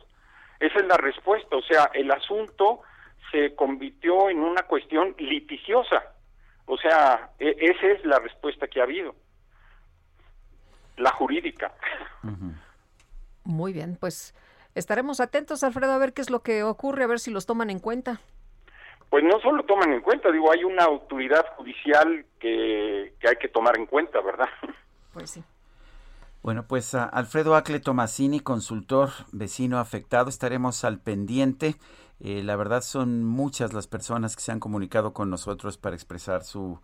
[0.61, 2.83] Esa es la respuesta, o sea, el asunto
[3.33, 6.13] se convirtió en una cuestión litigiosa.
[6.67, 9.15] O sea, e, esa es la respuesta que ha habido.
[10.99, 11.73] La jurídica.
[13.45, 14.35] Muy bien, pues
[14.75, 17.71] estaremos atentos, Alfredo, a ver qué es lo que ocurre, a ver si los toman
[17.71, 18.21] en cuenta.
[19.15, 23.47] Pues no solo toman en cuenta, digo, hay una autoridad judicial que, que hay que
[23.47, 24.49] tomar en cuenta, ¿verdad?
[25.13, 25.45] Pues sí.
[26.43, 31.77] Bueno, pues Alfredo Acle Tomasini, consultor vecino afectado, estaremos al pendiente.
[32.19, 36.43] Eh, la verdad son muchas las personas que se han comunicado con nosotros para expresar
[36.43, 36.81] su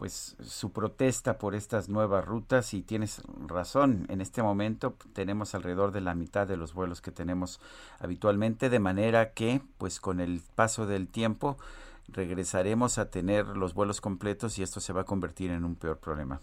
[0.00, 5.92] pues su protesta por estas nuevas rutas y tienes razón, en este momento tenemos alrededor
[5.92, 7.60] de la mitad de los vuelos que tenemos
[8.00, 11.58] habitualmente, de manera que pues con el paso del tiempo
[12.08, 16.00] regresaremos a tener los vuelos completos y esto se va a convertir en un peor
[16.00, 16.40] problema.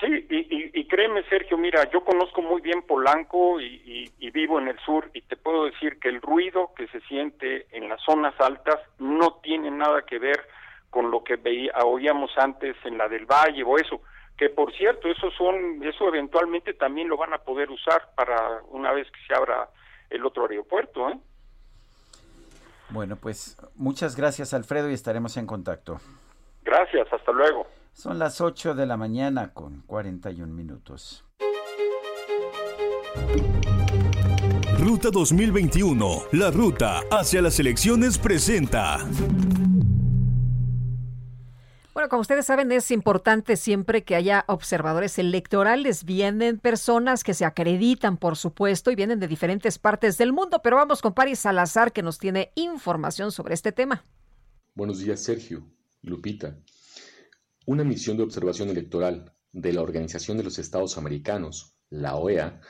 [0.00, 5.10] Sí, y, créeme, Sergio, mira, yo conozco muy bien Polanco y, vivo en el sur
[5.12, 9.40] y te puedo decir que el ruido que se siente en las zonas altas no
[9.42, 10.40] tiene nada que ver
[10.94, 14.00] con lo que veía, oíamos antes en la del Valle o eso,
[14.38, 18.92] que por cierto, eso son, eso eventualmente también lo van a poder usar para una
[18.92, 19.68] vez que se abra
[20.08, 21.18] el otro aeropuerto, ¿eh?
[22.90, 25.98] Bueno, pues muchas gracias Alfredo y estaremos en contacto.
[26.62, 27.66] Gracias, hasta luego.
[27.92, 31.24] Son las 8 de la mañana con 41 minutos.
[34.78, 38.98] Ruta 2021, la ruta hacia las elecciones presenta.
[42.04, 46.04] Bueno, como ustedes saben, es importante siempre que haya observadores electorales.
[46.04, 50.60] Vienen personas que se acreditan, por supuesto, y vienen de diferentes partes del mundo.
[50.62, 54.04] Pero vamos con Paris Salazar, que nos tiene información sobre este tema.
[54.74, 55.66] Buenos días, Sergio,
[56.02, 56.58] Lupita.
[57.64, 62.60] Una misión de observación electoral de la Organización de los Estados Americanos, la OEA,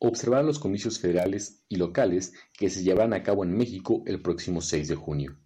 [0.00, 4.60] observará los comicios federales y locales que se llevarán a cabo en México el próximo
[4.60, 5.41] 6 de junio.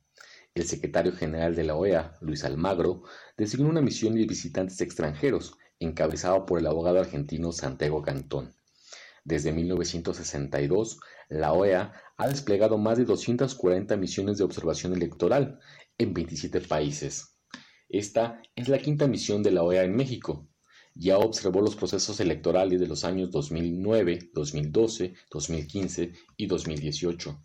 [0.56, 3.02] El secretario general de la OEA, Luis Almagro,
[3.36, 8.54] designó una misión de visitantes extranjeros, encabezada por el abogado argentino Santiago Cantón.
[9.22, 15.60] Desde 1962, la OEA ha desplegado más de 240 misiones de observación electoral
[15.98, 17.36] en 27 países.
[17.90, 20.48] Esta es la quinta misión de la OEA en México.
[20.94, 27.42] ya observó los procesos electorales de los años 2009, 2012, 2015 y 2018.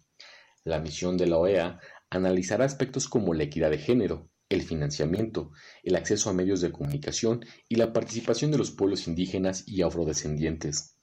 [0.64, 1.80] La misión de la OEA
[2.12, 5.52] analizará aspectos como la equidad de género, el financiamiento,
[5.82, 10.98] el acceso a medios de comunicación y la participación de los pueblos indígenas y afrodescendientes.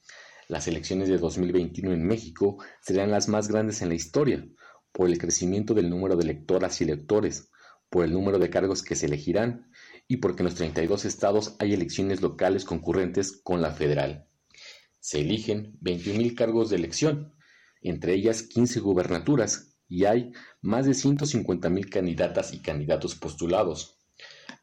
[0.48, 4.46] Las elecciones de 2021 en México serán las más grandes en la historia,
[4.92, 7.50] por el crecimiento del número de electoras y electores,
[7.88, 9.70] por el número de cargos que se elegirán
[10.06, 14.28] y porque en los 32 estados hay elecciones locales concurrentes con la federal.
[15.00, 17.34] Se eligen 21.000 cargos de elección,
[17.80, 23.98] entre ellas 15 gubernaturas, y hay más de 150.000 candidatas y candidatos postulados.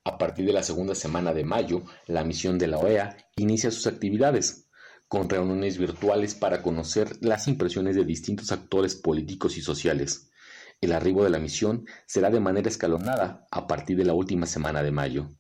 [0.04, 3.88] A partir de la segunda semana de mayo, la misión de la OEA inicia sus
[3.88, 4.68] actividades,
[5.08, 10.30] con reuniones virtuales para conocer las impresiones de distintos actores políticos y sociales.
[10.82, 14.84] El arribo de la misión será de manera escalonada a partir de la última semana
[14.84, 15.32] de mayo.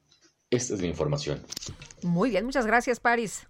[0.49, 1.41] Esta es la información.
[2.03, 3.47] Muy bien, muchas gracias, Paris.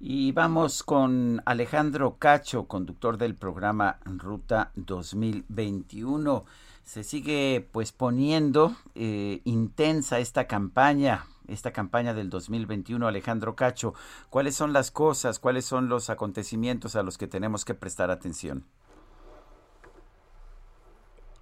[0.00, 6.44] Y vamos con Alejandro Cacho, conductor del programa Ruta 2021.
[6.84, 13.08] Se sigue pues poniendo eh, intensa esta campaña, esta campaña del 2021.
[13.08, 13.92] Alejandro Cacho,
[14.30, 18.64] ¿cuáles son las cosas, cuáles son los acontecimientos a los que tenemos que prestar atención?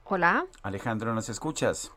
[0.05, 0.47] Hola.
[0.63, 1.93] Alejandro, ¿nos escuchas?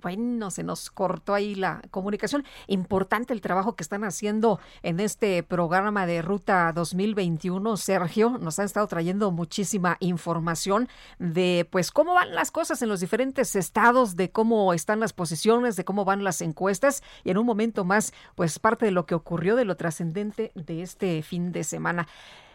[0.00, 2.44] Bueno, se nos cortó ahí la comunicación.
[2.68, 7.76] Importante el trabajo que están haciendo en este programa de Ruta 2021.
[7.76, 10.88] Sergio, nos han estado trayendo muchísima información
[11.18, 15.74] de pues cómo van las cosas en los diferentes estados, de cómo están las posiciones,
[15.74, 19.16] de cómo van las encuestas y en un momento más pues parte de lo que
[19.16, 22.06] ocurrió de lo trascendente de este fin de semana.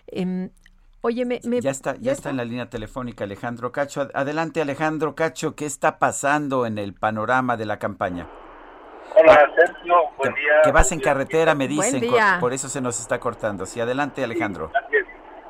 [0.08, 0.50] Eh,
[1.06, 4.08] Oye, me, ya está, ya, está, en la línea telefónica Alejandro Cacho.
[4.14, 8.26] Adelante, Alejandro Cacho, ¿qué está pasando en el panorama de la campaña?
[9.14, 10.62] Hola, Sergio, buen día.
[10.64, 12.02] Que vas en carretera, me dicen,
[12.40, 13.66] por eso se nos está cortando.
[13.66, 14.72] Sí, adelante, Alejandro.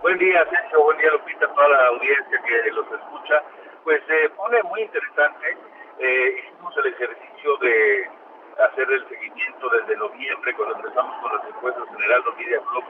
[0.02, 3.44] buen día, Sergio, buen día, Lupita, toda la audiencia que los escucha.
[3.84, 5.56] Pues se pone muy interesante.
[6.00, 8.10] Eh, hicimos el ejercicio de
[8.58, 12.84] hacer el seguimiento desde noviembre, cuando empezamos con las encuestas general Media Club,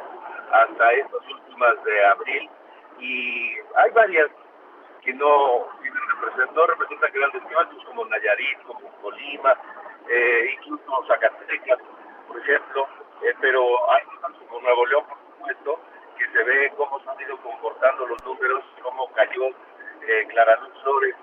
[0.52, 2.49] hasta estas últimas de abril.
[2.99, 4.30] Y hay varias
[5.02, 5.68] que no,
[6.56, 9.53] no representan grandes temas como Nayarit, como Colima,
[10.10, 11.80] eh, incluso Zacatecas,
[12.28, 12.88] por ejemplo,
[13.24, 14.03] eh, pero hay
[14.48, 15.80] como Nuevo León, por supuesto,
[16.18, 20.84] que se ve cómo se han ido comportando los números, cómo cayó eh, Clara Luz
[20.84, 21.15] Flores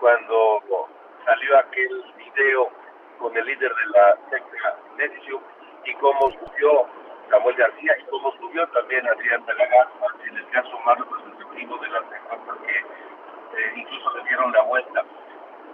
[0.00, 0.88] cuando
[1.24, 2.70] salió aquel video
[3.18, 5.40] con el líder de la secta Nexio
[5.84, 6.86] y cómo subió
[7.30, 12.56] Samuel García y cómo subió también Adrián en el caso más representativo de las encuestas
[12.66, 15.04] que eh, incluso se dieron la vuelta.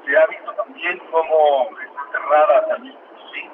[0.04, 2.96] Se ha visto también cómo está cerrada también
[3.32, 3.50] sí,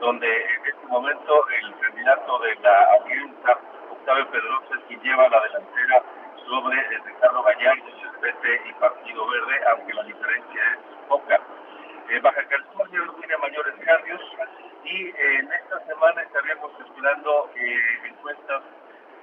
[0.00, 3.58] donde en este momento el candidato de la alianza,
[3.90, 6.02] Octavio Pedrosa, es quien lleva la delantera
[6.46, 11.40] sobre el Ricardo Gallardo, el PT y Partido Verde, aunque la diferencia es poca.
[12.08, 14.20] Eh, Baja California no tiene mayores cambios,
[14.84, 18.62] y eh, en esta semana estaríamos esperando eh, encuestas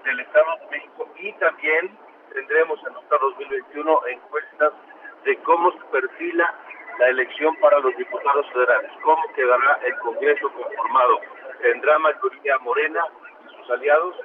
[0.04, 1.98] del Estado de México y también
[2.34, 4.74] tendremos en nuestra 2021 encuestas
[5.26, 6.54] de cómo se perfila
[7.00, 11.20] la elección para los diputados federales, cómo quedará el Congreso conformado.
[11.62, 13.02] ¿Tendrá mayoría morena
[13.46, 14.16] y sus aliados?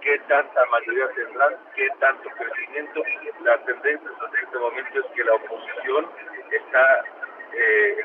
[0.00, 1.56] ¿Qué tanta mayoría tendrán?
[1.74, 3.02] ¿Qué tanto crecimiento?
[3.42, 6.06] La tendencia en este momento es que la oposición
[6.50, 7.04] está
[7.52, 7.96] eh,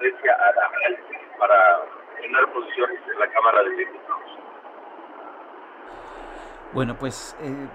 [0.00, 0.70] a la
[1.38, 1.80] para
[2.16, 4.30] tener posiciones en la Cámara de Diputados.
[6.72, 7.68] Bueno, pues eh,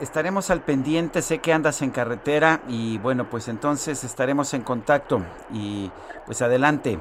[0.00, 5.22] estaremos al pendiente, sé que andas en carretera y bueno, pues entonces estaremos en contacto
[5.52, 5.90] y
[6.26, 6.98] pues adelante.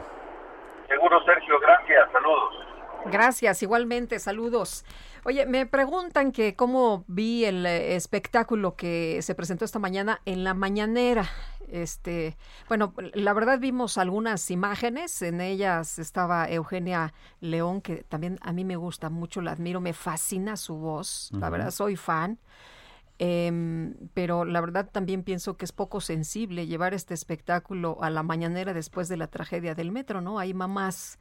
[0.88, 2.62] Seguro, Sergio, gracias, saludos.
[3.06, 4.86] Gracias, igualmente, saludos.
[5.24, 10.44] Oye, me preguntan que cómo vi el eh, espectáculo que se presentó esta mañana en
[10.44, 11.24] la mañanera.
[11.72, 12.38] Este,
[12.68, 18.66] bueno, la verdad vimos algunas imágenes, en ellas estaba Eugenia León, que también a mí
[18.66, 22.40] me gusta mucho, la admiro, me fascina su voz, la verdad soy fan.
[23.24, 28.24] Em, pero la verdad también pienso que es poco sensible llevar este espectáculo a la
[28.24, 30.40] mañanera después de la tragedia del metro, ¿no?
[30.40, 31.20] Hay mamás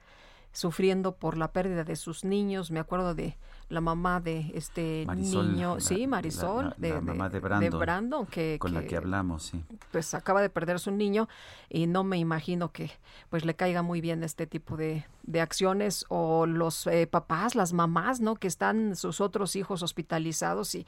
[0.53, 2.71] sufriendo por la pérdida de sus niños.
[2.71, 3.37] Me acuerdo de
[3.71, 7.39] la mamá de este niño, sí, Marisol, de, mamá de
[7.71, 9.65] Brandon, que, con la que hablamos, sí.
[9.93, 11.29] Pues acaba de perder su niño
[11.69, 12.91] y no me imagino que
[13.31, 17.73] pues le caiga muy bien este tipo de, de acciones o los eh, papás, las
[17.73, 18.35] mamás, ¿no?
[18.35, 20.85] Que están sus otros hijos hospitalizados y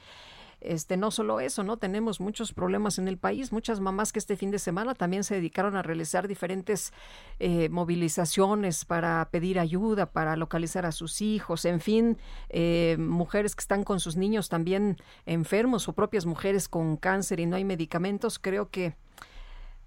[0.63, 1.77] este, no solo eso, ¿no?
[1.77, 5.35] Tenemos muchos problemas en el país, muchas mamás que este fin de semana también se
[5.35, 6.93] dedicaron a realizar diferentes
[7.39, 12.17] eh, movilizaciones para pedir ayuda, para localizar a sus hijos, en fin,
[12.49, 17.45] eh, mujeres que están con sus niños también enfermos o propias mujeres con cáncer y
[17.45, 18.95] no hay medicamentos, creo que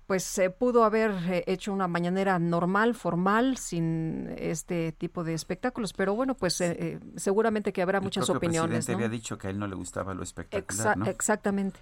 [0.07, 5.93] pues se pudo haber eh, hecho una mañanera normal, formal, sin este tipo de espectáculos,
[5.93, 8.65] pero bueno, pues eh, eh, seguramente que habrá muchas opiniones.
[8.65, 11.07] El presidente había dicho que a él no le gustaba lo espectacular, ¿no?
[11.07, 11.81] Exactamente.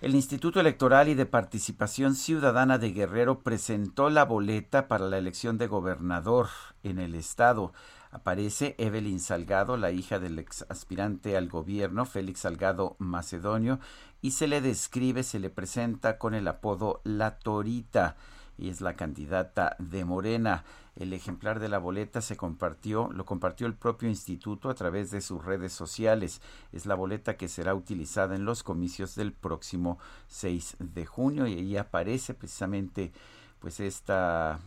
[0.00, 5.58] El Instituto Electoral y de Participación Ciudadana de Guerrero presentó la boleta para la elección
[5.58, 6.48] de gobernador
[6.82, 7.72] en el estado.
[8.10, 13.78] Aparece Evelyn Salgado, la hija del ex aspirante al gobierno, Félix Salgado Macedonio,
[14.22, 18.16] y se le describe, se le presenta con el apodo La Torita
[18.56, 20.64] y es la candidata de Morena.
[20.94, 25.20] El ejemplar de la boleta se compartió, lo compartió el propio instituto a través de
[25.20, 26.40] sus redes sociales.
[26.70, 31.54] Es la boleta que será utilizada en los comicios del próximo 6 de junio y
[31.54, 33.12] ahí aparece precisamente
[33.58, 34.60] pues esta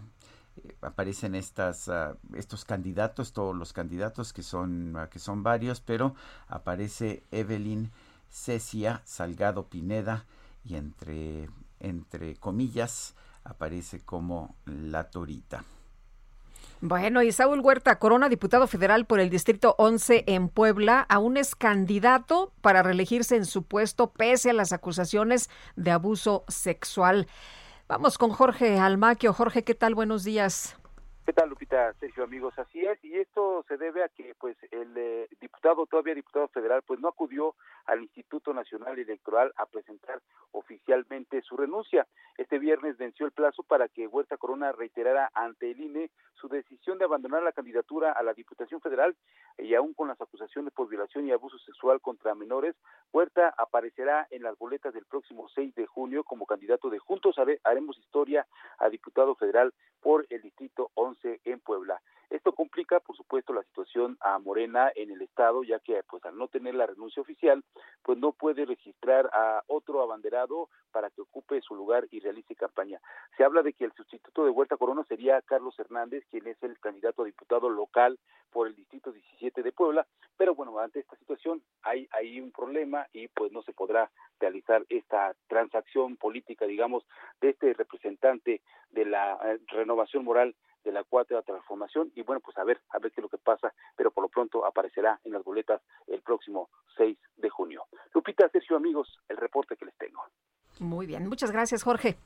[0.57, 5.82] eh, aparecen estas uh, estos candidatos todos los candidatos que son uh, que son varios
[5.82, 6.15] pero
[6.48, 7.91] aparece Evelyn
[8.36, 10.26] Cecia Salgado Pineda
[10.66, 11.49] y entre
[11.80, 15.64] entre comillas aparece como la Torita.
[16.82, 21.56] Bueno, y Saúl Huerta Corona, diputado federal por el Distrito 11 en Puebla, aún es
[21.56, 27.28] candidato para reelegirse en su puesto pese a las acusaciones de abuso sexual.
[27.88, 29.32] Vamos con Jorge Almaquio.
[29.32, 29.95] Jorge, ¿qué tal?
[29.95, 30.76] Buenos días.
[31.26, 31.91] ¿Qué tal, Lupita?
[31.93, 36.14] Sergio, amigos, así es, y esto se debe a que, pues, el eh, diputado, todavía
[36.14, 40.22] diputado federal, pues, no acudió al Instituto Nacional Electoral a presentar
[40.52, 42.06] oficialmente su renuncia.
[42.38, 46.99] Este viernes venció el plazo para que Huerta Corona reiterara ante el INE su decisión
[46.99, 49.15] de abandonar la candidatura a la Diputación Federal
[49.57, 52.76] y aún con las acusaciones por violación y abuso sexual contra menores,
[53.11, 57.97] Huerta aparecerá en las boletas del próximo 6 de junio como candidato de Juntos Haremos
[57.97, 58.45] Historia
[58.77, 62.02] a diputado federal por el Distrito 11 en Puebla.
[62.30, 66.38] Esto complica, por supuesto, la situación a Morena en el estado, ya que pues al
[66.38, 67.64] no tener la renuncia oficial,
[68.02, 73.00] pues no puede registrar a otro abanderado para que ocupe su lugar y realice campaña.
[73.38, 76.80] Se habla de que el sustituto de Huerta Corona sería Carlos Hernández, quien es el
[76.80, 78.18] candidato a diputado local
[78.52, 83.08] por el distrito 17 de Puebla, pero bueno, ante esta situación hay hay un problema
[83.12, 84.10] y pues no se podrá
[84.40, 87.06] realizar esta transacción política, digamos,
[87.42, 88.62] de este representante
[88.92, 90.56] de la eh, renovación moral
[90.86, 93.38] de la cuarta transformación y bueno, pues a ver, a ver qué es lo que
[93.38, 97.84] pasa, pero por lo pronto aparecerá en las boletas el próximo 6 de junio.
[98.14, 100.22] Lupita, Sergio, amigos, el reporte que les tengo.
[100.80, 102.18] Muy bien, muchas gracias, Jorge.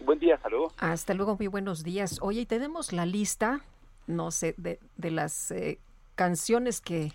[0.00, 0.72] Buen día, hasta luego.
[0.78, 2.18] Hasta luego, muy buenos días.
[2.22, 3.60] Oye, y tenemos la lista,
[4.06, 5.78] no sé, de, de las eh,
[6.14, 7.12] canciones que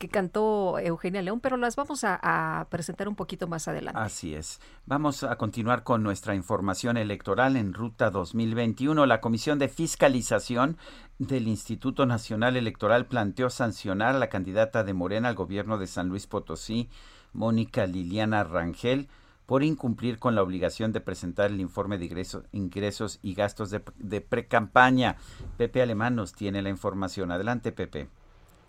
[0.00, 4.00] que cantó Eugenia León, pero las vamos a, presentar un poquito más adelante.
[4.00, 4.58] Así es.
[4.86, 9.04] Vamos a continuar con nuestra información electoral en Ruta 2021.
[9.04, 10.78] La Comisión de Fiscalización
[11.18, 16.08] del Instituto Nacional Electoral planteó sancionar a la candidata de Morena al gobierno de San
[16.08, 16.88] Luis Potosí,
[17.34, 19.06] Mónica Liliana Rangel,
[19.44, 22.06] por incumplir con la obligación de presentar el informe de
[22.52, 25.18] ingresos, y gastos de, de pre-campaña.
[25.58, 27.30] Pepe Alemán nos tiene la información.
[27.30, 28.08] Adelante, Pepe.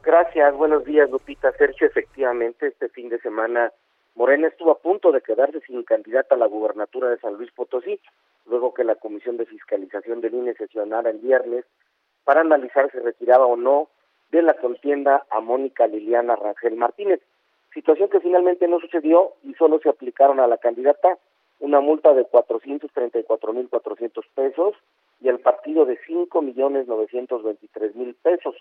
[0.04, 1.52] Gracias, buenos días Lupita.
[1.52, 3.72] Sergio, efectivamente, este fin de semana
[4.16, 8.00] Morena estuvo a punto de quedarse sin candidata a la gubernatura de San Luis Potosí,
[8.48, 11.66] luego que la Comisión de Fiscalización del INE sesionara el viernes
[12.24, 13.90] para analizar si retiraba o no
[14.32, 17.22] de la contienda a Mónica Liliana Rangel Martínez,
[17.72, 21.20] situación que finalmente no sucedió y solo se aplicaron a la candidata
[21.60, 24.74] una multa de 434.400 pesos
[25.22, 28.56] y al partido de 5.923.000 pesos.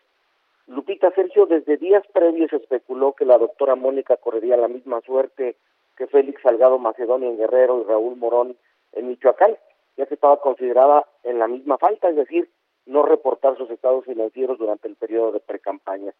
[0.71, 5.57] Lupita Sergio, desde días previos especuló que la doctora Mónica correría la misma suerte
[5.97, 8.57] que Félix Salgado Macedonio en Guerrero y Raúl Morón
[8.93, 9.57] en Michoacán,
[9.97, 12.49] ya que estaba considerada en la misma falta, es decir,
[12.87, 16.13] no reportar sus estados financieros durante el periodo de precampaña.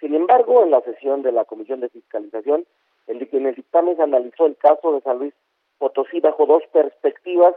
[0.00, 2.66] Sin embargo, en la sesión de la Comisión de Fiscalización,
[3.06, 5.34] en el dictamen se analizó el caso de San Luis
[5.78, 7.54] Potosí bajo dos perspectivas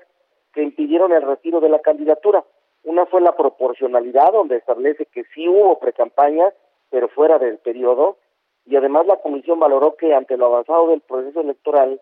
[0.54, 2.46] que impidieron el retiro de la candidatura.
[2.86, 6.53] Una fue la proporcionalidad, donde establece que sí hubo precampaña,
[6.91, 8.18] pero fuera del periodo,
[8.66, 11.99] y además la comisión valoró que ante lo avanzado del proceso electoral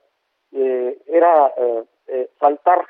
[0.52, 2.86] eh, era eh, eh, faltar,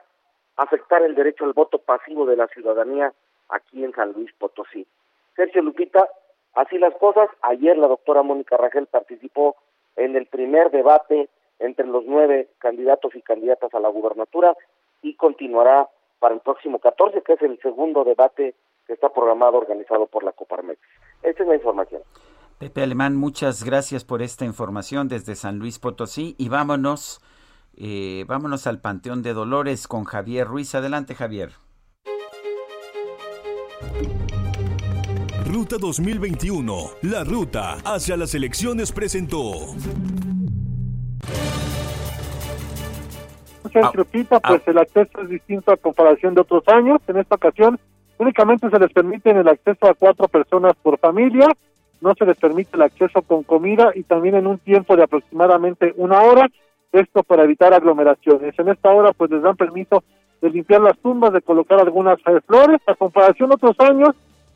[0.57, 3.14] afectar el derecho al voto pasivo de la ciudadanía
[3.49, 4.88] aquí en San Luis Potosí.
[5.36, 6.10] Sergio Lupita,
[6.56, 9.56] así las cosas, ayer la doctora Mónica Rangel participó
[9.95, 11.30] en el primer debate
[11.60, 14.56] entre los nueve candidatos y candidatas a la gubernatura
[15.03, 15.88] y continuará
[16.19, 20.31] para el próximo 14, que es el segundo debate que está programado organizado por la
[20.31, 20.80] Coparmex.
[21.22, 22.02] Esta es la información.
[22.60, 27.22] Pepe Alemán, muchas gracias por esta información desde San Luis Potosí y vámonos,
[27.76, 30.73] eh, vámonos al Panteón de Dolores con Javier Ruiz.
[30.76, 31.52] Adelante, Javier.
[35.45, 39.52] Ruta 2021, la ruta hacia las elecciones presentó.
[43.74, 47.02] Sergio pues el acceso es distinto a comparación de otros años.
[47.08, 47.80] En esta ocasión
[48.18, 51.48] únicamente se les permite el acceso a cuatro personas por familia,
[52.02, 55.94] no se les permite el acceso con comida y también en un tiempo de aproximadamente
[55.98, 56.48] una hora,
[56.91, 58.58] esto para evitar aglomeraciones.
[58.58, 60.04] En esta hora pues les dan permiso
[60.41, 64.10] de limpiar las tumbas, de colocar algunas eh, flores, a comparación de otros años,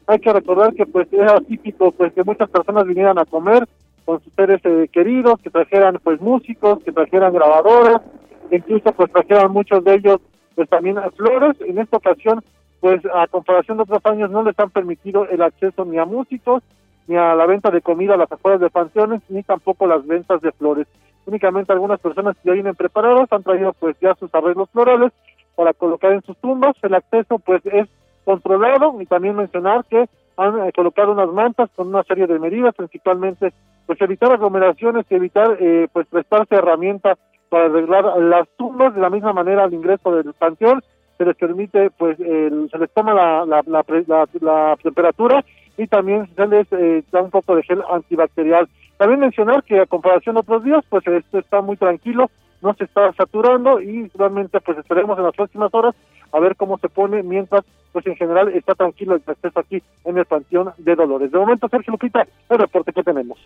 [0.05, 3.67] hay que recordar que pues era típico pues que muchas personas vinieran a comer
[4.07, 8.01] con sus seres eh, queridos, que trajeran pues músicos, que trajeran grabadoras,
[8.49, 10.21] incluso pues trajeron muchos de ellos
[10.55, 11.57] pues también flores.
[11.59, 12.41] En esta ocasión,
[12.79, 16.63] pues a comparación de otros años no les han permitido el acceso ni a músicos,
[17.07, 20.39] ni a la venta de comida a las afueras de panteones, ni tampoco las ventas
[20.39, 20.87] de flores.
[21.25, 25.11] Únicamente algunas personas que ya vienen preparadas han traído pues ya sus arreglos florales
[25.57, 26.77] para colocar en sus tumbas.
[26.81, 27.89] El acceso pues es
[28.23, 30.05] controlado y también mencionar que
[30.37, 33.51] han eh, colocado unas mantas con una serie de medidas, principalmente
[33.87, 37.17] pues evitar aglomeraciones y evitar eh, pues prestarse herramientas
[37.49, 40.83] para arreglar las tumbas de la misma manera al ingreso del panteón
[41.17, 45.43] se les permite pues se les toma la, la, la, temperatura
[45.77, 49.85] y también se les eh, da un poco de gel antibacterial también mencionar que a
[49.85, 52.29] comparación de otros días pues esto está muy tranquilo
[52.61, 55.95] no se está saturando y realmente pues esperemos en las próximas horas
[56.31, 60.17] a ver cómo se pone mientras pues en general está tranquilo el proceso aquí en
[60.17, 61.31] el Panteón de Dolores.
[61.31, 63.39] De momento, Sergio Lupita, el reporte que tenemos.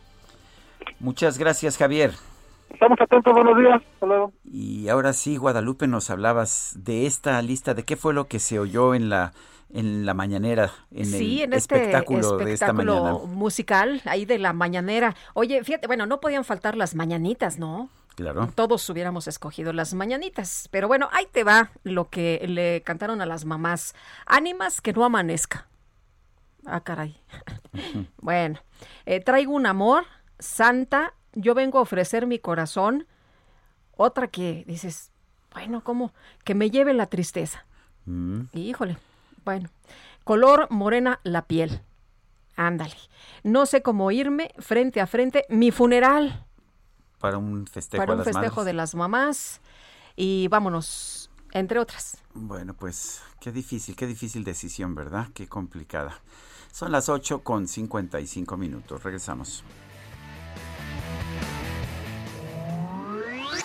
[1.01, 2.11] Muchas gracias, Javier.
[2.69, 3.81] Estamos atentos, buenos días.
[4.45, 8.59] Y ahora sí, Guadalupe, nos hablabas de esta lista, de qué fue lo que se
[8.59, 9.33] oyó en la
[9.73, 13.13] en la mañanera, en sí, el en este espectáculo, de esta mañana.
[13.25, 15.15] musical ahí de la mañanera.
[15.33, 17.89] Oye, fíjate, bueno, no podían faltar las mañanitas, ¿no?
[18.15, 18.49] Claro.
[18.53, 20.67] Todos hubiéramos escogido las mañanitas.
[20.71, 23.95] Pero bueno, ahí te va lo que le cantaron a las mamás.
[24.27, 25.67] Ánimas que no amanezca.
[26.65, 27.17] Ah, caray.
[28.21, 28.59] bueno,
[29.05, 30.03] eh, traigo un amor,
[30.41, 33.07] santa, yo vengo a ofrecer mi corazón.
[33.95, 35.11] Otra que dices,
[35.53, 36.13] bueno, ¿cómo?
[36.43, 37.65] Que me lleve la tristeza.
[38.05, 38.41] Mm.
[38.53, 38.97] Híjole,
[39.45, 39.69] bueno.
[40.23, 41.81] Color morena la piel.
[42.55, 42.95] Ándale.
[43.43, 45.45] No sé cómo irme frente a frente.
[45.49, 46.45] Mi funeral.
[47.19, 49.61] Para un festejo, Para un festejo de las mamás.
[50.15, 52.17] Y vámonos, entre otras.
[52.33, 55.29] Bueno, pues qué difícil, qué difícil decisión, ¿verdad?
[55.33, 56.19] Qué complicada.
[56.71, 59.03] Son las 8 con 55 minutos.
[59.03, 59.63] Regresamos.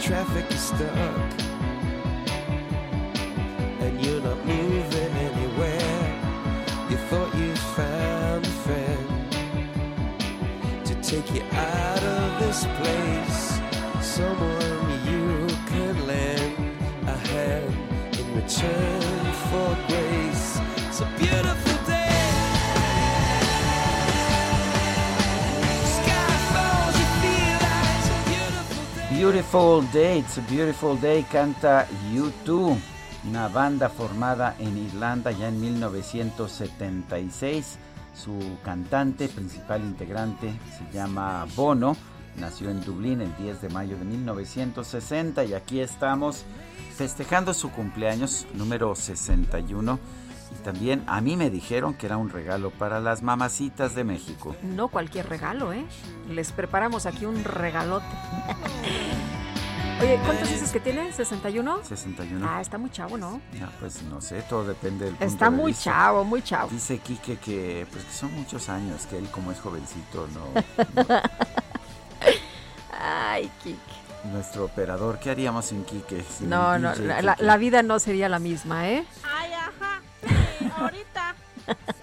[0.00, 1.32] Traffic is stuck
[3.80, 6.20] and you're not moving anywhere.
[6.90, 9.08] You thought you found a friend
[10.84, 13.60] to take you out of this place,
[14.00, 16.56] someone you can lend
[17.08, 17.74] a hand
[18.18, 20.11] in return for grace.
[29.22, 32.76] Beautiful Day, It's a Beautiful Day, canta U2,
[33.28, 37.78] una banda formada en Irlanda ya en 1976.
[38.16, 41.96] Su cantante, principal integrante, se llama Bono,
[42.36, 46.42] nació en Dublín el 10 de mayo de 1960 y aquí estamos
[46.96, 50.00] festejando su cumpleaños número 61
[50.52, 54.54] y también a mí me dijeron que era un regalo para las mamacitas de México.
[54.62, 55.84] No cualquier regalo, ¿eh?
[56.28, 58.06] Les preparamos aquí un regalote.
[60.00, 61.12] Oye, ¿cuántos dices que tiene?
[61.12, 61.82] ¿61?
[61.84, 62.48] 61.
[62.48, 63.40] Ah, está muy chavo, ¿no?
[63.56, 66.70] Ya, pues no sé, todo depende del punto Está muy chavo, muy chavo.
[66.70, 70.40] Dice Quique que, pues, que son muchos años, que él como es jovencito, no
[73.00, 73.78] Ay, Quique.
[74.32, 76.22] Nuestro operador, ¿qué haríamos sin Quique?
[76.22, 79.04] Sin No, no, la vida no sería la misma, ¿eh?
[79.22, 79.81] Ay, ajá.
[80.76, 81.34] Ahorita.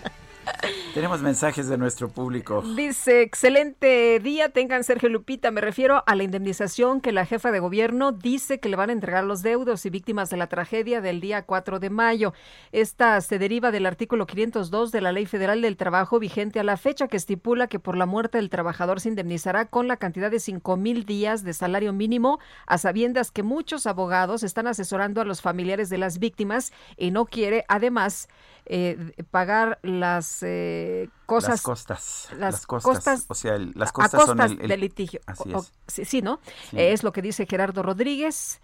[0.93, 2.61] Tenemos mensajes de nuestro público.
[2.75, 5.51] Dice, excelente día, tengan Sergio Lupita.
[5.51, 8.93] Me refiero a la indemnización que la jefa de gobierno dice que le van a
[8.93, 12.33] entregar los deudos y víctimas de la tragedia del día 4 de mayo.
[12.71, 16.77] Esta se deriva del artículo 502 de la Ley Federal del Trabajo vigente a la
[16.77, 20.39] fecha que estipula que por la muerte del trabajador se indemnizará con la cantidad de
[20.39, 25.41] cinco mil días de salario mínimo, a sabiendas que muchos abogados están asesorando a los
[25.41, 28.27] familiares de las víctimas y no quiere, además,
[28.69, 31.49] eh, pagar las eh, cosas.
[31.49, 32.27] Las costas.
[32.31, 32.95] las Las, costas.
[32.95, 35.19] costas O sea, el- las a costas son el, el- del litigio.
[35.25, 35.71] Así O- o- es.
[35.87, 36.39] sí, sí, ¿no?
[36.69, 36.77] Sí.
[36.77, 38.61] Eh, es lo que dice Gerardo Rodríguez.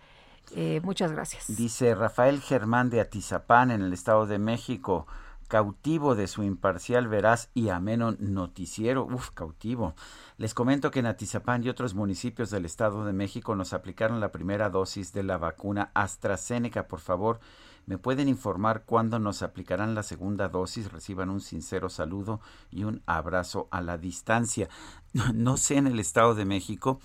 [0.56, 1.46] Eh, muchas gracias.
[1.58, 5.08] Dice Rafael Germán de Atizapán, en el Estado de México,
[5.48, 9.06] cautivo de su imparcial, veraz y ameno noticiero.
[9.06, 9.96] Uf, cautivo.
[10.38, 14.32] Les comento que en Atizapán y otros municipios del Estado de México nos aplicaron la
[14.32, 16.88] primera dosis de la vacuna AstraZeneca.
[16.88, 17.40] Por favor,
[17.86, 20.92] ¿me pueden informar cuándo nos aplicarán la segunda dosis?
[20.92, 22.42] Reciban un sincero saludo
[22.72, 24.70] y un abrazo a la distancia.
[25.34, 27.00] No sé en el Estado de México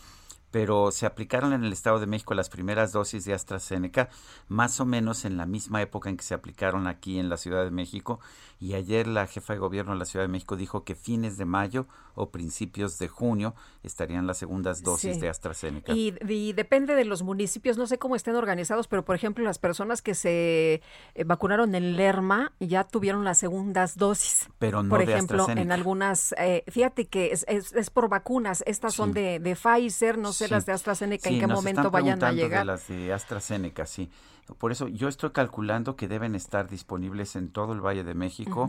[0.51, 4.09] pero se aplicaron en el Estado de México las primeras dosis de AstraZeneca,
[4.49, 7.65] más o menos en la misma época en que se aplicaron aquí en la Ciudad
[7.65, 8.21] de México.
[8.59, 11.47] Y ayer la jefa de gobierno de la Ciudad de México dijo que fines de
[11.47, 15.21] mayo o principios de junio estarían las segundas dosis Sí.
[15.21, 15.93] de AstraZeneca.
[15.95, 19.59] Y, y depende de los municipios, no sé cómo estén organizados, pero por ejemplo, las
[19.59, 20.83] personas que se
[21.15, 24.49] eh, vacunaron en Lerma ya tuvieron las segundas dosis.
[24.59, 28.63] Pero no por de ejemplo, en algunas, eh, fíjate que es, es, es por vacunas,
[28.67, 30.55] estas son de, de Pfizer, no sé Sí.
[30.55, 32.61] las de AstraZeneca, en qué nos momento están vayan a llegar.
[32.61, 34.11] De las de AstraZeneca, sí.
[34.59, 38.69] Por eso yo estoy calculando que deben estar disponibles en todo el Valle de México,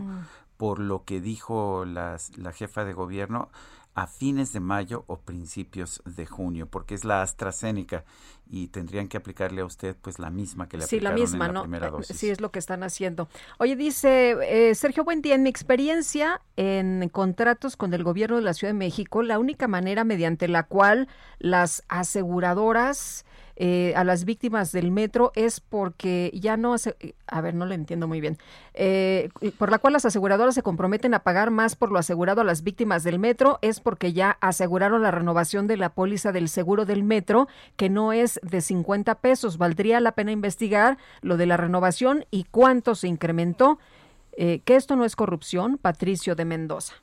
[0.56, 3.48] por lo que dijo las- la jefa de gobierno
[3.94, 8.04] a fines de mayo o principios de junio, porque es la AstraZeneca
[8.48, 11.46] y tendrían que aplicarle a usted pues la misma que le Sí, la aplicaron misma,
[11.46, 11.62] en la ¿no?
[11.62, 12.16] primera Eh, dosis.
[12.16, 13.28] Sí, es lo que están haciendo.
[13.58, 14.36] Oye, dice
[14.70, 15.34] eh, Sergio, buen día.
[15.34, 19.68] En mi experiencia en contratos con el gobierno de la Ciudad de México, la única
[19.68, 21.08] manera mediante la cual
[21.38, 23.24] las aseguradoras
[23.64, 26.96] eh, a las víctimas del metro es porque ya no, ase-
[27.28, 28.36] a ver, no lo entiendo muy bien,
[28.74, 32.44] Eh, por la cual las aseguradoras se comprometen a pagar más por lo asegurado a
[32.44, 36.84] las víctimas del metro es porque ya aseguraron la renovación de la póliza del seguro
[36.86, 39.58] del metro, que no es de 50 pesos.
[39.58, 43.78] Valdría la pena investigar lo de la renovación y cuánto se incrementó.
[44.38, 46.94] Eh, que esto no es corrupción, Patricio de Mendoza.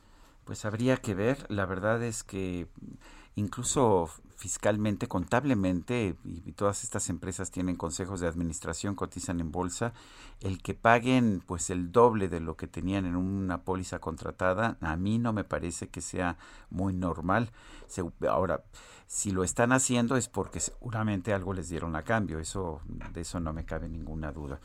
[0.45, 2.65] Pues habría que ver, la verdad es que
[3.35, 4.09] incluso
[4.39, 9.91] fiscalmente, contablemente, y, todas estas empresas tienen consejos de administración, cotizan en bolsa,
[10.39, 14.95] el que paguen pues el doble de lo que tenían en una póliza contratada, a
[14.95, 16.37] mí no me parece que sea
[16.69, 17.51] muy normal.
[18.29, 18.63] Ahora,
[19.07, 22.79] si lo están haciendo es porque seguramente algo les dieron a cambio, eso,
[23.13, 24.61] de eso no me cabe ninguna duda.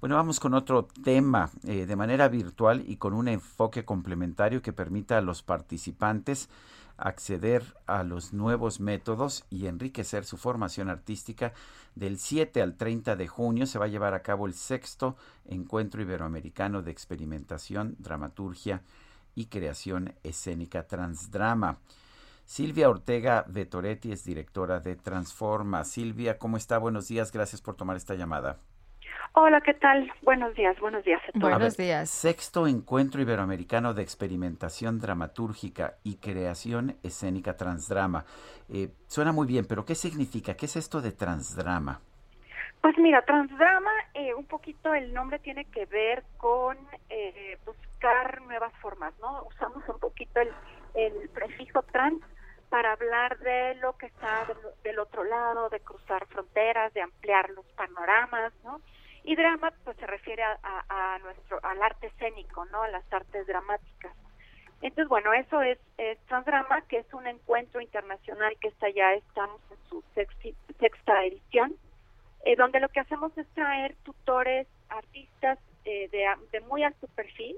[0.00, 4.72] Bueno, vamos con otro tema eh, de manera virtual y con un enfoque complementario que
[4.72, 6.48] permita a los participantes
[7.00, 11.52] acceder a los nuevos métodos y enriquecer su formación artística.
[11.94, 16.02] Del 7 al 30 de junio se va a llevar a cabo el sexto Encuentro
[16.02, 18.82] Iberoamericano de Experimentación, Dramaturgia
[19.34, 21.78] y Creación Escénica Transdrama.
[22.44, 25.84] Silvia Ortega Vetoretti es directora de Transforma.
[25.84, 26.78] Silvia, ¿cómo está?
[26.78, 28.58] Buenos días, gracias por tomar esta llamada.
[29.32, 30.12] Hola, ¿qué tal?
[30.22, 31.52] Buenos días, buenos días a todos.
[31.52, 38.24] A ver, Sexto Encuentro Iberoamericano de Experimentación Dramatúrgica y Creación Escénica Transdrama.
[38.68, 40.54] Eh, suena muy bien, pero ¿qué significa?
[40.54, 42.00] ¿Qué es esto de transdrama?
[42.80, 46.76] Pues mira, transdrama, eh, un poquito el nombre tiene que ver con
[47.08, 49.44] eh, buscar nuevas formas, ¿no?
[49.44, 50.50] Usamos un poquito el,
[50.94, 52.20] el prefijo trans
[52.68, 57.50] para hablar de lo que está del, del otro lado, de cruzar fronteras, de ampliar
[57.50, 58.80] los panoramas, ¿no?
[59.24, 62.82] Y drama, pues se refiere a, a- nuestro, al arte escénico, ¿no?
[62.82, 64.12] A las artes dramáticas.
[64.82, 69.60] Entonces, bueno, eso es, es Transdrama, que es un encuentro internacional que está ya, estamos
[69.70, 70.02] en su
[70.78, 71.76] sexta edición,
[72.44, 77.56] eh, donde lo que hacemos es traer tutores, artistas eh, de, de muy alto perfil,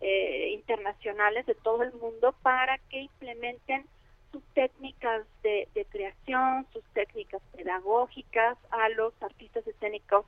[0.00, 3.84] eh, internacionales de todo el mundo, para que implementen
[4.32, 10.24] sus técnicas de, de creación, sus técnicas pedagógicas a los artistas escénicos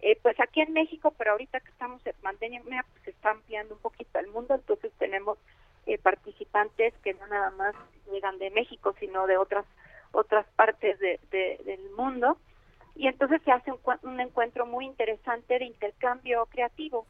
[0.00, 3.74] eh, pues aquí en México, pero ahorita que estamos en pandemia, pues se está ampliando
[3.74, 5.38] un poquito el mundo, entonces tenemos
[5.86, 7.74] eh, participantes que no nada más
[8.10, 9.64] llegan de México, sino de otras
[10.12, 12.38] otras partes de, de- del mundo.
[12.94, 17.06] Y entonces se hace un, un encuentro muy interesante de intercambio creativo.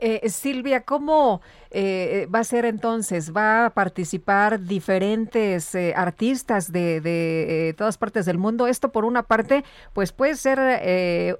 [0.00, 1.40] Eh, Silvia, ¿cómo
[1.70, 3.34] eh, va a ser entonces?
[3.34, 8.66] ¿Va a participar diferentes eh, artistas de, de todas partes del mundo?
[8.66, 11.38] Esto por una parte, pues puede ser,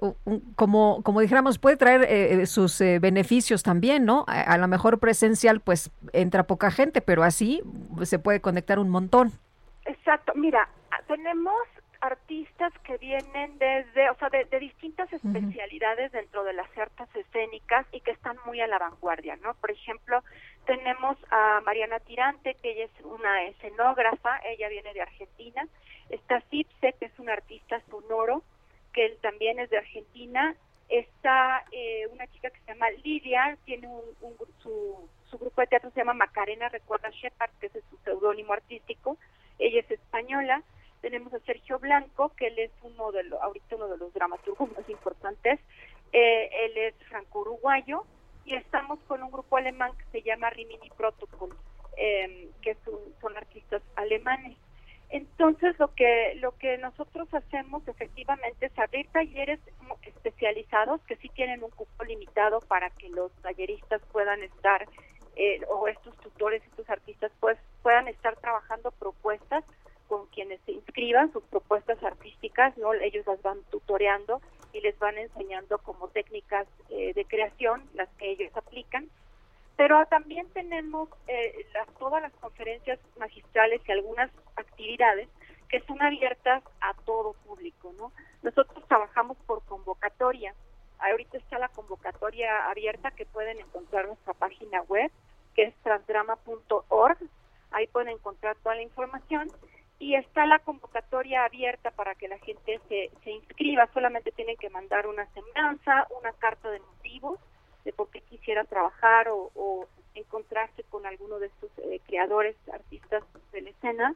[0.55, 4.25] como, como dijéramos, puede traer sus beneficios también, ¿no?
[4.27, 7.61] A, a lo mejor presencial, pues entra poca gente, pero así
[8.03, 9.31] se puede conectar un montón.
[9.85, 10.67] Exacto, mira,
[11.07, 11.53] tenemos
[12.03, 18.01] artistas que vienen desde, o sea, de, distintas especialidades dentro de las artes escénicas y
[18.01, 19.53] que están muy a la vanguardia, ¿no?
[19.53, 20.21] Por ejemplo,
[20.65, 25.65] tenemos a Mariana Tirante, que ella es una escenógrafa, ella viene de Argentina.
[26.09, 28.43] Está Cipse, que es un artista sonoro,
[28.91, 30.57] que él también es de Argentina.
[30.89, 35.89] Está eh, una chica que se llama Lidia, tiene un, su, su grupo de teatro
[35.91, 39.17] se llama Macarena Recuerda Shepard, que es su seudónimo artístico.
[39.57, 40.63] Ella es española
[41.03, 44.71] tenemos a Sergio Blanco, que él es uno de los, ahorita uno de los dramaturgos
[44.71, 45.59] más importantes,
[46.13, 48.05] eh, él es franco-uruguayo,
[48.45, 51.55] y estamos con un grupo alemán que se llama Rimini Protocol,
[51.97, 52.77] eh, que
[53.19, 54.57] son artistas alemanes.
[55.09, 59.59] Entonces lo que lo que nosotros hacemos efectivamente es abrir talleres
[60.03, 64.87] especializados que sí tienen un cupo limitado para que los talleristas puedan estar
[65.35, 69.63] eh, o estos tutores, estos artistas pues puedan estar trabajando propuestas
[70.43, 72.93] quienes se inscriban sus propuestas artísticas, ¿no?
[72.93, 74.41] Ellos las van tutoreando
[74.73, 79.07] y les van enseñando como técnicas eh, de creación, las que ellos aplican.
[79.77, 85.29] Pero también tenemos eh, las, todas las conferencias magistrales y algunas actividades
[85.69, 88.11] que son abiertas a todo público, ¿no?
[88.41, 90.53] Nosotros trabajamos por convocatoria.
[90.99, 95.09] Ahorita está la convocatoria abierta que pueden encontrar en nuestra página web,
[95.55, 97.17] que es transdrama.org.
[97.71, 99.49] Ahí pueden encontrar toda la información
[99.99, 103.87] y está la convocatoria abierta para que la gente se, se inscriba.
[103.93, 107.39] Solamente tienen que mandar una semblanza, una carta de motivos
[107.85, 113.61] de por qué quisieran trabajar o, encontrarse con alguno de estos eh, creadores, artistas de
[113.61, 114.15] la escena.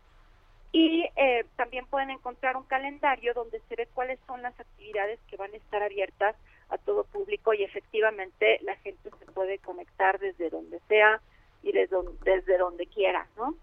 [0.72, 5.38] Y eh, también pueden encontrar un calendario donde se ve cuáles son las actividades que
[5.38, 6.36] van a estar abiertas
[6.70, 11.20] a todo público y efectivamente la gente se puede conectar desde donde sea
[11.64, 13.56] y desde desde donde quiera, ¿no?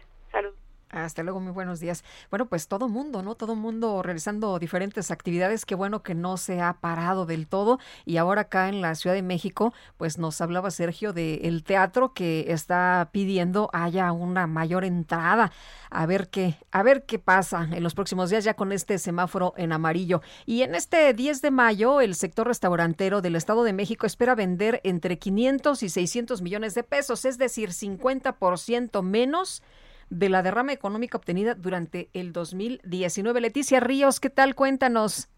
[0.91, 2.03] Hasta luego, muy buenos días.
[2.31, 3.35] Bueno, pues todo mundo, ¿no?
[3.35, 5.65] Todo mundo realizando diferentes actividades.
[5.65, 7.77] Qué bueno que no se ha parado del todo.
[8.05, 12.51] Y ahora acá en la Ciudad de México, pues nos hablaba Sergio del teatro que
[12.51, 15.51] está pidiendo haya una mayor entrada.
[15.91, 19.53] A ver qué, a ver qué pasa en los próximos días ya con este semáforo
[19.57, 20.23] en amarillo.
[20.47, 24.81] Y en este 10 de mayo, el sector restaurantero del Estado de México espera vender
[24.83, 29.61] entre 500 y 600 millones de pesos, es decir, 50% menos
[30.09, 33.41] de la derrama económica obtenida durante el 2019.
[33.41, 34.55] Leticia Ríos, ¿qué tal?
[34.55, 35.29] Cuéntanos.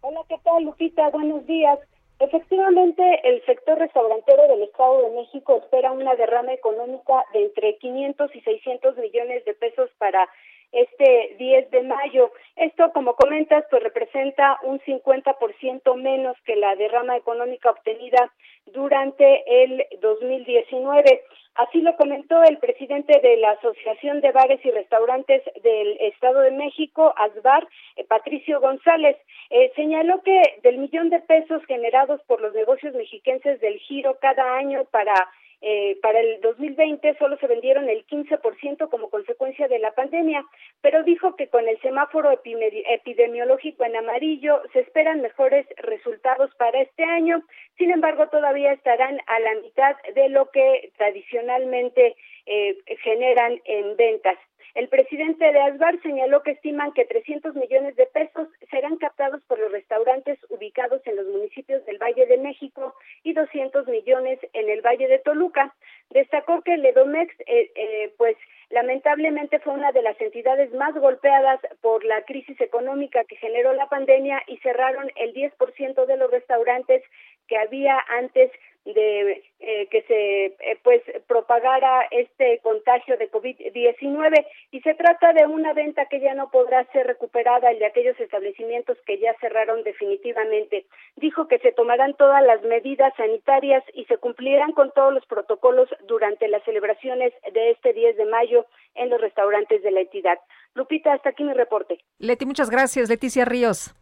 [0.00, 1.10] Hola, ¿qué tal, Lupita?
[1.10, 1.78] Buenos días.
[2.18, 8.34] Efectivamente, el sector restaurantero del Estado de México espera una derrama económica de entre 500
[8.36, 10.28] y 600 millones de pesos para
[10.72, 12.32] este 10 de mayo.
[12.56, 18.32] Esto, como comentas, pues representa un 50% menos que la derrama económica obtenida
[18.66, 21.22] durante el 2019.
[21.54, 26.50] Así lo comentó el presidente de la Asociación de Bares y Restaurantes del Estado de
[26.50, 29.18] México, ASBAR, eh, Patricio González.
[29.50, 34.56] Eh, señaló que del millón de pesos generados por los negocios mexiquenses del giro cada
[34.56, 35.14] año para
[35.64, 40.44] eh, para el 2020 solo se vendieron el 15% como consecuencia de la pandemia,
[40.80, 47.04] pero dijo que con el semáforo epidemiológico en amarillo se esperan mejores resultados para este
[47.04, 47.44] año.
[47.78, 52.16] Sin embargo, todavía estarán a la mitad de lo que tradicionalmente
[52.46, 54.36] eh, generan en ventas.
[54.74, 59.58] El presidente de ASBAR señaló que estiman que 300 millones de pesos serán captados por
[59.58, 64.80] los restaurantes ubicados en los municipios del Valle de México y 200 millones en el
[64.80, 65.74] Valle de Toluca.
[66.08, 68.36] Destacó que el Edomex, eh, eh, pues
[68.70, 73.90] lamentablemente fue una de las entidades más golpeadas por la crisis económica que generó la
[73.90, 77.02] pandemia y cerraron el 10% de los restaurantes
[77.46, 78.50] que había antes
[78.84, 85.46] de eh, que se eh, pues propagara este contagio de COVID-19 y se trata de
[85.46, 89.84] una venta que ya no podrá ser recuperada el de aquellos establecimientos que ya cerraron
[89.84, 90.86] definitivamente.
[91.16, 95.88] Dijo que se tomarán todas las medidas sanitarias y se cumplirán con todos los protocolos
[96.08, 100.38] durante las celebraciones de este 10 de mayo en los restaurantes de la entidad.
[100.74, 101.98] Lupita, hasta aquí mi reporte.
[102.18, 103.08] Leti, muchas gracias.
[103.08, 103.94] Leticia Ríos.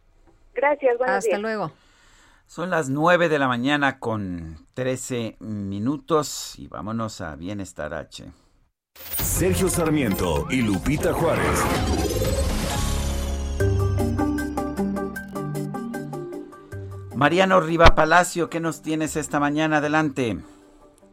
[0.53, 1.71] Gracias, buenos Hasta luego.
[2.53, 8.25] Son las 9 de la mañana con 13 minutos y vámonos a Bienestar H.
[8.93, 11.63] Sergio Sarmiento y Lupita Juárez.
[17.15, 19.77] Mariano Riva Palacio, ¿qué nos tienes esta mañana?
[19.77, 20.35] Adelante.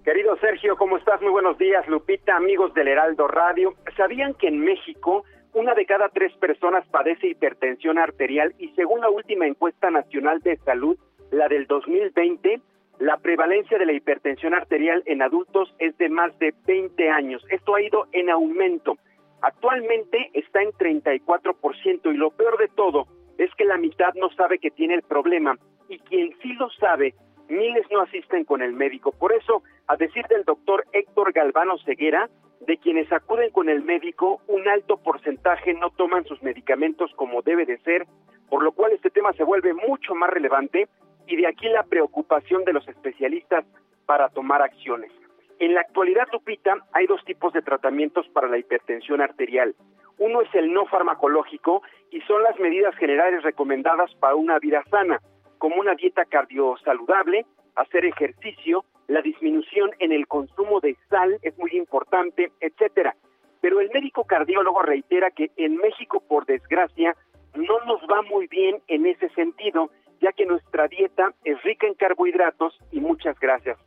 [0.05, 1.23] Querido Sergio, ¿cómo estás?
[1.23, 3.75] Muy buenos días, Lupita, amigos del Heraldo Radio.
[3.97, 5.23] ¿Sabían que en México
[5.55, 10.57] una de cada tres personas padece hipertensión arterial y según la última encuesta nacional de
[10.59, 10.99] salud,
[11.31, 12.61] la del 2020,
[12.99, 17.45] la prevalencia de la hipertensión arterial en adultos es de más de 20 años.
[17.51, 18.97] Esto ha ido en aumento.
[19.41, 23.07] Actualmente está en 34% y lo peor de todo
[23.39, 25.57] es que la mitad no sabe que tiene el problema
[25.89, 27.15] y quien sí lo sabe,
[27.49, 29.13] miles no asisten con el médico.
[29.13, 32.29] Por eso, a decir del doctor Héctor Galvano Ceguera,
[32.61, 37.65] de quienes acuden con el médico, un alto porcentaje no toman sus medicamentos como debe
[37.65, 38.07] de ser,
[38.51, 40.89] por lo cual este tema se vuelve mucho más relevante
[41.29, 43.65] y de aquí la preocupación de los especialistas
[44.07, 45.13] para tomar acciones.
[45.61, 49.75] En la actualidad, Lupita, hay dos tipos de tratamientos para la hipertensión arterial.
[50.19, 55.21] Uno es el no farmacológico y son las medidas generales recomendadas para una vida sana,
[55.59, 57.45] como una dieta cardiosaludable,
[57.77, 63.17] hacer ejercicio, la disminución en el consumo de sal es muy importante, etcétera.
[63.61, 67.15] Pero el médico cardiólogo reitera que en México, por desgracia,
[67.55, 71.95] no nos va muy bien en ese sentido ya que nuestra dieta es rica en
[71.95, 73.79] carbohidratos y muchas grasas.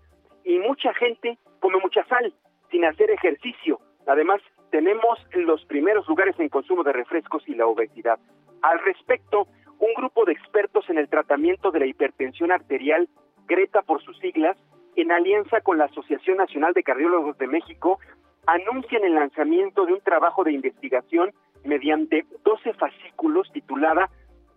[0.43, 2.33] Y mucha gente come mucha sal
[2.69, 3.79] sin hacer ejercicio.
[4.07, 4.41] Además,
[4.71, 8.19] tenemos los primeros lugares en consumo de refrescos y la obesidad.
[8.61, 9.47] Al respecto,
[9.79, 13.09] un grupo de expertos en el tratamiento de la hipertensión arterial,
[13.47, 14.57] Greta por sus siglas,
[14.95, 17.99] en alianza con la Asociación Nacional de Cardiólogos de México,
[18.45, 21.31] anuncian el lanzamiento de un trabajo de investigación
[21.63, 24.09] mediante 12 fascículos titulada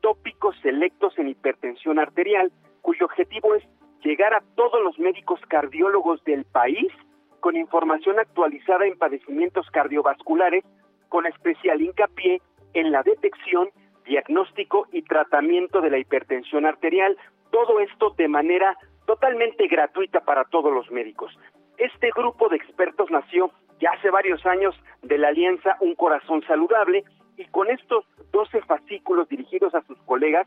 [0.05, 2.53] tópicos selectos en hipertensión arterial,
[2.83, 3.65] cuyo objetivo es
[4.05, 6.93] llegar a todos los médicos cardiólogos del país
[7.41, 10.63] con información actualizada en padecimientos cardiovasculares,
[11.09, 12.43] con especial hincapié
[12.75, 13.71] en la detección,
[14.05, 17.17] diagnóstico y tratamiento de la hipertensión arterial,
[17.51, 18.77] todo esto de manera
[19.07, 21.33] totalmente gratuita para todos los médicos.
[21.79, 27.05] Este grupo de expertos nació ya hace varios años de la alianza Un Corazón Saludable
[27.37, 30.47] y con estos 12 fascículos dirigidos a sus colegas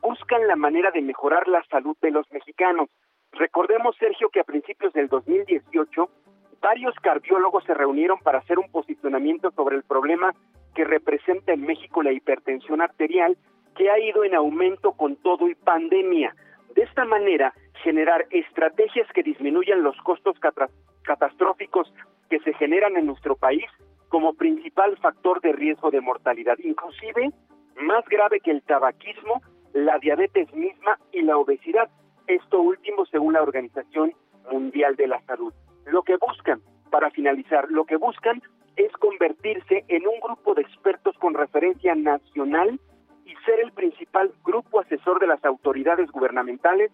[0.00, 2.88] buscan la manera de mejorar la salud de los mexicanos.
[3.32, 6.08] Recordemos, Sergio, que a principios del 2018
[6.60, 10.34] varios cardiólogos se reunieron para hacer un posicionamiento sobre el problema
[10.74, 13.36] que representa en México la hipertensión arterial,
[13.76, 16.34] que ha ido en aumento con todo y pandemia.
[16.74, 20.36] De esta manera, generar estrategias que disminuyan los costos
[21.02, 21.92] catastróficos
[22.30, 23.66] que se generan en nuestro país
[24.14, 27.32] como principal factor de riesgo de mortalidad, inclusive
[27.82, 29.42] más grave que el tabaquismo,
[29.72, 31.90] la diabetes misma y la obesidad.
[32.28, 34.12] Esto último según la Organización
[34.52, 35.52] Mundial de la Salud.
[35.86, 36.60] Lo que buscan,
[36.92, 38.40] para finalizar, lo que buscan
[38.76, 42.78] es convertirse en un grupo de expertos con referencia nacional
[43.24, 46.92] y ser el principal grupo asesor de las autoridades gubernamentales,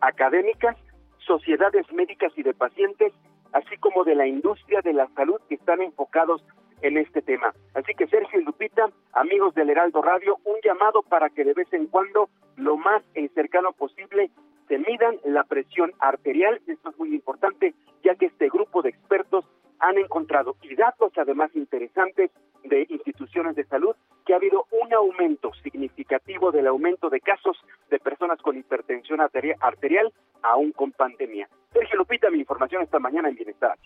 [0.00, 0.76] académicas,
[1.18, 3.12] sociedades médicas y de pacientes,
[3.52, 6.44] así como de la industria de la salud que están enfocados
[6.82, 7.52] en este tema.
[7.74, 11.72] Así que Sergio y Lupita, amigos del Heraldo Radio, un llamado para que de vez
[11.72, 13.02] en cuando, lo más
[13.34, 14.30] cercano posible,
[14.68, 16.60] se midan la presión arterial.
[16.66, 17.74] Esto es muy importante,
[18.04, 19.44] ya que este grupo de expertos
[19.80, 22.30] han encontrado y datos además interesantes
[22.64, 23.96] de instituciones de salud
[24.26, 27.56] que ha habido un aumento significativo del aumento de casos
[27.90, 30.12] de personas con hipertensión arterial
[30.42, 31.48] aún con pandemia.
[31.72, 33.78] Sergio Lupita, mi información esta mañana en Bienestar.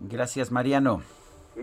[0.00, 1.02] Gracias, Mariano.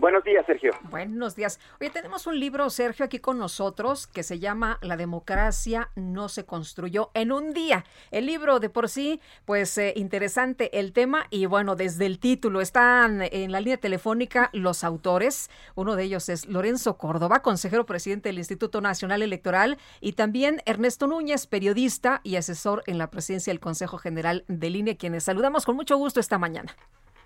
[0.00, 0.72] Buenos días, Sergio.
[0.90, 1.58] Buenos días.
[1.80, 6.44] Oye, tenemos un libro, Sergio, aquí con nosotros que se llama La democracia no se
[6.44, 7.84] construyó en un día.
[8.10, 12.60] El libro de por sí, pues eh, interesante el tema y bueno, desde el título
[12.60, 15.50] están en la línea telefónica los autores.
[15.74, 21.06] Uno de ellos es Lorenzo Córdoba, consejero presidente del Instituto Nacional Electoral y también Ernesto
[21.06, 25.76] Núñez, periodista y asesor en la presidencia del Consejo General de Línea, quienes saludamos con
[25.76, 26.76] mucho gusto esta mañana.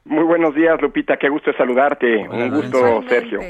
[0.04, 1.16] Muy buenos días, Lupita.
[1.16, 2.28] Qué gusto saludarte.
[2.28, 3.40] Un gusto, Sergio.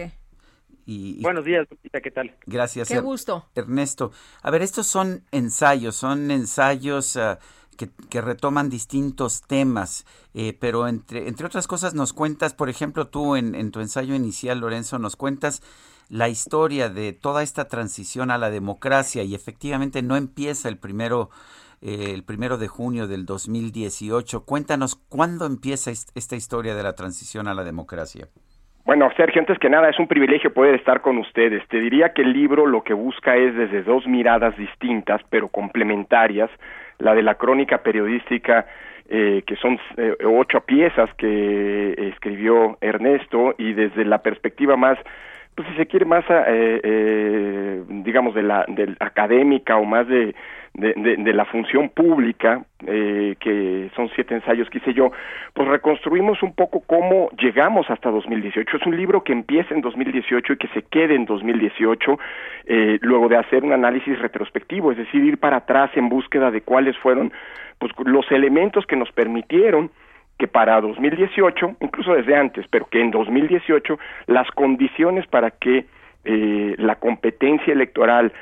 [0.84, 2.34] Y, Buenos días, Lupita, ¿qué tal?
[2.44, 2.88] Gracias.
[2.88, 3.46] Qué gusto.
[3.54, 4.10] Ernesto.
[4.42, 7.38] A ver, estos son ensayos, son ensayos ah,
[7.76, 10.04] que, retoman distintos temas,
[10.34, 14.14] eh, pero entre, entre otras cosas nos cuentas, por ejemplo, tú en, en tu ensayo
[14.14, 15.62] inicial, Lorenzo, nos cuentas
[16.08, 21.30] la historia de toda esta transición a la democracia y efectivamente no empieza el primero
[21.82, 24.44] eh, el primero de junio del 2018.
[24.44, 28.28] Cuéntanos cuándo empieza esta historia de la transición a la democracia.
[28.84, 31.66] Bueno, Sergio, antes que nada es un privilegio poder estar con ustedes.
[31.68, 36.50] Te diría que el libro lo que busca es desde dos miradas distintas pero complementarias,
[36.98, 38.66] la de la crónica periodística
[39.08, 44.98] eh, que son eh, ocho piezas que escribió Ernesto y desde la perspectiva más
[45.54, 50.34] pues si se quiere más eh, digamos de la del académica o más de
[50.74, 55.12] de, de, la función pública, eh, que son siete ensayos que hice yo,
[55.52, 58.78] pues reconstruimos un poco cómo llegamos hasta 2018.
[58.78, 62.18] Es un libro que empieza en 2018 y que se quede en 2018,
[62.66, 66.62] eh, luego de hacer un análisis retrospectivo, es decir, ir para atrás en búsqueda de
[66.62, 67.32] cuáles fueron
[67.78, 69.90] pues, los elementos que nos permitieron
[70.38, 75.86] que para 2018, incluso desde antes, pero que en 2018 las condiciones para que
[76.24, 78.32] eh, la competencia electoral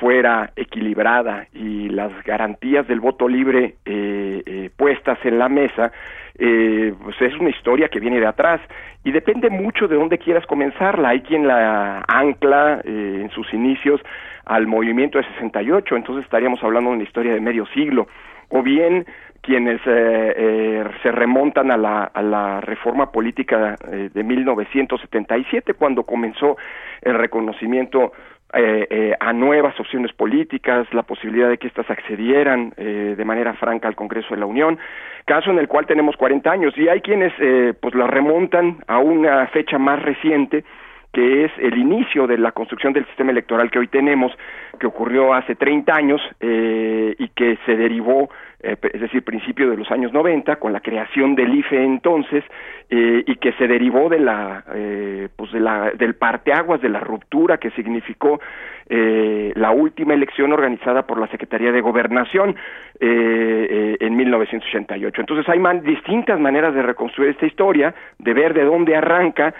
[0.00, 5.92] fuera equilibrada y las garantías del voto libre eh, eh, puestas en la mesa,
[6.36, 8.60] eh, pues es una historia que viene de atrás
[9.04, 11.10] y depende mucho de dónde quieras comenzarla.
[11.10, 14.00] Hay quien la ancla en sus inicios
[14.44, 18.08] al movimiento de 68, entonces estaríamos hablando de una historia de medio siglo,
[18.48, 19.06] o bien
[19.44, 26.56] quienes se remontan a la, a la reforma política de 1977, cuando comenzó
[27.02, 28.12] el reconocimiento
[28.56, 33.54] eh, eh, a nuevas opciones políticas, la posibilidad de que éstas accedieran eh, de manera
[33.54, 34.78] franca al Congreso de la Unión,
[35.24, 36.72] caso en el cual tenemos 40 años.
[36.76, 40.64] Y hay quienes eh, pues la remontan a una fecha más reciente
[41.12, 44.32] que es el inicio de la construcción del sistema electoral que hoy tenemos,
[44.80, 48.30] que ocurrió hace 30 años eh, y que se derivó
[48.64, 52.44] eh, es decir, principio de los años 90, con la creación del IFE entonces,
[52.90, 57.00] eh, y que se derivó de la, eh, pues de la, del parteaguas, de la
[57.00, 58.40] ruptura que significó
[58.88, 62.54] eh, la última elección organizada por la Secretaría de Gobernación
[63.00, 65.20] eh, en 1988.
[65.20, 69.54] Entonces hay distintas maneras de reconstruir esta historia, de ver de dónde arranca,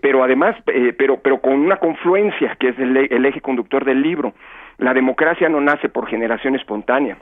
[0.00, 0.56] pero además,
[0.96, 4.32] pero, pero con una confluencia que es el, el eje conductor del libro.
[4.78, 7.18] La democracia no nace por generación espontánea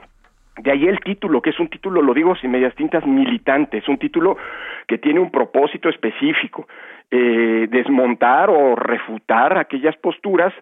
[0.61, 3.87] de ahí el título, que es un título, lo digo sin medias tintas, militante, es
[3.87, 4.37] un título
[4.87, 6.67] que tiene un propósito específico,
[7.11, 10.53] eh, desmontar o refutar aquellas posturas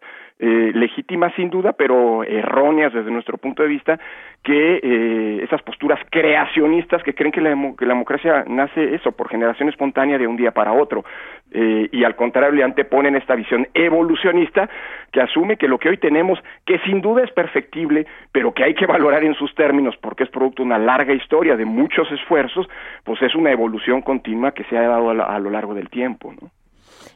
[0.41, 3.99] eh, legítimas sin duda, pero erróneas desde nuestro punto de vista,
[4.41, 9.67] que eh, esas posturas creacionistas que creen que la, la, democracia nace eso, por generación
[9.67, 11.03] espontánea de un día para otro,
[11.51, 14.69] eh, y al contrario le anteponen esta visión evolucionista
[15.11, 18.75] que asume que lo que hoy tenemos, que sin duda es perfectible, pero que hay
[18.75, 22.69] que valorar en sus términos porque es producto de una larga historia de muchos esfuerzos,
[23.03, 26.33] pues es una evolución continua que se ha dado a, a lo largo del tiempo.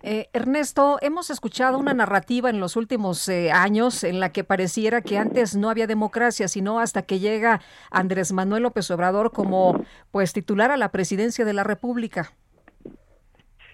[0.03, 5.01] Eh, Ernesto, hemos escuchado una narrativa en los últimos eh, años en la que pareciera
[5.01, 7.61] que antes no había democracia, sino hasta que llega
[7.91, 12.31] Andrés Manuel López Obrador como pues titular a la presidencia de la República.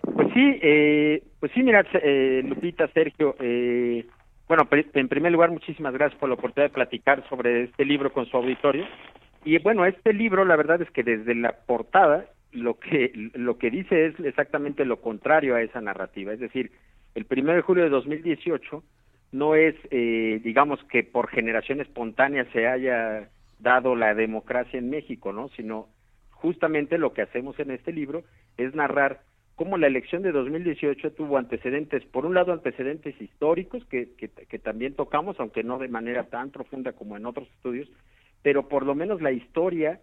[0.01, 3.35] Pues sí, eh, pues sí, mira, eh, Lupita, Sergio,
[4.47, 8.25] bueno, en primer lugar, muchísimas gracias por la oportunidad de platicar sobre este libro con
[8.25, 8.83] su auditorio.
[9.45, 13.69] Y bueno, este libro, la verdad es que desde la portada lo que lo que
[13.69, 16.71] dice es exactamente lo contrario a esa narrativa, es decir,
[17.15, 18.83] el primero de julio de 2018
[19.31, 25.33] no es, eh, digamos que por generación espontánea se haya dado la democracia en México,
[25.33, 25.49] ¿no?
[25.49, 25.87] Sino
[26.31, 28.23] justamente lo que hacemos en este libro
[28.57, 29.21] es narrar
[29.55, 34.59] cómo la elección de 2018 tuvo antecedentes, por un lado antecedentes históricos que, que, que
[34.59, 37.91] también tocamos, aunque no de manera tan profunda como en otros estudios,
[38.41, 39.99] pero por lo menos la historia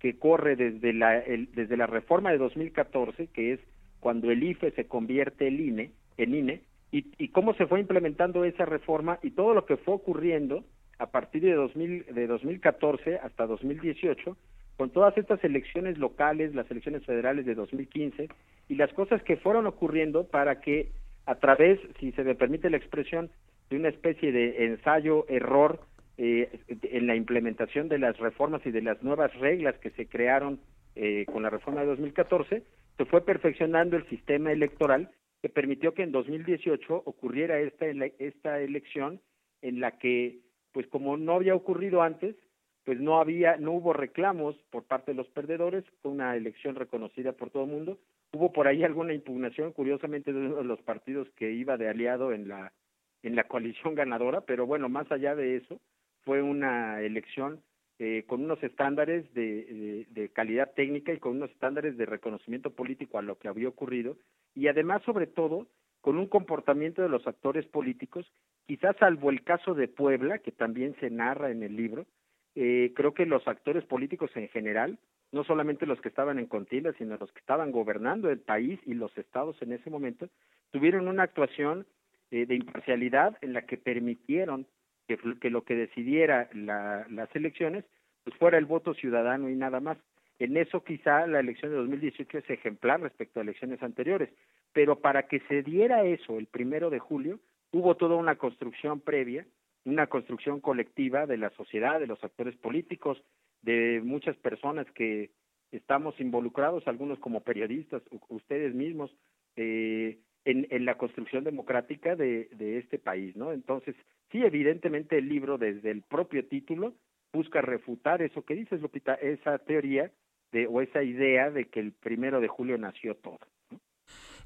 [0.00, 3.60] que corre desde la, desde la reforma de 2014, que es
[4.00, 8.44] cuando el IFE se convierte en INE, en INE y, y cómo se fue implementando
[8.44, 10.64] esa reforma y todo lo que fue ocurriendo
[10.98, 14.36] a partir de, 2000, de 2014 hasta 2018,
[14.76, 18.28] con todas estas elecciones locales, las elecciones federales de 2015
[18.68, 20.90] y las cosas que fueron ocurriendo para que
[21.26, 23.30] a través, si se me permite la expresión,
[23.68, 25.80] de una especie de ensayo-error
[26.22, 26.50] eh,
[26.82, 30.60] en la implementación de las reformas y de las nuevas reglas que se crearon
[30.94, 32.62] eh, con la reforma de 2014,
[32.98, 35.10] se fue perfeccionando el sistema electoral
[35.40, 37.86] que permitió que en 2018 ocurriera esta,
[38.18, 39.22] esta elección
[39.62, 40.40] en la que,
[40.72, 42.36] pues como no había ocurrido antes,
[42.84, 47.32] pues no había, no hubo reclamos por parte de los perdedores, fue una elección reconocida
[47.32, 47.98] por todo el mundo.
[48.34, 52.34] Hubo por ahí alguna impugnación, curiosamente, de uno de los partidos que iba de aliado
[52.34, 52.74] en la,
[53.22, 55.80] en la coalición ganadora, pero bueno, más allá de eso,
[56.24, 57.62] fue una elección
[57.98, 63.18] eh, con unos estándares de, de, calidad técnica y con unos estándares de reconocimiento político
[63.18, 64.16] a lo que había ocurrido
[64.54, 65.66] y además, sobre todo,
[66.00, 68.26] con un comportamiento de los actores políticos,
[68.66, 72.06] quizás salvo el caso de Puebla, que también se narra en el libro,
[72.54, 74.98] eh, creo que los actores políticos en general,
[75.30, 78.94] no solamente los que estaban en contienda, sino los que estaban gobernando el país y
[78.94, 80.28] los estados en ese momento,
[80.70, 81.86] tuvieron una actuación
[82.30, 84.66] eh, de imparcialidad en la que permitieron
[85.16, 87.84] que, lo que decidiera las elecciones
[88.24, 89.98] pues fuera el voto ciudadano y nada más.
[90.38, 94.30] En eso quizá la elección de 2018 es ejemplar respecto a elecciones anteriores,
[94.72, 97.40] pero para que se diera eso el primero de julio,
[97.72, 99.46] hubo toda una construcción previa,
[99.84, 103.22] una construcción colectiva de la sociedad, de los actores políticos,
[103.62, 105.30] de muchas personas que
[105.72, 109.14] estamos involucrados, algunos como periodistas, ustedes mismos,
[109.56, 113.52] eh, en, en, la construcción democrática de, de este país, ¿no?
[113.52, 113.94] Entonces,
[114.30, 116.94] sí, evidentemente el libro desde el propio título
[117.32, 120.10] busca refutar eso que dices, Lupita, esa teoría
[120.52, 123.38] de, o esa idea de que el primero de julio nació todo.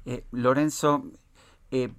[0.05, 1.03] Eh, Lorenzo,
[1.71, 1.89] eh,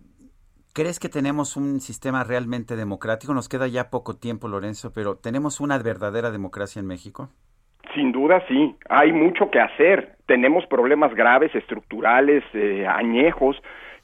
[0.72, 3.34] ¿crees que tenemos un sistema realmente democrático?
[3.34, 7.30] Nos queda ya poco tiempo, Lorenzo, pero ¿tenemos una verdadera democracia en México?
[7.94, 10.16] Sin duda sí, hay mucho que hacer.
[10.26, 13.56] Tenemos problemas graves, estructurales, eh, añejos,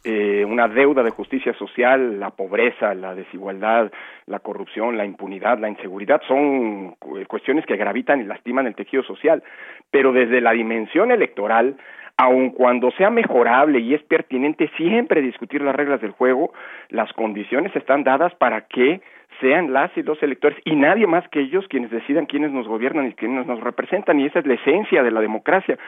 [0.05, 3.93] eh, una deuda de justicia social, la pobreza, la desigualdad,
[4.27, 6.97] la corrupción, la impunidad, la inseguridad, son
[7.29, 9.43] cuestiones que gravitan y lastiman el tejido social.
[9.91, 11.77] Pero desde la dimensión electoral,
[12.17, 16.53] aun cuando sea mejorable y es pertinente siempre discutir las reglas del juego,
[16.89, 19.01] las condiciones están dadas para que
[19.41, 23.09] sean las y los electores y nadie más que ellos quienes decidan quiénes nos gobiernan
[23.09, 25.79] y quiénes nos representan y esa es la esencia de la democracia.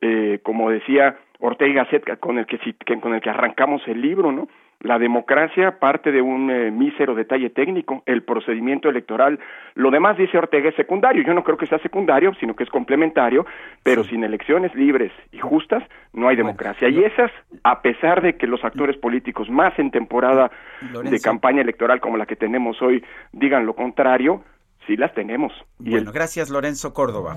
[0.00, 1.86] Eh, como decía Ortega
[2.20, 2.58] con el que,
[3.00, 4.48] con el que arrancamos el libro, ¿no?
[4.78, 9.38] La democracia parte de un eh, mísero detalle técnico, el procedimiento electoral.
[9.74, 11.22] Lo demás, dice Ortega, es secundario.
[11.24, 13.44] Yo no creo que sea secundario, sino que es complementario,
[13.82, 15.82] pero sin elecciones libres y justas
[16.12, 16.88] no hay democracia.
[16.88, 17.30] y esas,
[17.64, 20.50] a pesar de que los actores políticos más en temporada
[20.80, 24.42] de campaña electoral como la que tenemos hoy digan lo contrario,
[24.86, 25.52] sí las tenemos.
[25.78, 27.36] Bueno, gracias Lorenzo Córdoba.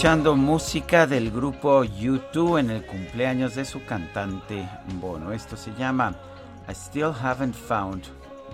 [0.00, 5.30] Escuchando música del grupo U2 en el cumpleaños de su cantante Bono.
[5.30, 6.14] Esto se llama
[6.66, 8.04] I Still Haven't Found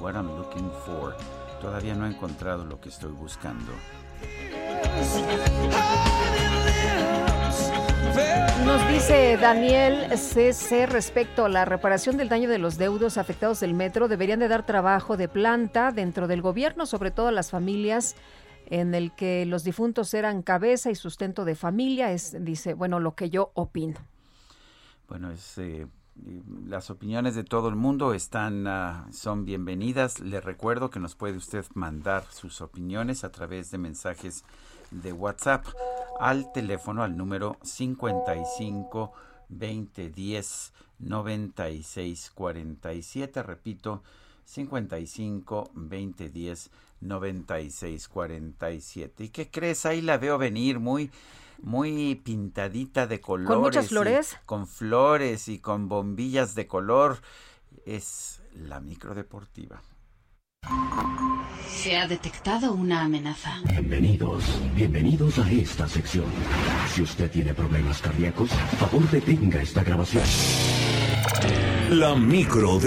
[0.01, 1.17] What I'm Looking For.
[1.61, 3.71] Todavía no he encontrado lo que estoy buscando.
[8.65, 13.73] Nos dice Daniel CC respecto a la reparación del daño de los deudos afectados del
[13.73, 14.09] metro?
[14.09, 18.17] Deberían de dar trabajo de planta dentro del gobierno, sobre todo a las familias
[18.67, 22.13] en el que los difuntos eran cabeza y sustento de familia.
[22.13, 23.99] Es, dice, bueno, lo que yo opino.
[25.09, 25.87] Bueno, eh,
[26.67, 30.21] las opiniones de todo el mundo están, uh, son bienvenidas.
[30.21, 34.45] Le recuerdo que nos puede usted mandar sus opiniones a través de mensajes
[34.91, 35.67] de WhatsApp
[36.19, 39.13] al teléfono al número 55
[39.49, 43.43] 20 10 96 47.
[43.43, 44.03] Repito,
[44.45, 46.29] 55 20
[47.01, 49.25] 10 96 47.
[49.25, 49.87] ¿Y qué crees?
[49.87, 51.11] Ahí la veo venir muy
[51.63, 53.49] muy pintadita de colores.
[53.49, 54.37] Con muchas flores.
[54.45, 57.21] Con flores y con bombillas de color.
[57.85, 59.83] Es la micro deportiva.
[61.69, 63.61] Se ha detectado una amenaza.
[63.65, 64.45] Bienvenidos,
[64.75, 66.27] bienvenidos a esta sección.
[66.93, 70.25] Si usted tiene problemas cardíacos, favor detenga esta grabación.
[71.91, 72.81] La micro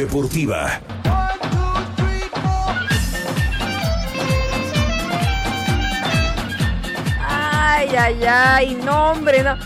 [7.89, 9.57] Ay, ay, ay, no, hombre, no.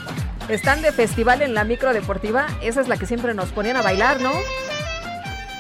[0.48, 2.48] Están de festival en la micro deportiva.
[2.62, 4.32] Esa es la que siempre nos ponían a bailar, ¿no?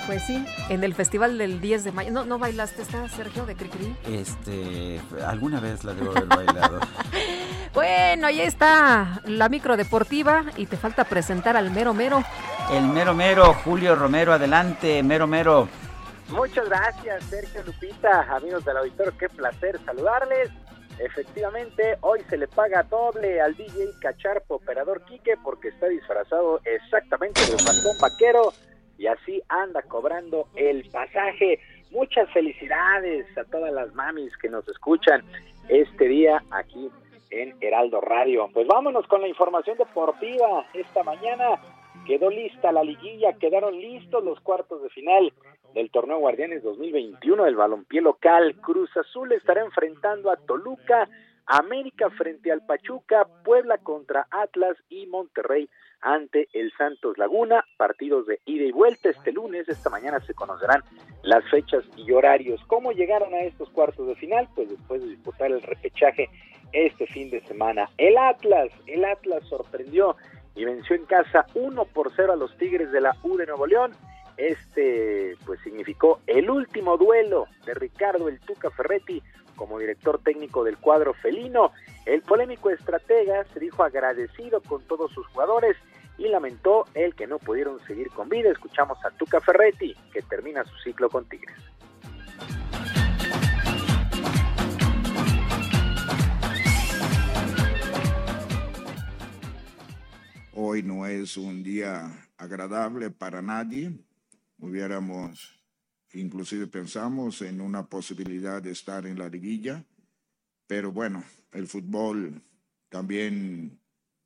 [0.06, 2.12] Pues sí, en el festival del 10 de mayo.
[2.12, 3.94] ¿No, no bailaste esta, Sergio, de Cricri?
[4.08, 6.80] Este, alguna vez la debo haber bailado.
[7.74, 12.24] bueno, ahí está la micro deportiva y te falta presentar al mero mero.
[12.72, 15.68] El mero mero, Julio Romero, adelante, mero mero.
[16.30, 20.50] Muchas gracias, Sergio Lupita, amigos del auditorio, qué placer saludarles.
[21.00, 27.46] Efectivamente, hoy se le paga doble al DJ Cacharpo, operador Quique, porque está disfrazado exactamente
[27.46, 28.54] de balcón vaquero
[28.98, 31.60] y así anda cobrando el pasaje.
[31.92, 35.24] Muchas felicidades a todas las mamis que nos escuchan
[35.68, 36.90] este día aquí
[37.32, 38.50] en Heraldo Radio.
[38.54, 40.68] Pues vámonos con la información deportiva.
[40.74, 41.60] Esta mañana
[42.06, 45.34] quedó lista la liguilla, quedaron listos los cuartos de final
[45.74, 48.56] del torneo Guardianes 2021 del balompié local.
[48.62, 51.10] Cruz Azul estará enfrentando a Toluca,
[51.46, 55.70] América frente al Pachuca, Puebla contra Atlas y Monterrey
[56.04, 60.84] ante el Santos Laguna, partidos de ida y vuelta este lunes, esta mañana se conocerán
[61.24, 62.62] las fechas y horarios.
[62.68, 64.48] ¿Cómo llegaron a estos cuartos de final?
[64.54, 66.30] Pues después de disputar el repechaje
[66.74, 67.90] este fin de semana.
[67.98, 70.18] El Atlas, el Atlas sorprendió
[70.56, 73.66] y venció en casa 1 por 0 a los Tigres de la U de Nuevo
[73.66, 73.94] León.
[74.38, 79.22] Este pues significó el último duelo de Ricardo el Tuca Ferretti
[79.56, 81.72] como director técnico del cuadro felino.
[82.06, 85.78] El polémico estratega se dijo agradecido con todos sus jugadores
[86.18, 88.52] y lamentó el que no pudieron seguir con vida.
[88.52, 91.56] Escuchamos a Tuca Ferretti, que termina su ciclo con Tigres.
[100.56, 103.92] Hoy no es un día agradable para nadie.
[104.64, 105.62] Hubiéramos,
[106.14, 109.84] inclusive pensamos en una posibilidad de estar en la liguilla,
[110.68, 111.22] pero bueno,
[111.52, 112.42] el fútbol
[112.88, 113.78] también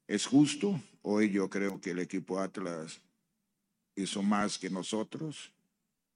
[0.05, 0.79] es justo.
[1.01, 3.01] Hoy yo creo que el equipo Atlas
[3.95, 5.51] hizo más que nosotros,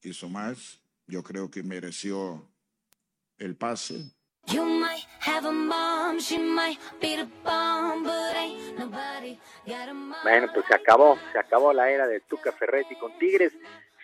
[0.04, 0.80] hizo más.
[1.08, 2.48] Yo creo que mereció
[3.40, 4.12] el pase.
[10.24, 13.54] Bueno, pues se acabó, se acabó la era de Tuca Ferretti con Tigres.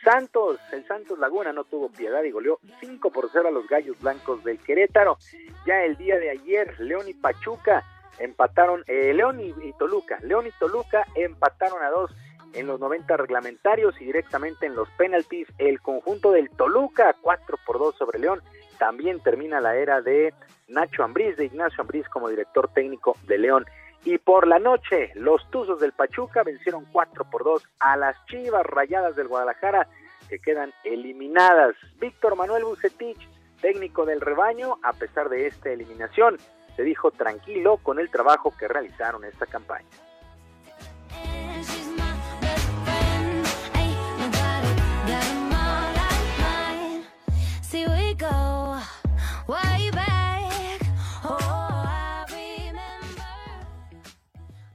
[0.04, 4.00] Santos, el Santos Laguna no tuvo piedad y goleó 5 por 0 a los Gallos
[4.02, 5.18] Blancos del Querétaro.
[5.66, 7.84] Ya el día de ayer, León y Pachuca
[8.20, 12.12] empataron, eh, León y, Toluca, León y Toluca empataron a dos
[12.54, 15.48] en los 90 reglamentarios y directamente en los penaltis.
[15.58, 18.42] El conjunto del Toluca, 4 por 2 sobre León.
[18.80, 20.34] También termina la era de
[20.68, 23.66] Nacho Ambriz, de Ignacio Ambriz como director técnico de León.
[24.06, 28.66] Y por la noche, los Tuzos del Pachuca vencieron 4 por 2 a las Chivas
[28.66, 29.88] Rayadas del Guadalajara,
[30.30, 31.76] que quedan eliminadas.
[32.00, 33.28] Víctor Manuel Bucetich,
[33.62, 36.38] técnico del rebaño, a pesar de esta eliminación,
[36.76, 39.88] se dijo tranquilo con el trabajo que realizaron esta campaña.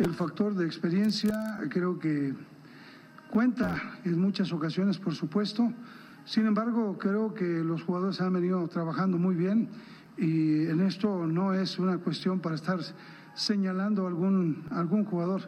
[0.02, 2.34] El factor de experiencia creo que
[3.30, 5.72] cuenta en muchas ocasiones, por supuesto.
[6.24, 9.68] Sin embargo, creo que los jugadores han venido trabajando muy bien
[10.18, 12.80] y en esto no es una cuestión para estar
[13.34, 15.42] señalando algún, algún jugador.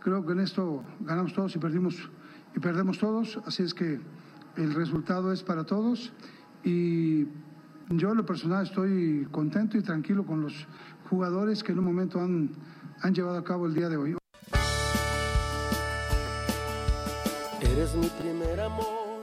[0.00, 2.08] Creo que en esto ganamos todos y perdimos
[2.56, 4.00] y perdemos todos, así es que
[4.56, 6.14] el resultado es para todos
[6.64, 7.26] y
[7.90, 10.66] yo lo personal estoy contento y tranquilo con los
[11.10, 12.50] jugadores que en un momento han,
[13.02, 14.16] han llevado a cabo el día de hoy.
[17.60, 19.20] Eres mi primer amor.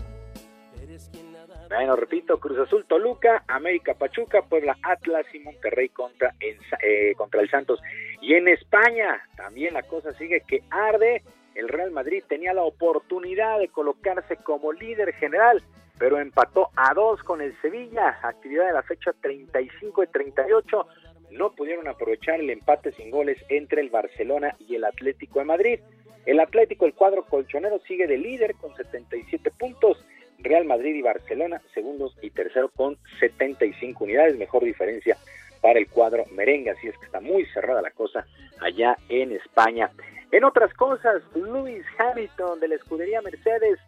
[0.82, 1.26] Eres quien
[1.70, 7.50] Bueno, repito, Cruz Azul Toluca, América Pachuca, Puebla Atlas y Monterrey contra, eh, contra el
[7.50, 7.82] Santos.
[8.22, 11.24] Y en España también la cosa sigue que arde.
[11.54, 15.64] El Real Madrid tenía la oportunidad de colocarse como líder general,
[15.98, 20.88] pero empató a dos con el Sevilla, actividad de la fecha 35 y 38.
[21.32, 25.80] No pudieron aprovechar el empate sin goles entre el Barcelona y el Atlético de Madrid.
[26.26, 30.04] El Atlético, el cuadro colchonero, sigue de líder con 77 puntos.
[30.40, 35.18] Real Madrid y Barcelona, segundos y tercero con 75 unidades, mejor diferencia
[35.62, 38.26] para el cuadro merengue, así es que está muy cerrada la cosa
[38.60, 39.90] allá en España.
[40.32, 43.80] En otras cosas, Lewis Hamilton de la escudería Mercedes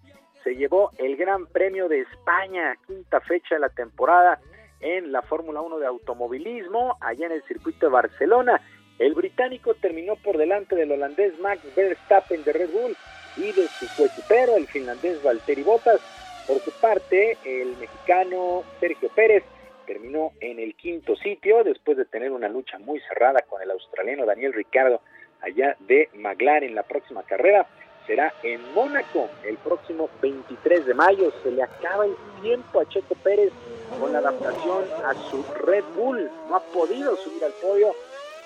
[0.44, 4.40] se llevó el Gran Premio de España, quinta fecha de la temporada
[4.80, 8.62] en la Fórmula 1 de automovilismo, allá en el circuito de Barcelona.
[9.00, 12.96] El británico terminó por delante del holandés Max Verstappen de Red Bull
[13.38, 16.02] y de su coequipero, el finlandés Valtteri Bottas.
[16.48, 19.44] Por su parte, el mexicano Sergio Pérez
[19.86, 24.26] terminó en el quinto sitio después de tener una lucha muy cerrada con el australiano
[24.26, 25.02] Daniel Ricardo
[25.42, 26.76] allá de McLaren.
[26.76, 27.68] La próxima carrera
[28.06, 31.32] será en Mónaco el próximo 23 de mayo.
[31.44, 33.52] Se le acaba el tiempo a Checo Pérez
[34.00, 36.30] con la adaptación a su Red Bull.
[36.50, 37.94] No ha podido subir al podio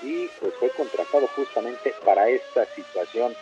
[0.01, 3.33] y pues fue contratado justamente para esta situación.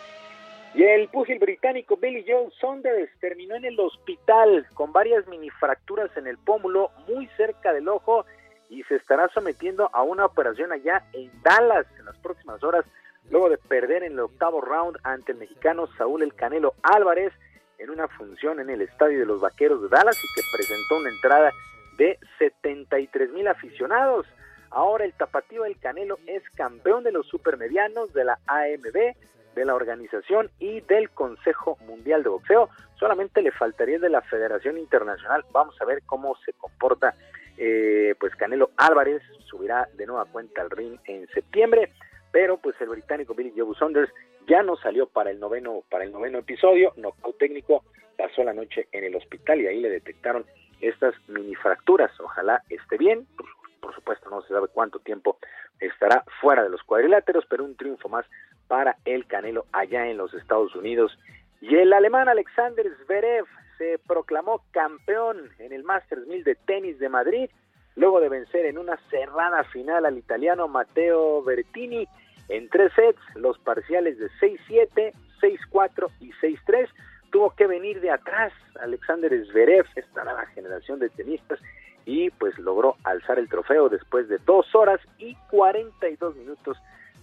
[0.74, 6.16] Y el púgil británico Billy Joe Saunders terminó en el hospital con varias mini fracturas
[6.16, 8.24] en el pómulo muy cerca del ojo
[8.68, 12.84] y se estará sometiendo a una operación allá en Dallas en las próximas horas
[13.30, 17.32] luego de perder en el octavo round ante el mexicano Saúl El Canelo Álvarez
[17.78, 21.10] en una función en el estadio de los Vaqueros de Dallas y que presentó una
[21.10, 21.52] entrada
[22.00, 24.26] de 73 mil aficionados.
[24.70, 29.14] Ahora el tapatío El Canelo es campeón de los supermedianos de la AMB,
[29.54, 32.70] de la organización y del Consejo Mundial de Boxeo.
[32.98, 35.44] Solamente le faltaría de la Federación Internacional.
[35.52, 37.14] Vamos a ver cómo se comporta.
[37.58, 41.92] Eh, pues Canelo Álvarez subirá de nueva cuenta al ring en septiembre
[42.32, 44.10] pero pues el británico Billy Joe Saunders
[44.48, 47.84] ya no salió para el noveno para el noveno episodio, knockout técnico,
[48.16, 50.46] pasó la noche en el hospital y ahí le detectaron
[50.80, 52.10] estas mini fracturas.
[52.20, 53.46] Ojalá esté bien, por,
[53.80, 55.38] por supuesto no se sabe cuánto tiempo
[55.80, 58.26] estará fuera de los cuadriláteros, pero un triunfo más
[58.68, 61.18] para el Canelo allá en los Estados Unidos.
[61.60, 63.46] Y el alemán Alexander Zverev
[63.78, 67.50] se proclamó campeón en el Masters 1000 de tenis de Madrid
[67.96, 72.06] luego de vencer en una cerrada final al italiano Matteo Bertini
[72.48, 76.88] en tres sets, los parciales de 6-7, 6-4 y 6-3.
[77.30, 81.60] Tuvo que venir de atrás Alexander Zverev, esta nueva generación de tenistas,
[82.04, 86.76] y pues logró alzar el trofeo después de dos horas y 42 minutos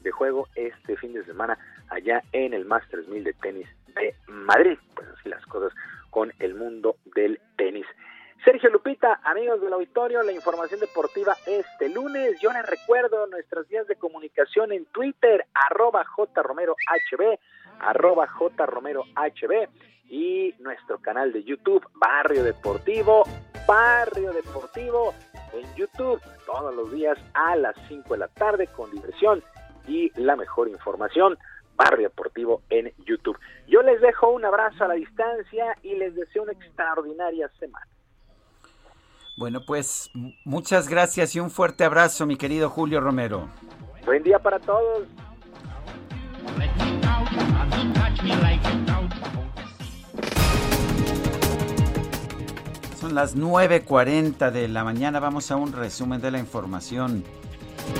[0.03, 1.57] de juego este fin de semana
[1.89, 4.77] allá en el Masters 1000 de tenis de Madrid.
[4.95, 5.73] Pues así las cosas
[6.09, 7.85] con el mundo del tenis.
[8.45, 12.39] Sergio Lupita, amigos del auditorio, la información deportiva este lunes.
[12.39, 16.77] Yo les recuerdo nuestras vías de comunicación en Twitter, arroba jromerohb,
[17.79, 19.69] arroba jromerohb
[20.09, 23.23] y nuestro canal de YouTube, Barrio Deportivo,
[23.67, 25.13] Barrio Deportivo
[25.53, 29.43] en YouTube, todos los días a las 5 de la tarde con diversión
[29.87, 31.37] y la mejor información.
[31.75, 33.37] Barrio Deportivo en YouTube.
[33.67, 37.87] Yo les dejo un abrazo a la distancia y les deseo una extraordinaria semana.
[39.37, 40.09] Bueno, pues
[40.43, 43.47] muchas gracias y un fuerte abrazo, mi querido Julio Romero.
[44.03, 45.07] Buen día para todos.
[52.99, 55.19] Son las 9.40 de la mañana.
[55.19, 57.23] Vamos a un resumen de la información.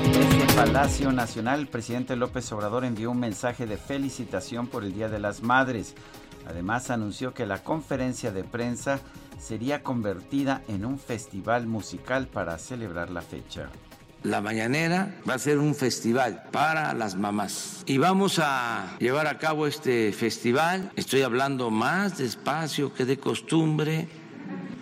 [0.04, 5.08] Desde Palacio Nacional, el presidente López Obrador envió un mensaje de felicitación por el Día
[5.08, 5.96] de las Madres.
[6.46, 9.00] Además, anunció que la conferencia de prensa
[9.40, 13.70] sería convertida en un festival musical para celebrar la fecha.
[14.28, 19.38] La mañanera va a ser un festival para las mamás y vamos a llevar a
[19.38, 20.92] cabo este festival.
[20.98, 24.10] Estoy hablando más despacio que de costumbre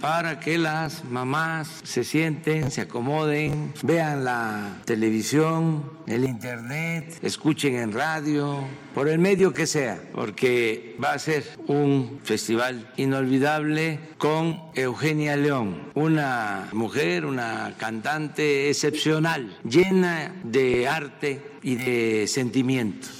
[0.01, 7.91] para que las mamás se sienten, se acomoden, vean la televisión, el internet, escuchen en
[7.91, 8.59] radio,
[8.93, 15.91] por el medio que sea, porque va a ser un festival inolvidable con Eugenia León,
[15.95, 23.14] una mujer, una cantante excepcional, llena de arte y de sentimientos.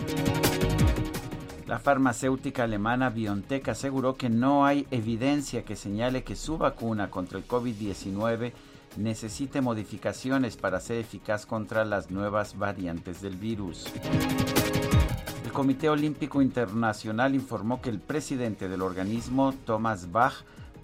[1.67, 7.37] La farmacéutica alemana BioNTech aseguró que no hay evidencia que señale que su vacuna contra
[7.37, 8.53] el COVID-19
[8.97, 13.85] necesite modificaciones para ser eficaz contra las nuevas variantes del virus.
[15.53, 20.33] Comité Olímpico Internacional informó que el presidente del organismo, Thomas Bach,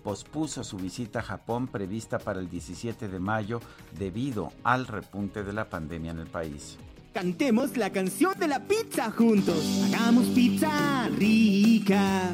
[0.03, 3.61] pospuso su visita a Japón prevista para el 17 de mayo
[3.97, 6.77] debido al repunte de la pandemia en el país.
[7.13, 9.83] Cantemos la canción de la pizza juntos.
[9.87, 12.29] Hagamos pizza rica.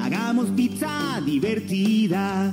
[0.00, 2.52] Hagamos pizza divertida.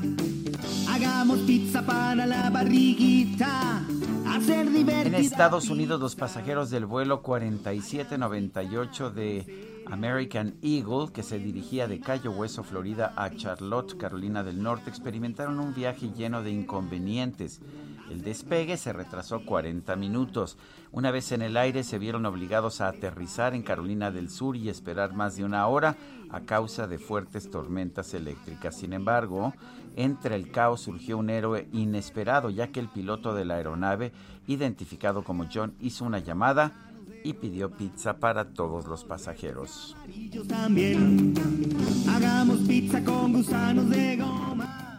[0.89, 3.85] Hagamos pizza para la barriguita.
[4.27, 5.17] Hacer divertida.
[5.17, 11.99] En Estados Unidos, los pasajeros del vuelo 4798 de American Eagle, que se dirigía de
[11.99, 17.61] Cayo Hueso, Florida, a Charlotte, Carolina del Norte, experimentaron un viaje lleno de inconvenientes.
[18.15, 20.57] El despegue se retrasó 40 minutos.
[20.93, 24.69] Una vez en el aire se vieron obligados a aterrizar en Carolina del Sur y
[24.69, 25.97] esperar más de una hora
[26.29, 28.77] a causa de fuertes tormentas eléctricas.
[28.77, 29.53] Sin embargo,
[29.97, 34.13] entre el caos surgió un héroe inesperado ya que el piloto de la aeronave,
[34.47, 36.71] identificado como John, hizo una llamada
[37.21, 39.97] y pidió pizza para todos los pasajeros.
[42.07, 44.94] Hagamos pizza con gusanos de goma.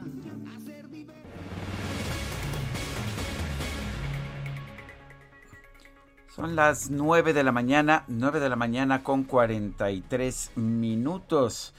[6.36, 11.72] Son las 9 de la mañana, 9 de la mañana con 43 minutos.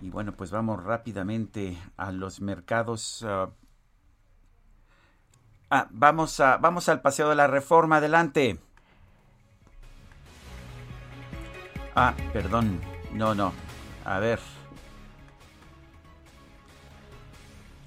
[0.00, 3.24] Y bueno, pues vamos rápidamente a los mercados.
[3.26, 3.50] ah,
[5.68, 8.60] ah, vamos, a, vamos al Paseo de la Reforma, adelante.
[11.96, 12.80] Ah, perdón,
[13.14, 13.52] no, no.
[14.04, 14.38] A ver.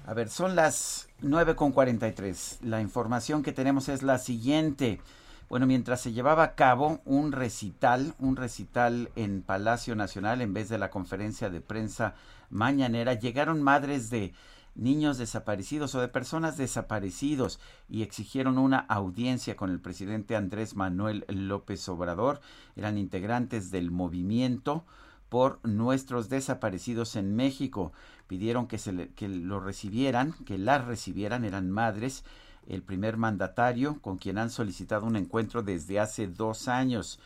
[0.04, 2.58] A ver, son las 9 con 43.
[2.64, 5.00] La información que tenemos es la siguiente.
[5.48, 10.68] Bueno, mientras se llevaba a cabo un recital, un recital en Palacio Nacional en vez
[10.68, 12.14] de la conferencia de prensa
[12.50, 14.34] mañanera, llegaron madres de
[14.74, 21.24] niños desaparecidos o de personas desaparecidos y exigieron una audiencia con el presidente Andrés Manuel
[21.28, 22.40] López Obrador.
[22.76, 24.84] Eran integrantes del movimiento
[25.30, 27.92] por nuestros desaparecidos en México.
[28.26, 32.22] Pidieron que, se le- que lo recibieran, que las recibieran, eran madres
[32.66, 37.18] el primer mandatario con quien han solicitado un encuentro desde hace dos años.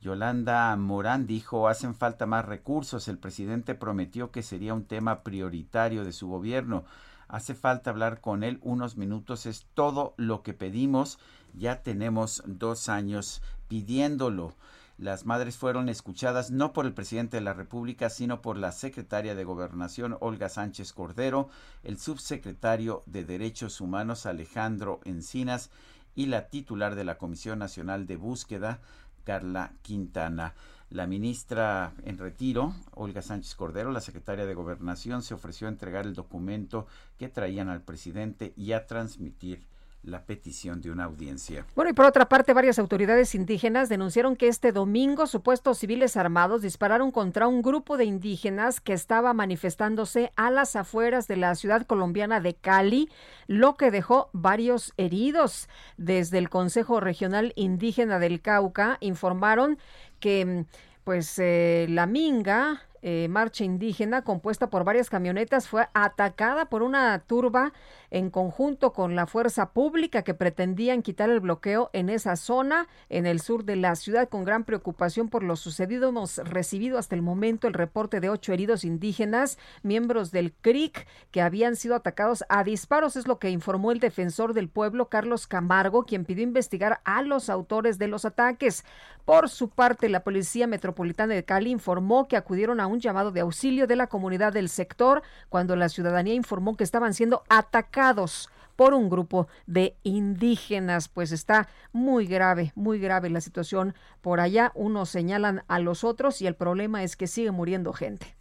[0.00, 3.08] Yolanda Morán dijo, hacen falta más recursos.
[3.08, 6.84] El presidente prometió que sería un tema prioritario de su gobierno.
[7.28, 9.46] Hace falta hablar con él unos minutos.
[9.46, 11.18] Es todo lo que pedimos.
[11.54, 14.54] Ya tenemos dos años pidiéndolo.
[14.98, 19.34] Las madres fueron escuchadas no por el presidente de la República, sino por la secretaria
[19.34, 21.50] de Gobernación, Olga Sánchez Cordero,
[21.82, 25.70] el subsecretario de Derechos Humanos, Alejandro Encinas,
[26.14, 28.80] y la titular de la Comisión Nacional de Búsqueda,
[29.24, 30.54] Carla Quintana.
[30.88, 36.06] La ministra en retiro, Olga Sánchez Cordero, la secretaria de Gobernación, se ofreció a entregar
[36.06, 36.86] el documento
[37.18, 39.66] que traían al presidente y a transmitir
[40.06, 41.66] la petición de una audiencia.
[41.74, 46.62] Bueno, y por otra parte, varias autoridades indígenas denunciaron que este domingo supuestos civiles armados
[46.62, 51.86] dispararon contra un grupo de indígenas que estaba manifestándose a las afueras de la ciudad
[51.86, 53.10] colombiana de Cali,
[53.48, 55.68] lo que dejó varios heridos.
[55.96, 59.78] Desde el Consejo Regional Indígena del Cauca informaron
[60.20, 60.66] que
[61.06, 67.18] pues eh, la Minga, eh, marcha indígena compuesta por varias camionetas, fue atacada por una
[67.20, 67.72] turba
[68.10, 73.26] en conjunto con la fuerza pública que pretendían quitar el bloqueo en esa zona, en
[73.26, 76.08] el sur de la ciudad, con gran preocupación por lo sucedido.
[76.08, 81.42] Hemos recibido hasta el momento el reporte de ocho heridos indígenas, miembros del CRIC, que
[81.42, 86.04] habían sido atacados a disparos, es lo que informó el defensor del pueblo, Carlos Camargo,
[86.04, 88.84] quien pidió investigar a los autores de los ataques.
[89.26, 93.40] Por su parte, la Policía Metropolitana de Cali informó que acudieron a un llamado de
[93.40, 98.94] auxilio de la comunidad del sector cuando la ciudadanía informó que estaban siendo atacados por
[98.94, 101.08] un grupo de indígenas.
[101.08, 104.70] Pues está muy grave, muy grave la situación por allá.
[104.76, 108.36] Unos señalan a los otros y el problema es que sigue muriendo gente.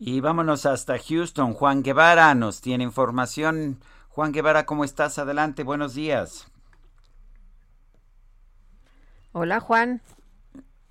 [0.00, 1.54] Y vámonos hasta Houston.
[1.54, 3.78] Juan Guevara nos tiene información.
[4.08, 5.20] Juan Guevara, ¿cómo estás?
[5.20, 6.48] Adelante, buenos días.
[9.38, 10.00] Hola, Juan.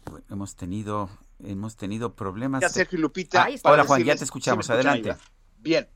[0.05, 1.09] Bueno, hemos tenido
[1.43, 2.61] hemos tenido problemas.
[2.61, 3.47] Ya, Sergio y Lupita.
[3.63, 4.67] Hola, Juan, ya te escuchamos.
[4.67, 5.25] ¿sí me escuchan ahí, Adelante.
[5.57, 5.89] Bien.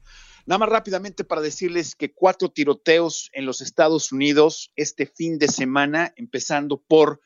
[0.47, 5.47] Nada más rápidamente para decirles que cuatro tiroteos en los Estados Unidos este fin de
[5.47, 7.21] semana, empezando por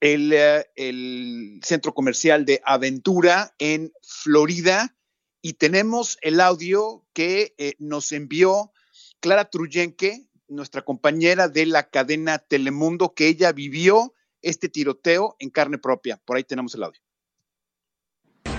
[0.00, 4.96] el, eh, el centro comercial de Aventura en Florida.
[5.42, 8.72] Y tenemos el audio que eh, nos envió
[9.20, 14.14] Clara Truyenque, nuestra compañera de la cadena Telemundo, que ella vivió
[14.44, 16.20] este tiroteo en carne propia.
[16.24, 17.00] Por ahí tenemos el audio.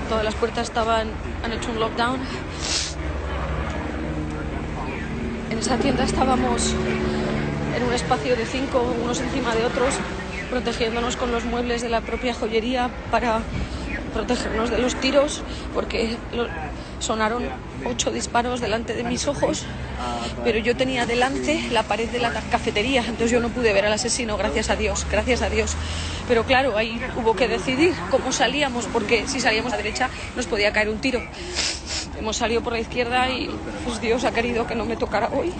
[0.09, 1.09] todas las puertas estaban,
[1.43, 2.19] han hecho un lockdown.
[5.49, 6.73] En esa tienda estábamos
[7.75, 9.95] en un espacio de cinco, unos encima de otros,
[10.49, 13.41] protegiéndonos con los muebles de la propia joyería para
[14.15, 16.15] protegernos de los tiros, porque
[16.99, 17.43] sonaron
[17.83, 19.65] ocho disparos delante de mis ojos,
[20.43, 23.91] pero yo tenía delante la pared de la cafetería, entonces yo no pude ver al
[23.91, 25.75] asesino, gracias a Dios, gracias a Dios.
[26.29, 30.47] Pero claro, ahí hubo que decidir cómo salíamos, porque si salíamos a la derecha nos
[30.47, 31.21] podía caer un tiro.
[32.17, 33.49] Hemos salido por la izquierda y
[33.83, 35.51] pues Dios ha querido que no me tocara hoy.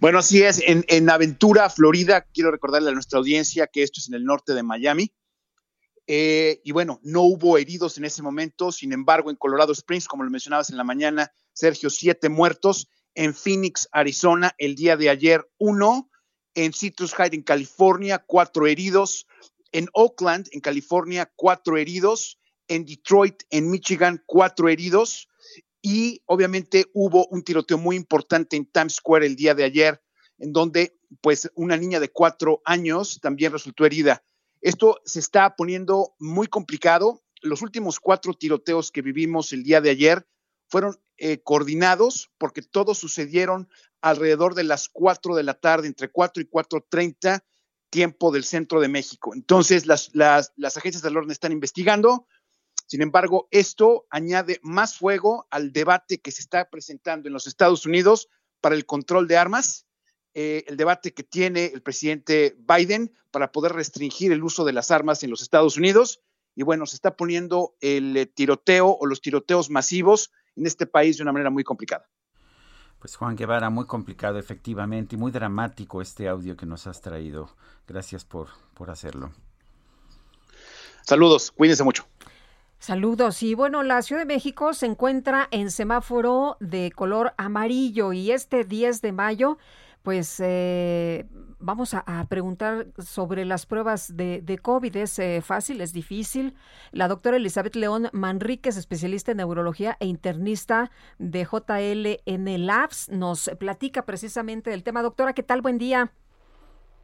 [0.00, 0.60] Bueno, así es.
[0.64, 4.54] En, en Aventura, Florida, quiero recordarle a nuestra audiencia que esto es en el norte
[4.54, 5.12] de Miami.
[6.08, 8.72] Eh, y bueno, no hubo heridos en ese momento.
[8.72, 12.88] Sin embargo, en Colorado Springs, como lo mencionabas en la mañana, Sergio, siete muertos.
[13.14, 16.10] En Phoenix, Arizona, el día de ayer, uno.
[16.54, 19.26] En Citrus Heights, en California, cuatro heridos.
[19.72, 22.38] En Oakland, en California, cuatro heridos.
[22.68, 25.28] En Detroit, en Michigan, cuatro heridos.
[25.88, 30.02] Y obviamente hubo un tiroteo muy importante en Times Square el día de ayer,
[30.36, 34.24] en donde pues una niña de cuatro años también resultó herida.
[34.60, 37.22] Esto se está poniendo muy complicado.
[37.40, 40.26] Los últimos cuatro tiroteos que vivimos el día de ayer
[40.66, 43.68] fueron eh, coordinados porque todos sucedieron
[44.00, 47.44] alrededor de las 4 de la tarde, entre 4 y 4.30,
[47.90, 49.34] tiempo del centro de México.
[49.36, 52.26] Entonces, las, las, las agencias del orden están investigando.
[52.86, 57.84] Sin embargo, esto añade más fuego al debate que se está presentando en los Estados
[57.84, 58.28] Unidos
[58.60, 59.86] para el control de armas,
[60.34, 64.90] eh, el debate que tiene el presidente Biden para poder restringir el uso de las
[64.90, 66.20] armas en los Estados Unidos.
[66.54, 71.16] Y bueno, se está poniendo el eh, tiroteo o los tiroteos masivos en este país
[71.16, 72.08] de una manera muy complicada.
[72.98, 77.54] Pues Juan Guevara, muy complicado efectivamente y muy dramático este audio que nos has traído.
[77.86, 79.32] Gracias por, por hacerlo.
[81.02, 82.06] Saludos, cuídense mucho.
[82.86, 83.42] Saludos.
[83.42, 88.62] Y bueno, la Ciudad de México se encuentra en semáforo de color amarillo y este
[88.62, 89.58] 10 de mayo,
[90.04, 91.26] pues eh,
[91.58, 94.98] vamos a, preguntar sobre las pruebas de, de COVID.
[94.98, 95.80] ¿Es eh, fácil?
[95.80, 96.54] ¿Es difícil?
[96.92, 104.06] La doctora Elizabeth León Manríquez, especialista en neurología e internista de JLN Labs, nos platica
[104.06, 105.02] precisamente del tema.
[105.02, 105.60] Doctora, ¿qué tal?
[105.60, 106.12] Buen día.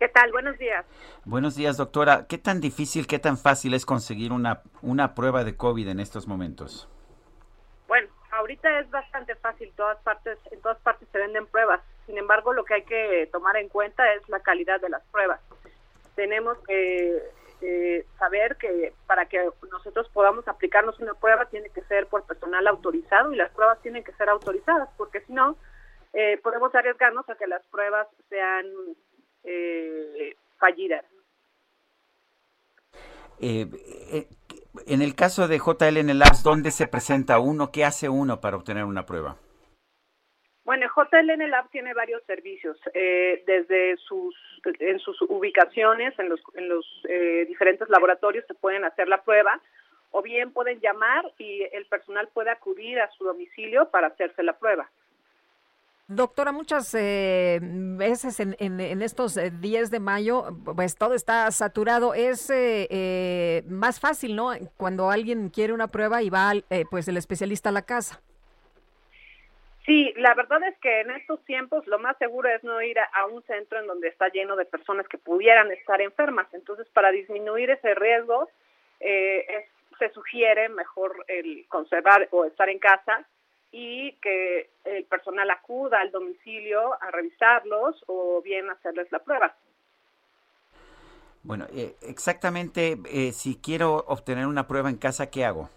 [0.03, 0.33] ¿Qué tal?
[0.33, 0.85] Buenos días.
[1.25, 2.27] Buenos días, doctora.
[2.29, 6.27] ¿Qué tan difícil, qué tan fácil es conseguir una, una prueba de COVID en estos
[6.27, 6.89] momentos?
[7.87, 11.83] Bueno, ahorita es bastante fácil, todas partes, en todas partes se venden pruebas.
[12.07, 15.41] Sin embargo, lo que hay que tomar en cuenta es la calidad de las pruebas.
[16.17, 17.23] Tenemos que
[17.61, 22.67] eh, saber que para que nosotros podamos aplicarnos una prueba tiene que ser por personal
[22.67, 25.57] autorizado y las pruebas tienen que ser autorizadas, porque si no,
[26.13, 28.67] eh, podemos arriesgarnos a que las pruebas sean
[29.45, 31.05] eh, fallidas.
[33.41, 33.67] Eh,
[34.13, 34.27] eh,
[34.87, 37.73] en el caso de JLN Labs, ¿dónde se presenta uno?
[37.73, 39.37] ¿Qué hace uno para obtener una prueba?
[40.65, 44.35] Bueno, JLN Lab tiene varios servicios, eh, desde sus
[44.79, 49.61] en sus ubicaciones, en los, en los eh, diferentes laboratorios se pueden hacer la prueba,
[50.13, 54.57] o bien pueden llamar y el personal puede acudir a su domicilio para hacerse la
[54.57, 54.89] prueba.
[56.09, 62.13] Doctora, muchas eh, veces en, en, estos eh, 10 de mayo, pues todo está saturado.
[62.13, 64.51] Es eh, eh, más fácil, ¿no?
[64.77, 68.21] Cuando alguien quiere una prueba y va, eh, pues, el especialista a la casa.
[69.87, 73.27] Sí, la verdad es que en estos tiempos lo más seguro es no ir a,
[73.27, 76.47] un centro en donde está lleno de personas que pudieran estar enfermas.
[76.53, 78.49] Entonces, para disminuir ese riesgo,
[79.01, 83.27] eh, es, se sugiere mejor el conservar o estar en casa
[83.73, 89.57] y que el personal acuda al domicilio a revisarlos o bien hacerles la prueba.
[91.43, 95.71] Bueno, eh, exactamente, eh, si quiero obtener una prueba en casa, ¿qué hago?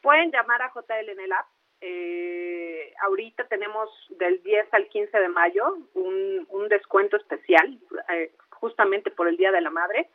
[0.00, 1.44] Pueden llamar a JLN Lab.
[1.80, 3.88] Eh, ahorita tenemos
[4.18, 7.78] del 10 al 15 de mayo un, un descuento especial,
[8.12, 10.08] eh, justamente por el Día de la Madre.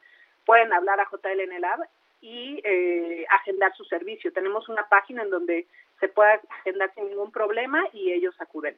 [0.46, 1.80] Pueden hablar a JLN Lab
[2.22, 4.32] y eh, agendar su servicio.
[4.34, 5.68] Tenemos una página en donde
[6.00, 8.76] se puede agendar sin ningún problema y ellos acuden.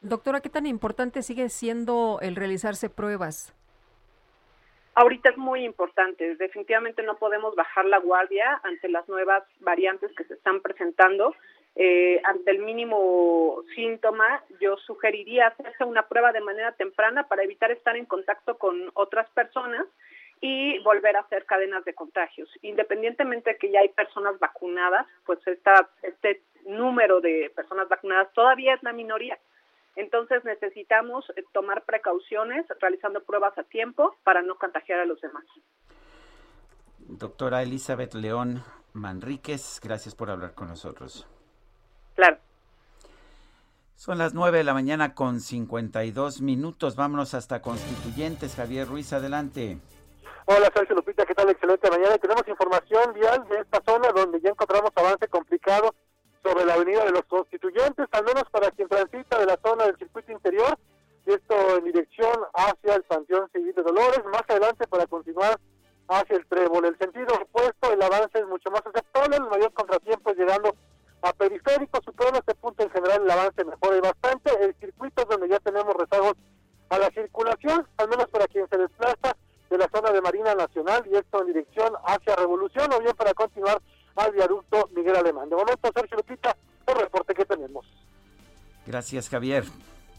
[0.00, 3.54] Doctora, ¿qué tan importante sigue siendo el realizarse pruebas?
[4.94, 6.36] Ahorita es muy importante.
[6.36, 11.34] Definitivamente no podemos bajar la guardia ante las nuevas variantes que se están presentando.
[11.76, 17.72] Eh, ante el mínimo síntoma, yo sugeriría hacerse una prueba de manera temprana para evitar
[17.72, 19.84] estar en contacto con otras personas
[20.40, 22.48] y volver a hacer cadenas de contagios.
[22.62, 28.74] Independientemente de que ya hay personas vacunadas, pues esta, este número de personas vacunadas todavía
[28.74, 29.38] es la minoría.
[29.96, 35.44] Entonces necesitamos eh, tomar precauciones realizando pruebas a tiempo para no contagiar a los demás.
[36.98, 41.26] Doctora Elizabeth León Manríquez, gracias por hablar con nosotros.
[42.14, 42.38] Claro.
[43.96, 46.96] Son las 9 de la mañana con 52 minutos.
[46.96, 48.56] Vámonos hasta Constituyentes.
[48.56, 49.78] Javier Ruiz, adelante.
[50.46, 51.48] Hola, Sergio Lupita, ¿qué tal?
[51.48, 52.18] Excelente mañana.
[52.18, 55.94] Tenemos información vial de esta zona donde ya encontramos avance complicado
[56.42, 59.96] sobre la avenida de los Constituyentes, al menos para quien transita de la zona del
[59.96, 60.78] circuito interior,
[61.24, 65.58] y esto en dirección hacia el Panteón Civil de Dolores, más adelante para continuar
[66.08, 66.84] hacia el Trébol.
[66.84, 70.76] El sentido opuesto, el avance es mucho más aceptable, el mayor contratiempo es llegando
[71.22, 75.58] a periférico, superando este punto en general el avance mejora bastante, el circuito donde ya
[75.60, 76.34] tenemos rezagos
[76.90, 79.34] a la circulación, al menos para quien se desplaza
[79.74, 83.34] de la zona de Marina Nacional y esto en dirección hacia Revolución o bien para
[83.34, 83.82] continuar
[84.14, 85.48] al viaducto Miguel Alemán.
[85.48, 87.84] De momento, Sergio Lupita, el reporte que tenemos.
[88.86, 89.64] Gracias, Javier.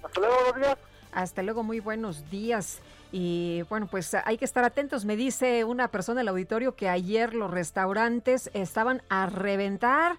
[0.03, 0.77] Hasta luego, buenos días.
[1.13, 2.81] Hasta luego, muy buenos días.
[3.13, 5.05] Y bueno, pues hay que estar atentos.
[5.05, 10.17] Me dice una persona del auditorio que ayer los restaurantes estaban a reventar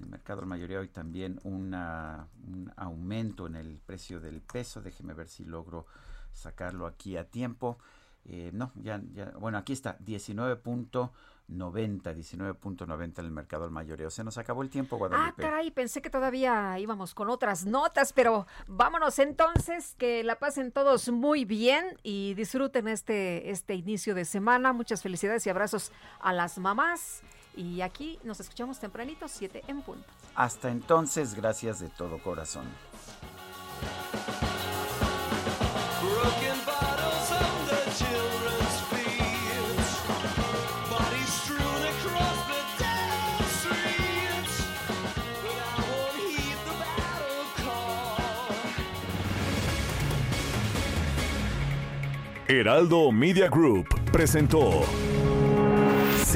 [0.00, 4.80] el mercado de mayoría hoy también una, un aumento en el precio del peso.
[4.80, 5.86] Déjeme ver si logro
[6.32, 7.78] sacarlo aquí a tiempo.
[8.28, 9.00] Eh, no, ya,
[9.38, 11.10] bueno, aquí está, 19.90,
[11.48, 14.10] 19.90 en el mercado del mayoreo.
[14.10, 15.28] Se nos acabó el tiempo, Guadalupe.
[15.28, 20.72] Ah, caray, pensé que todavía íbamos con otras notas, pero vámonos entonces, que la pasen
[20.72, 24.72] todos muy bien y disfruten este, este inicio de semana.
[24.72, 27.22] Muchas felicidades y abrazos a las mamás.
[27.56, 30.06] Y aquí nos escuchamos tempranito, 7 en punto.
[30.34, 32.66] Hasta entonces, gracias de todo corazón.
[52.48, 54.84] Heraldo Media Group presentó